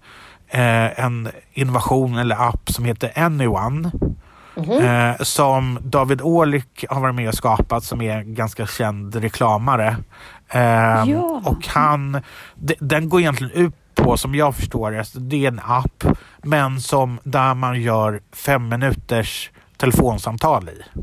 eh, 0.49 0.99
en 0.99 1.29
innovation 1.53 2.17
eller 2.17 2.35
app 2.49 2.69
som 2.71 2.85
heter 2.85 3.11
Anyone. 3.15 3.91
Eh, 4.81 5.17
som 5.23 5.79
David 5.81 6.21
Åhlik 6.21 6.85
har 6.89 7.01
varit 7.01 7.15
med 7.15 7.27
och 7.27 7.33
skapat 7.35 7.83
som 7.83 8.01
är 8.01 8.17
en 8.17 8.35
ganska 8.35 8.67
känd 8.67 9.15
reklamare. 9.15 9.87
Eh, 10.49 10.59
Ja. 11.05 11.41
Och 11.45 11.67
han, 11.67 12.21
de, 12.55 12.75
den 12.79 13.09
går 13.09 13.19
egentligen 13.19 13.53
ut 13.53 13.73
på, 14.03 14.17
som 14.17 14.35
jag 14.35 14.55
förstår 14.55 14.91
det, 14.91 15.05
det 15.29 15.43
är 15.45 15.47
en 15.47 15.61
app 15.67 16.03
men 16.43 16.81
som 16.81 17.19
där 17.23 17.53
man 17.53 17.81
gör 17.81 18.21
fem 18.33 18.69
minuters 18.69 19.49
telefonsamtal 19.77 20.69
i. 20.69 20.99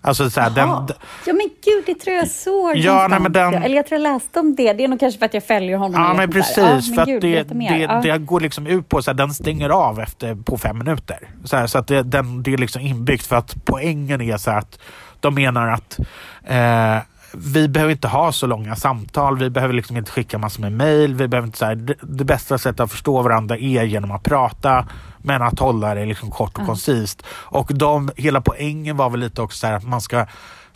Alltså 0.00 0.30
så 0.30 0.40
här, 0.40 0.50
den, 0.50 0.68
Ja 0.68 1.32
men 1.32 1.48
gud, 1.64 1.82
det 1.86 1.94
tror 1.94 2.16
jag 2.16 2.28
såg 2.28 2.76
Ja, 2.76 3.06
nej, 3.10 3.20
men 3.20 3.32
den- 3.32 3.54
Eller 3.54 3.76
jag 3.76 3.86
tror 3.86 4.00
jag 4.00 4.12
läste 4.12 4.40
om 4.40 4.54
det. 4.56 4.72
Det 4.72 4.84
är 4.84 4.88
nog 4.88 5.00
kanske 5.00 5.18
för 5.18 5.26
att 5.26 5.34
jag 5.34 5.44
följer 5.46 5.76
honom. 5.76 6.02
Ja 6.02 6.14
men 6.14 6.30
precis, 6.32 6.54
för 6.54 6.90
men 6.90 6.98
att 6.98 7.06
gud, 7.08 7.22
det, 7.22 7.42
det, 7.42 7.64
Ja. 7.88 8.00
det 8.02 8.18
går 8.18 8.40
liksom 8.40 8.66
ut 8.66 8.88
på 8.88 8.98
att 8.98 9.16
den 9.16 9.34
stänger 9.34 9.68
av 9.68 10.00
efter 10.00 10.34
på 10.34 10.58
fem 10.58 10.78
minuter. 10.78 11.18
Så, 11.44 11.56
här, 11.56 11.66
så 11.66 11.78
att 11.78 11.86
det, 11.86 12.02
den, 12.02 12.42
det 12.42 12.52
är 12.52 12.58
liksom 12.58 12.82
inbyggt 12.82 13.26
för 13.26 13.36
att 13.36 13.54
poängen 13.64 14.20
är 14.20 14.36
så 14.36 14.50
att 14.50 14.78
de 15.20 15.34
menar 15.34 15.68
att 15.68 15.98
eh, 16.44 16.98
vi 17.36 17.68
behöver 17.68 17.92
inte 17.92 18.08
ha 18.08 18.32
så 18.32 18.46
långa 18.46 18.76
samtal, 18.76 19.38
vi 19.38 19.50
behöver 19.50 19.74
liksom 19.74 19.96
inte 19.96 20.10
skicka 20.10 20.38
massor 20.38 20.60
med 20.60 20.72
mail. 20.72 21.14
Vi 21.14 21.28
behöver 21.28 21.46
inte, 21.46 21.58
så 21.58 21.64
här, 21.64 21.74
det, 21.74 21.94
det 22.02 22.24
bästa 22.24 22.58
sättet 22.58 22.80
att 22.80 22.90
förstå 22.90 23.22
varandra 23.22 23.56
är 23.56 23.82
genom 23.82 24.10
att 24.10 24.22
prata 24.22 24.86
men 25.18 25.42
att 25.42 25.58
hålla 25.58 25.94
det 25.94 26.06
liksom 26.06 26.30
kort 26.30 26.58
och 26.58 26.66
koncist. 26.66 27.22
Och 27.28 27.70
de, 27.74 28.10
hela 28.16 28.40
poängen 28.40 28.96
var 28.96 29.10
väl 29.10 29.20
lite 29.20 29.42
också 29.42 29.58
så 29.58 29.66
här 29.66 29.74
att 29.74 29.84
man 29.84 30.00
ska 30.00 30.26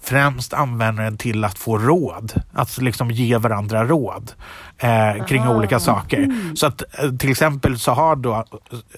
främst 0.08 0.54
använda 0.54 1.02
den 1.02 1.16
till 1.16 1.44
att 1.44 1.58
få 1.58 1.78
råd. 1.78 2.32
Att 2.52 2.78
liksom 2.78 3.10
ge 3.10 3.38
varandra 3.38 3.84
råd 3.84 4.32
eh, 4.78 5.26
kring 5.26 5.48
olika 5.48 5.80
saker. 5.80 6.54
Så 6.56 6.66
att 6.66 6.82
eh, 6.98 7.10
till 7.10 7.30
exempel 7.30 7.78
så 7.78 7.92
har 7.92 8.16
då 8.16 8.44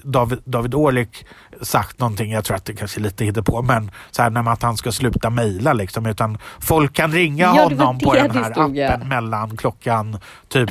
David, 0.03 0.39
David 0.45 0.75
Orlik 0.75 1.27
sagt 1.61 1.99
någonting, 1.99 2.33
jag 2.33 2.45
tror 2.45 2.57
att 2.57 2.65
det 2.65 2.73
kanske 2.73 3.01
är 3.01 3.03
lite 3.03 3.43
på 3.43 3.63
men 3.63 3.91
så 4.11 4.23
här, 4.23 4.49
att 4.49 4.63
han 4.63 4.77
ska 4.77 4.93
sluta 4.93 5.31
mejla 5.31 5.73
liksom, 5.73 6.07
utan 6.07 6.39
folk 6.61 6.93
kan 6.93 7.13
ringa 7.13 7.45
Ja, 7.45 7.65
honom 7.65 7.99
på 7.99 8.15
den 8.15 8.31
här 8.31 8.53
stod, 8.53 8.77
ja. 8.77 8.93
appen 8.93 9.09
mellan 9.09 9.57
klockan 9.57 10.19
typ 10.49 10.71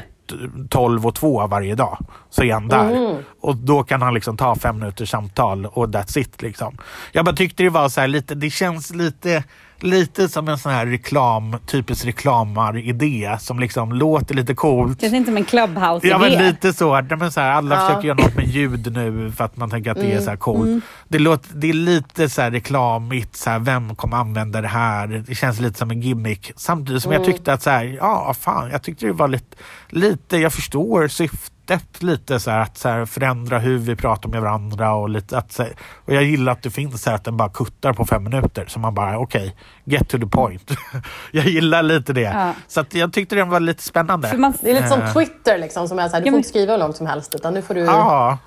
12 0.70 1.08
och 1.08 1.16
2 1.16 1.48
varje 1.48 1.76
dag. 1.76 1.98
Så 2.30 2.44
är 2.44 2.54
han 2.54 2.68
där. 2.68 3.18
Och 3.42 3.56
då 3.56 3.84
kan 3.84 4.02
han 4.02 4.14
liksom 4.14 4.38
ta 4.38 4.56
fem 4.56 4.80
minuters 4.80 5.10
samtal 5.10 5.66
och 5.66 5.88
that's 5.88 6.20
it. 6.20 6.42
Liksom. 6.42 6.78
Jag 7.12 7.26
bara 7.26 7.36
tyckte 7.36 7.64
det 7.64 7.70
var 7.70 7.90
så 7.90 8.02
här 8.02 8.08
lite, 8.08 8.36
det 8.36 8.50
känns 8.50 8.92
lite 8.92 9.44
Lite 9.82 10.30
som 10.30 10.48
en 10.48 10.58
sån 10.58 10.72
här 10.72 10.86
reklam, 10.86 11.58
typisk 11.66 12.06
reklamaridé 12.06 13.38
som 13.40 13.60
liksom 13.60 13.94
låter 13.94 14.36
lite 14.36 14.56
coolt. 14.56 15.00
Det 15.00 15.06
känns 15.06 15.14
inte 15.14 15.28
som 15.30 15.38
en 15.38 15.46
clubhouse-idé. 15.46 16.08
Ja 16.10 16.18
men 16.18 16.32
lite 16.46 16.74
så. 16.74 17.02
Men 17.20 17.32
så 17.32 17.40
här, 17.40 17.52
alla 17.52 17.76
Ja. 17.76 17.88
försöker 17.88 18.08
göra 18.08 18.18
något 18.18 18.36
med 18.36 18.48
ljud 18.48 18.94
nu 18.94 19.32
för 19.32 19.44
att 19.44 19.58
man 19.58 19.70
tänker 19.70 19.92
att 19.92 19.98
det 19.98 20.12
är 20.14 20.22
så 20.22 20.30
här 20.30 20.38
coolt. 20.38 20.84
Det, 21.08 21.20
låter, 21.20 21.50
det 21.56 21.70
är 21.70 21.74
lite 21.74 22.30
så 22.30 22.42
här 22.42 22.52
reklamigt, 22.52 23.36
så 23.36 23.50
här, 23.50 23.60
vem 23.60 23.96
kommer 23.96 24.18
använda 24.18 24.62
det 24.62 24.68
här? 24.68 25.24
Det 25.28 25.36
känns 25.36 25.60
lite 25.60 25.80
som 25.80 25.92
en 25.92 26.02
gimmick. 26.02 26.52
Samtidigt 26.56 27.04
som 27.04 27.12
jag 27.12 27.26
tyckte 27.26 27.54
att 27.54 27.64
så 27.64 27.70
här, 27.70 27.84
ja 27.84 28.34
fan, 28.40 28.70
jag 28.72 28.84
tyckte 28.84 29.06
det 29.06 29.14
var 29.14 29.28
lite, 29.28 29.58
lite 29.90 30.38
jag 30.38 30.54
förstår 30.54 31.08
syftet 31.08 31.52
lite 32.00 32.40
så 32.40 32.52
här, 32.52 32.60
att 32.62 32.78
så 32.78 32.90
här, 32.90 33.06
förändra 33.06 33.60
hur 33.60 33.78
vi 33.78 33.96
pratar 33.96 34.30
med 34.30 34.42
varandra 34.42 34.94
och 34.94 35.10
lite 35.10 35.38
att 35.38 35.52
så 35.52 35.64
här, 35.64 35.72
och 36.06 36.14
jag 36.14 36.24
gillar 36.24 36.52
att 36.52 36.64
det 36.64 36.70
finns 36.70 37.02
så 37.04 37.10
här, 37.10 37.16
att 37.18 37.24
den 37.24 37.38
bara 37.38 37.50
kuttar 37.50 37.94
på 37.94 38.06
fem 38.06 38.24
minuter 38.24 38.66
så 38.68 38.80
man 38.80 38.94
bara 38.94 39.18
okej, 39.20 39.56
get 39.84 40.10
to 40.10 40.18
the 40.18 40.26
point. 40.26 40.72
jag 41.32 41.46
gillar 41.46 41.84
lite 41.84 42.14
det. 42.14 42.22
Ja. 42.22 42.54
Så 42.68 42.80
att 42.80 42.94
jag 42.94 43.14
tyckte 43.14 43.36
den 43.36 43.50
var 43.50 43.60
lite 43.60 43.84
spännande. 43.84 44.28
För 44.28 44.38
man, 44.38 44.54
Det 44.62 44.70
är 44.72 44.76
lite 44.76 44.88
som 44.88 45.02
Eh. 45.02 45.14
Twitter 45.14 45.58
liksom, 45.58 45.88
som 45.88 46.00
är 46.00 46.08
så 46.10 46.16
här, 46.16 46.22
du 46.22 46.26
Ja, 46.28 46.32
får 46.32 46.32
men- 46.32 46.38
inte 46.38 46.50
skriva 46.50 46.72
hur 46.74 46.80
långt 46.80 46.98
som 46.98 47.08
helst 47.08 47.36
utan 47.36 47.54
nu 47.54 47.62
får 47.62 47.74
du 47.74 47.82
Ja, 47.82 48.38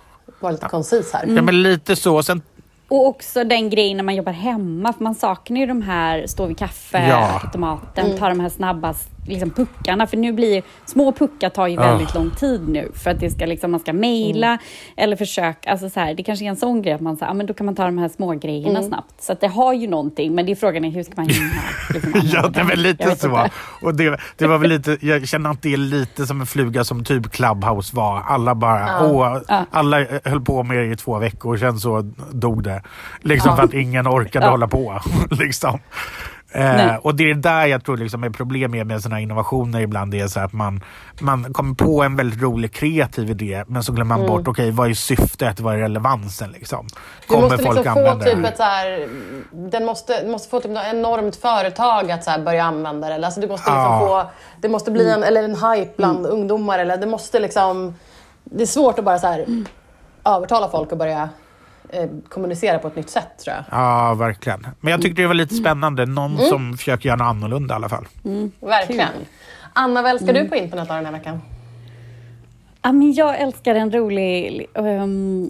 vara 0.40 0.52
lite 0.52 0.66
koncis 0.68 1.12
här. 1.12 1.24
ja 1.26 1.42
men 1.42 1.62
lite 1.62 1.96
så. 1.96 2.22
Sen 2.22 2.42
och 2.88 3.06
också 3.06 3.44
den 3.44 3.70
grejen 3.70 3.96
när 3.96 4.04
man 4.04 4.14
jobbar 4.14 4.32
hemma, 4.32 4.92
för 4.92 5.04
man 5.04 5.14
saknar 5.14 5.60
ju 5.60 5.66
de 5.66 5.82
här 5.82 6.26
stå 6.26 6.46
vid 6.46 6.56
Ja. 6.60 6.66
kaffeautomaten, 6.66 8.18
ta 8.18 8.28
de 8.28 8.40
här 8.40 8.48
snabba 8.48 8.94
liksom, 9.26 9.50
puckarna. 9.50 10.06
För 10.06 10.16
nu 10.16 10.32
blir 10.32 10.62
små 10.86 11.12
puckar 11.12 11.48
tar 11.50 11.66
ju 11.66 11.76
väldigt 11.76 12.14
lång 12.14 12.30
tid 12.30 12.68
nu. 12.68 12.90
För 12.94 13.10
att 13.10 13.20
det 13.20 13.30
ska 13.30 13.46
liksom, 13.46 13.70
man 13.70 13.80
ska 13.80 13.92
mejla 13.92 14.58
eller 14.96 15.16
försöka, 15.16 15.70
alltså 15.70 15.90
så 15.90 16.00
här, 16.00 16.14
det 16.14 16.22
kanske 16.22 16.44
är 16.44 16.48
en 16.48 16.56
sån 16.56 16.82
grej 16.82 16.92
att 16.94 17.00
man 17.00 17.16
säger, 17.16 17.30
ja 17.30 17.34
men 17.34 17.46
då 17.46 17.54
kan 17.54 17.66
man 17.66 17.74
ta 17.74 17.84
de 17.84 17.98
här 17.98 18.08
små 18.08 18.32
grejerna 18.32 18.82
snabbt. 18.82 19.22
Så 19.22 19.32
att 19.32 19.40
det 19.40 19.48
har 19.48 19.72
ju 19.72 19.86
någonting, 19.86 20.34
men 20.34 20.46
det 20.46 20.52
är 20.52 20.56
frågan 20.56 20.84
är 20.84 20.90
hur 20.90 21.02
ska 21.02 21.12
man 21.16 21.28
hinna? 21.28 21.50
Liksom, 21.94 22.12
Ja, 22.24 22.48
det 22.48 22.60
är 22.60 22.64
väl 22.64 22.80
lite 22.80 23.16
så. 23.16 23.48
Och 23.82 23.94
det, 23.94 24.20
det 24.36 24.46
var 24.46 24.58
väl 24.58 24.70
lite, 24.70 24.98
jag 25.00 25.28
känner 25.28 25.50
att 25.50 25.62
det 25.62 25.72
är 25.72 25.76
lite 25.76 26.26
som 26.26 26.40
en 26.40 26.46
fluga 26.46 26.84
som 26.84 27.04
typ 27.04 27.30
Clubhouse 27.32 27.96
var. 27.96 28.20
Alla 28.28 28.54
bara, 28.54 29.06
åh, 29.10 29.42
Ja. 29.48 29.66
alla 29.70 30.06
höll 30.24 30.40
på 30.40 30.62
med 30.62 30.76
det 30.76 30.84
i 30.86 30.96
två 30.96 31.18
veckor, 31.18 31.56
sen 31.56 31.78
så 31.78 32.00
dog 32.32 32.62
det. 32.62 32.82
Liksom 33.20 33.56
för 33.56 33.62
att 33.62 33.74
ingen 33.74 34.06
orkade 34.08 34.46
hålla 34.46 34.68
på. 34.68 35.00
liksom. 35.30 35.78
Eh, 36.54 36.94
och 36.96 37.14
det 37.14 37.30
är 37.30 37.34
där 37.34 37.66
jag 37.66 37.84
tror 37.84 37.96
liksom 37.96 38.24
är 38.24 38.30
problemet 38.30 38.86
med 38.86 39.02
sådana 39.02 39.20
innovationer 39.20 39.80
ibland. 39.80 40.10
Det 40.12 40.20
är 40.20 40.28
så 40.28 40.40
att 40.40 40.52
man, 40.52 40.80
man 41.20 41.52
kommer 41.52 41.74
på 41.74 42.02
en 42.02 42.16
väldigt 42.16 42.42
rolig 42.42 42.72
kreativ 42.72 43.30
idé 43.30 43.64
men 43.66 43.82
så 43.82 43.92
glömmer 43.92 44.16
man 44.16 44.26
bort, 44.26 44.48
okej 44.48 44.70
vad 44.70 44.90
är 44.90 44.94
syftet, 44.94 45.60
vad 45.60 45.74
är 45.74 45.78
relevansen 45.78 46.50
liksom? 46.52 46.86
Du 47.20 47.26
Kommer 47.34 47.42
måste 47.42 47.64
folk 47.64 47.76
liksom 47.76 47.94
få 47.94 48.24
typ 48.24 48.44
ett 48.44 48.56
så 48.56 48.62
här, 48.62 49.08
den 49.52 49.84
måste, 49.84 50.26
måste 50.26 50.48
få 50.48 50.60
typ 50.60 50.70
något 50.70 50.84
enormt 50.92 51.36
företag 51.36 52.10
att 52.10 52.24
så 52.24 52.30
börja 52.44 52.64
använda 52.64 53.08
det. 53.08 53.14
Eller, 53.14 53.26
Alltså 53.26 53.40
du 53.40 53.48
måste 53.48 53.70
liksom 53.70 53.82
Ja. 53.82 53.98
få, 54.24 54.30
det 54.60 54.68
måste 54.68 54.90
bli 54.90 55.10
en, 55.10 55.22
eller 55.22 55.42
en 55.42 55.56
hype 55.56 55.92
bland 55.96 56.26
ungdomar. 56.26 56.78
Eller 56.78 56.96
det 56.96 57.06
måste 57.06 57.40
liksom, 57.40 57.94
det 58.44 58.62
är 58.62 58.66
svårt 58.66 58.98
att 58.98 59.04
bara 59.04 59.18
så 59.18 59.26
här, 59.26 59.46
övertala 60.24 60.68
folk 60.68 60.92
att 60.92 60.98
börja 60.98 61.28
eh, 61.92 62.08
kommunicera 62.28 62.78
på 62.78 62.88
ett 62.88 62.96
nytt 62.96 63.10
sätt 63.10 63.38
tror 63.38 63.56
jag. 63.56 63.64
Ja, 63.70 64.14
verkligen. 64.14 64.66
Men 64.80 64.90
jag 64.90 65.02
tyckte 65.02 65.22
det 65.22 65.26
var 65.28 65.34
lite 65.34 65.54
spännande. 65.54 66.06
Någon 66.06 66.38
som 66.38 66.76
försöker 66.76 67.08
göra 67.08 67.16
något 67.16 67.26
annorlunda 67.26 67.74
i 67.74 67.76
alla 67.76 67.88
fall. 67.88 68.06
Verkligen. 68.60 69.08
Anna, 69.72 70.02
vad 70.02 70.10
älskar 70.10 70.32
du 70.32 70.48
på 70.48 70.56
internet 70.56 70.88
den 70.88 71.04
här 71.04 71.12
veckan? 71.12 71.40
Ja, 72.84 72.92
men 72.92 73.12
jag 73.12 73.40
älskar 73.40 73.74
en 73.74 73.92
rolig 73.92 74.66
um, 74.74 75.48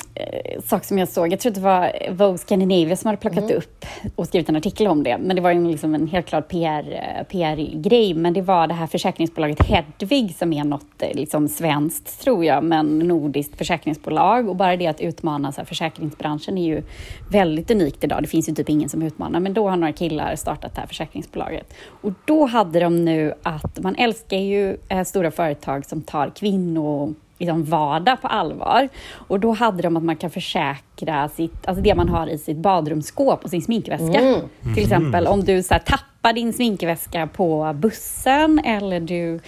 sak 0.65 0.85
som 0.85 0.99
jag 0.99 1.09
såg. 1.09 1.33
Jag 1.33 1.41
tror 1.41 1.53
det 1.53 1.61
var 1.61 1.93
Vogue 2.11 2.39
Scandinavia 2.39 2.97
som 2.97 3.09
hade 3.09 3.21
plockat 3.21 3.51
upp 3.51 3.87
och 4.17 4.27
skrivit 4.27 4.49
en 4.49 4.57
artikel 4.57 4.87
om 4.87 5.03
det. 5.03 5.19
Men 5.19 5.37
det 5.37 5.43
var 5.43 5.51
ju 5.51 5.71
liksom 5.71 5.95
en 5.95 6.09
helt 6.09 6.27
klart 6.27 6.49
PR, 6.49 6.93
eh, 6.93 7.25
PR-grej. 7.25 8.15
Men 8.15 8.33
det 8.33 8.43
var 8.43 8.67
det 8.67 8.75
här 8.75 8.87
försäkringsbolaget 8.87 9.63
Hedvig 9.63 10.35
som 10.35 10.53
är 10.53 10.65
något 10.65 11.03
eh, 11.03 11.15
liksom 11.15 11.49
svenskt, 11.49 12.21
tror 12.21 12.45
jag, 12.45 12.65
men 12.65 12.99
nordiskt 12.99 13.59
försäkringsbolag. 13.59 14.49
Och 14.49 14.57
bara 14.57 14.77
det 14.77 14.87
att 14.87 15.01
utmana 15.01 15.53
så 15.53 15.61
här, 15.61 15.67
försäkringsbranschen 15.67 16.59
är 16.59 16.67
ju 16.67 16.83
väldigt 17.31 17.71
unikt 17.71 18.05
idag. 18.05 18.23
Det 18.23 18.29
finns 18.29 18.49
ju 18.49 18.55
typ 18.55 18.69
ingen 18.69 18.89
som 18.89 19.03
utmanar, 19.03 19.41
men 19.41 19.55
då 19.55 19.69
har 19.69 19.77
några 19.77 19.93
killar 19.93 20.37
startat 20.37 20.75
det 20.75 20.81
här 20.81 20.89
försäkringsbolaget. 20.89 21.75
Och 22.03 22.13
då 22.25 22.47
hade 22.47 22.81
de 22.81 23.05
nu 23.05 23.35
att 23.43 23.83
man 23.83 23.95
älskar 23.95 24.39
ju 24.39 24.77
eh, 24.89 25.05
stora 25.05 25.31
företag 25.31 25.87
som 25.87 26.03
tar 26.03 26.31
kvinnor 26.31 27.15
liksom 27.43 27.65
vardag 27.65 28.23
på 28.23 28.29
allvar. 28.29 28.89
Och 29.29 29.41
då 29.41 29.53
hade 29.53 29.83
de 29.83 29.97
att 29.97 30.03
man 30.03 30.17
kan 30.17 30.31
försäkra 30.31 31.29
sitt, 31.29 31.67
alltså 31.69 31.83
det 31.83 31.95
man 31.95 32.09
har 32.09 32.27
i 32.27 32.39
sitt 32.39 32.57
badrumsskåp 32.57 33.45
och 33.45 33.51
sin 33.51 33.63
sminkväska. 33.63 34.41
Till 34.75 34.83
exempel 34.83 35.27
om 35.27 35.45
du 35.45 35.63
så 35.63 35.75
här, 35.75 35.81
tappar 35.81 36.33
din 36.33 36.53
sminkväska 36.53 37.27
på 37.27 37.73
bussen 37.75 38.59
eller 38.65 39.01
du 39.01 39.41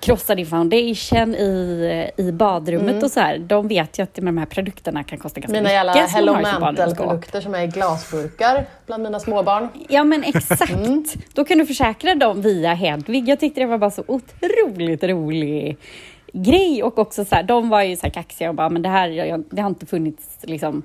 krossar 0.00 0.36
din 0.36 0.46
foundation 0.46 1.34
i, 1.34 2.10
i 2.16 2.32
badrummet 2.32 3.02
och 3.02 3.10
så 3.10 3.20
här. 3.20 3.38
De 3.38 3.68
vet 3.68 3.98
ju 3.98 4.02
att 4.02 4.14
de 4.14 4.38
här 4.38 4.46
produkterna 4.46 5.04
kan 5.04 5.18
kosta 5.18 5.40
ganska 5.40 5.52
Mina 5.52 5.62
mycket. 5.62 5.74
jävla 5.96 6.08
som 6.08 6.42
man 6.42 6.44
Hello. 6.44 6.60
Mantle-produkter 6.60 7.40
som 7.40 7.54
är 7.54 7.62
i 7.62 7.66
glasburkar 7.66 8.66
bland 8.86 9.02
mina 9.02 9.20
småbarn. 9.20 9.68
Ja 9.88 10.04
men 10.04 10.24
exakt. 10.24 11.34
Då 11.34 11.44
kan 11.44 11.58
du 11.58 11.66
försäkra 11.66 12.14
dem 12.14 12.42
via 12.42 12.74
Hedvig. 12.74 13.28
Jag 13.28 13.40
tyckte 13.40 13.60
det 13.60 13.66
var 13.66 13.78
bara 13.78 13.90
så 13.90 14.04
otroligt 14.06 15.04
rolig 15.04 15.76
grej. 16.32 16.82
Och 16.82 16.98
också 16.98 17.24
så 17.24 17.34
här, 17.34 17.42
de 17.42 17.68
var 17.68 17.82
ju 17.82 17.96
så 17.96 18.02
här 18.02 18.10
kaxiga 18.10 18.48
och 18.48 18.54
bara, 18.54 18.68
men 18.68 18.82
det 18.82 18.88
här 18.88 19.08
jag- 19.08 19.44
det 19.50 19.62
har 19.62 19.68
inte 19.70 19.86
funnits 19.86 20.38
liksom 20.42 20.82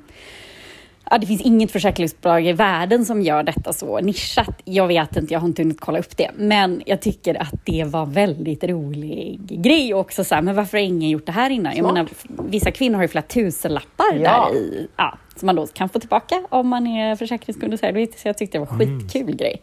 Ja, 1.12 1.18
det 1.18 1.28
finns 1.28 1.42
inget 1.42 1.72
försäkringsbolag 1.72 2.48
i 2.48 2.54
världen 2.54 3.06
som 3.06 3.22
gör 3.22 3.44
detta 3.44 3.74
så 3.74 4.00
nischat. 4.00 4.62
Jag 4.64 4.88
vet 4.88 5.18
inte, 5.18 5.34
jag 5.34 5.40
har 5.40 5.48
inte 5.48 5.62
hunnit 5.62 5.80
kolla 5.82 6.00
upp 6.00 6.18
det. 6.18 6.32
Men 6.36 6.82
jag 6.86 7.02
tycker 7.02 7.42
att 7.42 7.54
det 7.66 7.84
var 7.84 8.06
väldigt 8.06 8.64
rolig 8.64 9.40
grej. 9.64 9.94
Och 9.94 10.00
också 10.00 10.24
så 10.24 10.36
här, 10.36 10.42
men 10.42 10.56
varför 10.56 10.78
har 10.78 10.86
ingen 10.86 11.10
gjort 11.10 11.26
det 11.26 11.32
här 11.32 11.50
innan? 11.50 11.72
Jag 11.76 11.80
Smart. 11.80 11.94
menar, 11.94 12.10
vissa 12.50 12.72
kvinnor 12.72 12.96
har 12.96 13.02
ju 13.02 13.08
flera 13.08 13.26
tusenlappar 13.26 14.14
Ja. 14.16 14.50
där 14.52 14.56
i. 14.58 14.88
Ja, 14.98 15.18
som 15.36 15.46
man 15.46 15.56
då 15.56 15.68
kan 15.68 15.90
få 15.90 16.00
tillbaka 16.00 16.44
om 16.50 16.68
man 16.68 16.88
är 16.88 17.16
försäkringskund 17.16 17.74
och 17.74 17.80
så. 17.80 17.86
här. 17.86 18.08
Så 18.18 18.28
jag 18.28 18.38
tyckte 18.38 18.58
det 18.58 18.66
var 18.66 18.78
skitkul 18.78 19.36
grej. 19.36 19.62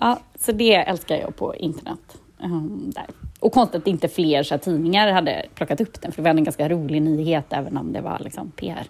Ja, 0.00 0.20
så 0.40 0.52
det 0.52 0.74
älskar 0.74 1.16
jag 1.16 1.36
på 1.36 1.54
internet. 1.54 2.00
Um, 2.44 2.92
där. 2.94 3.06
Och 3.40 3.52
konstigt 3.52 3.80
att 3.80 3.86
inte 3.86 4.08
fler 4.08 4.42
så 4.42 4.58
tidningar 4.58 5.12
hade 5.12 5.46
plockat 5.54 5.80
upp 5.80 6.00
den, 6.00 6.12
för 6.12 6.22
det 6.22 6.28
var 6.28 6.36
en 6.36 6.44
ganska 6.44 6.68
rolig 6.68 7.02
nyhet, 7.02 7.44
även 7.50 7.76
om 7.76 7.92
det 7.92 8.00
var 8.00 8.18
liksom 8.18 8.50
PR. 8.50 8.86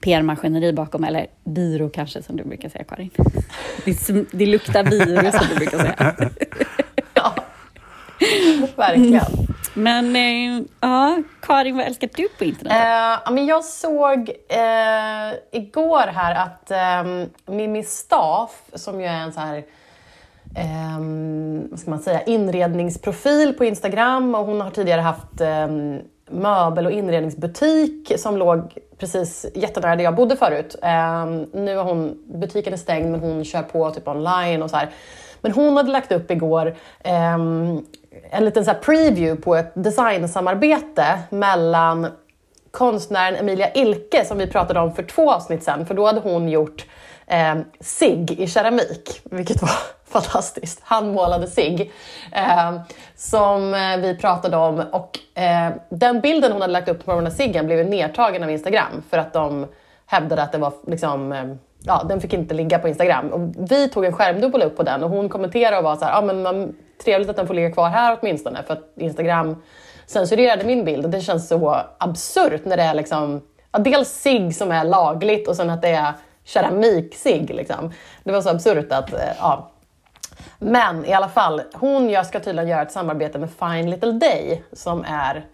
PR-maskineri 0.00 0.72
bakom, 0.72 1.04
eller 1.04 1.26
byrå 1.44 1.88
kanske, 1.88 2.22
som 2.22 2.36
du 2.36 2.44
brukar 2.44 2.68
säga 2.68 2.84
Karin. 2.84 3.10
Det, 3.84 4.24
det 4.32 4.46
luktar 4.46 4.84
virus, 4.84 5.34
som 5.34 5.46
du 5.50 5.56
brukar 5.56 5.78
säga. 5.78 6.14
Ja, 7.14 7.34
verkligen. 8.76 9.22
Men 9.74 10.16
eh, 10.16 10.62
ja, 10.80 11.18
Karin, 11.40 11.76
vad 11.76 11.86
älskar 11.86 12.10
du 12.16 12.28
på 12.28 12.44
internet? 12.44 12.72
Eh, 13.26 13.32
men 13.32 13.46
jag 13.46 13.64
såg 13.64 14.30
eh, 14.48 15.60
igår 15.60 16.06
här 16.06 16.34
att 16.34 16.70
eh, 16.70 17.26
Mimmi 17.54 17.82
Staff, 17.82 18.62
som 18.74 19.00
ju 19.00 19.06
är 19.06 19.20
en 19.20 19.32
så 19.32 19.40
här 19.40 19.64
eh, 20.54 21.00
vad 21.70 21.78
ska 21.78 21.90
man 21.90 22.00
säga, 22.00 22.22
inredningsprofil 22.22 23.54
på 23.54 23.64
Instagram 23.64 24.34
och 24.34 24.46
hon 24.46 24.60
har 24.60 24.70
tidigare 24.70 25.00
haft 25.00 25.40
eh, 25.40 25.68
möbel 26.30 26.86
och 26.86 26.92
inredningsbutik 26.92 28.12
som 28.16 28.36
låg 28.36 28.78
precis 28.98 29.46
jättenära 29.54 29.96
där 29.96 30.04
jag 30.04 30.14
bodde 30.14 30.36
förut. 30.36 30.76
Eh, 30.82 31.26
nu 31.52 31.76
har 31.76 31.84
hon, 31.84 32.22
butiken 32.26 32.72
är 32.72 32.76
stängd 32.76 33.10
men 33.10 33.20
hon 33.20 33.44
kör 33.44 33.62
på 33.62 33.90
typ 33.90 34.08
online 34.08 34.62
och 34.62 34.70
så 34.70 34.76
här. 34.76 34.90
Men 35.40 35.52
hon 35.52 35.76
hade 35.76 35.90
lagt 35.90 36.12
upp 36.12 36.30
igår 36.30 36.74
eh, 37.04 37.34
en 38.30 38.44
liten 38.44 38.64
så 38.64 38.74
preview 38.74 39.42
på 39.42 39.56
ett 39.56 39.72
designsamarbete 39.74 41.18
mellan 41.30 42.06
konstnären 42.70 43.36
Emilia 43.36 43.72
Ilke 43.72 44.24
som 44.24 44.38
vi 44.38 44.46
pratade 44.46 44.80
om 44.80 44.92
för 44.92 45.02
två 45.02 45.32
avsnitt 45.32 45.62
sedan. 45.62 45.86
För 45.86 45.94
då 45.94 46.06
hade 46.06 46.20
hon 46.20 46.48
gjort 46.48 46.86
eh, 47.30 47.54
sig 47.80 48.42
i 48.42 48.46
keramik, 48.46 49.20
vilket 49.24 49.62
var 49.62 49.70
fantastiskt. 50.10 50.80
Handmålade 50.82 51.46
sig. 51.46 51.92
Eh, 52.32 52.80
som 53.16 53.74
eh, 53.74 53.96
vi 53.96 54.16
pratade 54.16 54.56
om. 54.56 54.84
Och 54.92 55.40
eh, 55.40 55.72
den 55.88 56.20
bilden 56.20 56.52
hon 56.52 56.60
hade 56.60 56.72
lagt 56.72 56.88
upp 56.88 57.04
på 57.04 57.14
den 57.14 57.26
här 57.26 57.32
ciggen 57.32 57.66
blev 57.66 57.86
nedtagen 57.86 58.42
av 58.42 58.50
Instagram 58.50 59.02
för 59.10 59.18
att 59.18 59.32
de 59.32 59.66
hävdade 60.06 60.42
att 60.42 60.52
det 60.52 60.58
var 60.58 60.72
liksom 60.86 61.32
eh, 61.32 61.44
ja, 61.82 62.04
den 62.08 62.20
fick 62.20 62.32
inte 62.32 62.54
ligga 62.54 62.78
på 62.78 62.88
Instagram. 62.88 63.28
Och 63.28 63.70
vi 63.70 63.88
tog 63.88 64.04
en 64.04 64.12
skärmdubbel 64.12 64.62
upp 64.62 64.76
på 64.76 64.82
den 64.82 65.04
och 65.04 65.10
hon 65.10 65.28
kommenterade 65.28 65.78
och 65.78 65.84
var 65.84 65.96
så 65.96 66.04
här, 66.04 66.18
ah, 66.18 66.22
men 66.22 66.42
man, 66.42 66.76
trevligt 67.04 67.30
att 67.30 67.36
den 67.36 67.46
får 67.46 67.54
ligga 67.54 67.72
kvar 67.72 67.88
här 67.88 68.18
åtminstone 68.20 68.62
för 68.62 68.72
att 68.72 68.92
Instagram 68.96 69.62
censurerade 70.06 70.64
min 70.64 70.84
bild 70.84 71.04
och 71.04 71.10
det 71.10 71.20
känns 71.20 71.48
så 71.48 71.76
absurt 71.98 72.64
när 72.64 72.76
det 72.76 72.82
är 72.82 72.94
liksom, 72.94 73.40
ja, 73.72 73.78
dels 73.78 74.08
sig 74.08 74.52
som 74.52 74.72
är 74.72 74.84
lagligt 74.84 75.48
och 75.48 75.56
sen 75.56 75.70
att 75.70 75.82
det 75.82 75.88
är 75.88 76.12
keramiksig. 76.44 77.54
Liksom. 77.54 77.92
Det 78.24 78.32
var 78.32 78.40
så 78.40 78.48
absurt 78.48 78.92
att, 78.92 79.12
eh, 79.12 79.18
ja. 79.38 79.70
Men 80.58 81.04
i 81.04 81.12
alla 81.12 81.28
fall, 81.28 81.62
hon 81.74 82.24
ska 82.24 82.40
tydligen 82.40 82.68
göra 82.68 82.82
ett 82.82 82.92
samarbete 82.92 83.38
med 83.38 83.50
Fine 83.50 83.90
Little 83.90 84.12
Day 84.12 84.62
som 84.72 85.04
är 85.04 85.46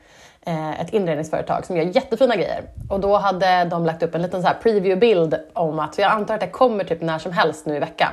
Eh, 0.49 0.81
ett 0.81 0.91
inredningsföretag 0.91 1.67
som 1.67 1.77
gör 1.77 1.85
jättefina 1.85 2.37
grejer. 2.37 2.65
Och 2.89 3.01
då 3.01 3.17
hade 3.17 3.65
de 3.65 3.87
lagt 3.87 4.03
upp 4.03 4.15
en 4.15 4.23
liten 4.23 4.43
så 4.43 4.49
preview-bild 4.63 5.39
om 5.53 5.79
att, 5.79 5.99
jag 5.99 6.13
antar 6.13 6.35
att 6.35 6.41
det 6.41 6.49
kommer 6.49 6.85
typ 6.85 7.01
när 7.01 7.19
som 7.19 7.33
helst 7.33 7.67
nu 7.67 7.77
i 7.77 7.79
veckan. 7.79 8.13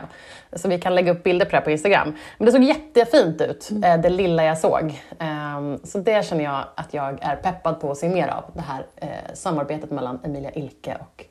Så 0.53 0.69
vi 0.69 0.79
kan 0.79 0.95
lägga 0.95 1.11
upp 1.11 1.23
bilder 1.23 1.45
på 1.45 1.55
det 1.55 1.61
på 1.61 1.71
Instagram. 1.71 2.15
Men 2.37 2.45
det 2.45 2.51
såg 2.51 2.63
jättefint 2.63 3.41
ut, 3.41 3.69
mm. 3.71 3.83
Eh, 3.83 4.01
det 4.01 4.09
lilla 4.09 4.43
jag 4.43 4.57
såg. 4.57 5.01
Ehm, 5.19 5.79
så 5.83 5.97
det 5.97 6.25
känner 6.25 6.43
jag 6.43 6.63
att 6.75 6.93
jag 6.93 7.17
är 7.21 7.35
peppad 7.35 7.79
på 7.79 7.91
att 7.91 7.97
se 7.97 8.09
mer 8.09 8.27
av. 8.27 8.43
Det 8.53 8.61
här 8.61 8.85
samarbetet 9.33 9.91
mellan 9.91 10.19
Emilia 10.23 10.51
Ilke 10.51 10.97
och 10.99 11.25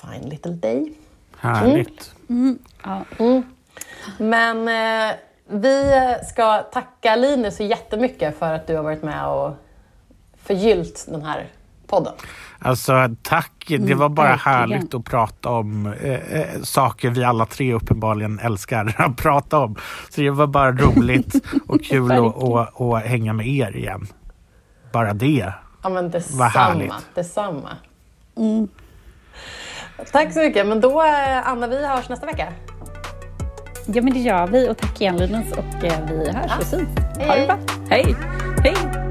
Fine 0.00 0.28
Little 0.28 0.52
Day. 0.52 0.92
Härligt. 1.38 2.12
Mm. 2.28 2.42
Mm. 2.42 2.58
Ja. 2.84 3.04
Mm. 3.18 3.42
Men 4.18 4.68
vi 5.48 5.92
ska 6.28 6.62
tacka 6.62 7.16
Linus 7.16 7.56
så 7.56 7.62
jättemycket 7.62 8.38
för 8.38 8.54
att 8.54 8.66
du 8.66 8.76
har 8.76 8.82
varit 8.82 9.02
med 9.02 9.26
och 9.26 9.56
förgyllt 10.42 11.06
den 11.08 11.22
här 11.22 11.46
podden. 11.86 12.12
Alltså 12.58 13.08
tack, 13.22 13.64
det 13.68 13.74
mm, 13.74 13.98
var 13.98 14.08
bara 14.08 14.26
mm, 14.26 14.38
härligt 14.38 14.94
att 14.94 15.04
prata 15.04 15.50
om 15.50 15.86
eh, 15.86 16.12
eh, 16.12 16.62
saker 16.62 17.10
vi 17.10 17.24
alla 17.24 17.46
tre 17.46 17.74
uppenbarligen 17.74 18.38
älskar 18.38 18.94
att 18.98 19.16
prata 19.16 19.58
om. 19.58 19.76
Så 20.10 20.20
det 20.20 20.30
var 20.30 20.46
bara 20.46 20.72
roligt 20.72 21.34
och 21.68 21.84
kul 21.84 22.12
att, 22.12 23.04
hänga 23.04 23.32
med 23.32 23.46
er 23.46 23.76
igen. 23.76 24.06
Bara 24.92 25.12
det 25.12 25.52
ja, 25.82 25.88
men 25.88 26.10
detsamma, 26.10 26.44
härligt. 26.44 27.14
Detsamma. 27.14 27.76
Mm. 28.36 28.68
Tack 30.12 30.32
så 30.32 30.40
mycket. 30.40 30.66
Men 30.66 30.80
då, 30.80 31.02
eh, 31.02 31.48
Anna, 31.48 31.66
vi 31.66 31.86
hörs 31.86 32.08
nästa 32.08 32.26
vecka. 32.26 32.52
Ja, 33.86 34.02
men 34.02 34.12
det 34.12 34.18
gör 34.18 34.46
vi. 34.46 34.68
Och 34.68 34.78
tack 34.78 35.00
igen 35.00 35.16
Linus. 35.16 35.52
Och 35.52 35.84
eh, 35.84 35.98
vi 36.08 36.30
hörs 36.30 36.58
och 36.60 36.66
syns. 36.66 36.88
Ha 37.26 37.34
det 37.34 37.46
bra. 37.46 37.58
Hej! 37.90 38.16
Hej! 38.64 39.07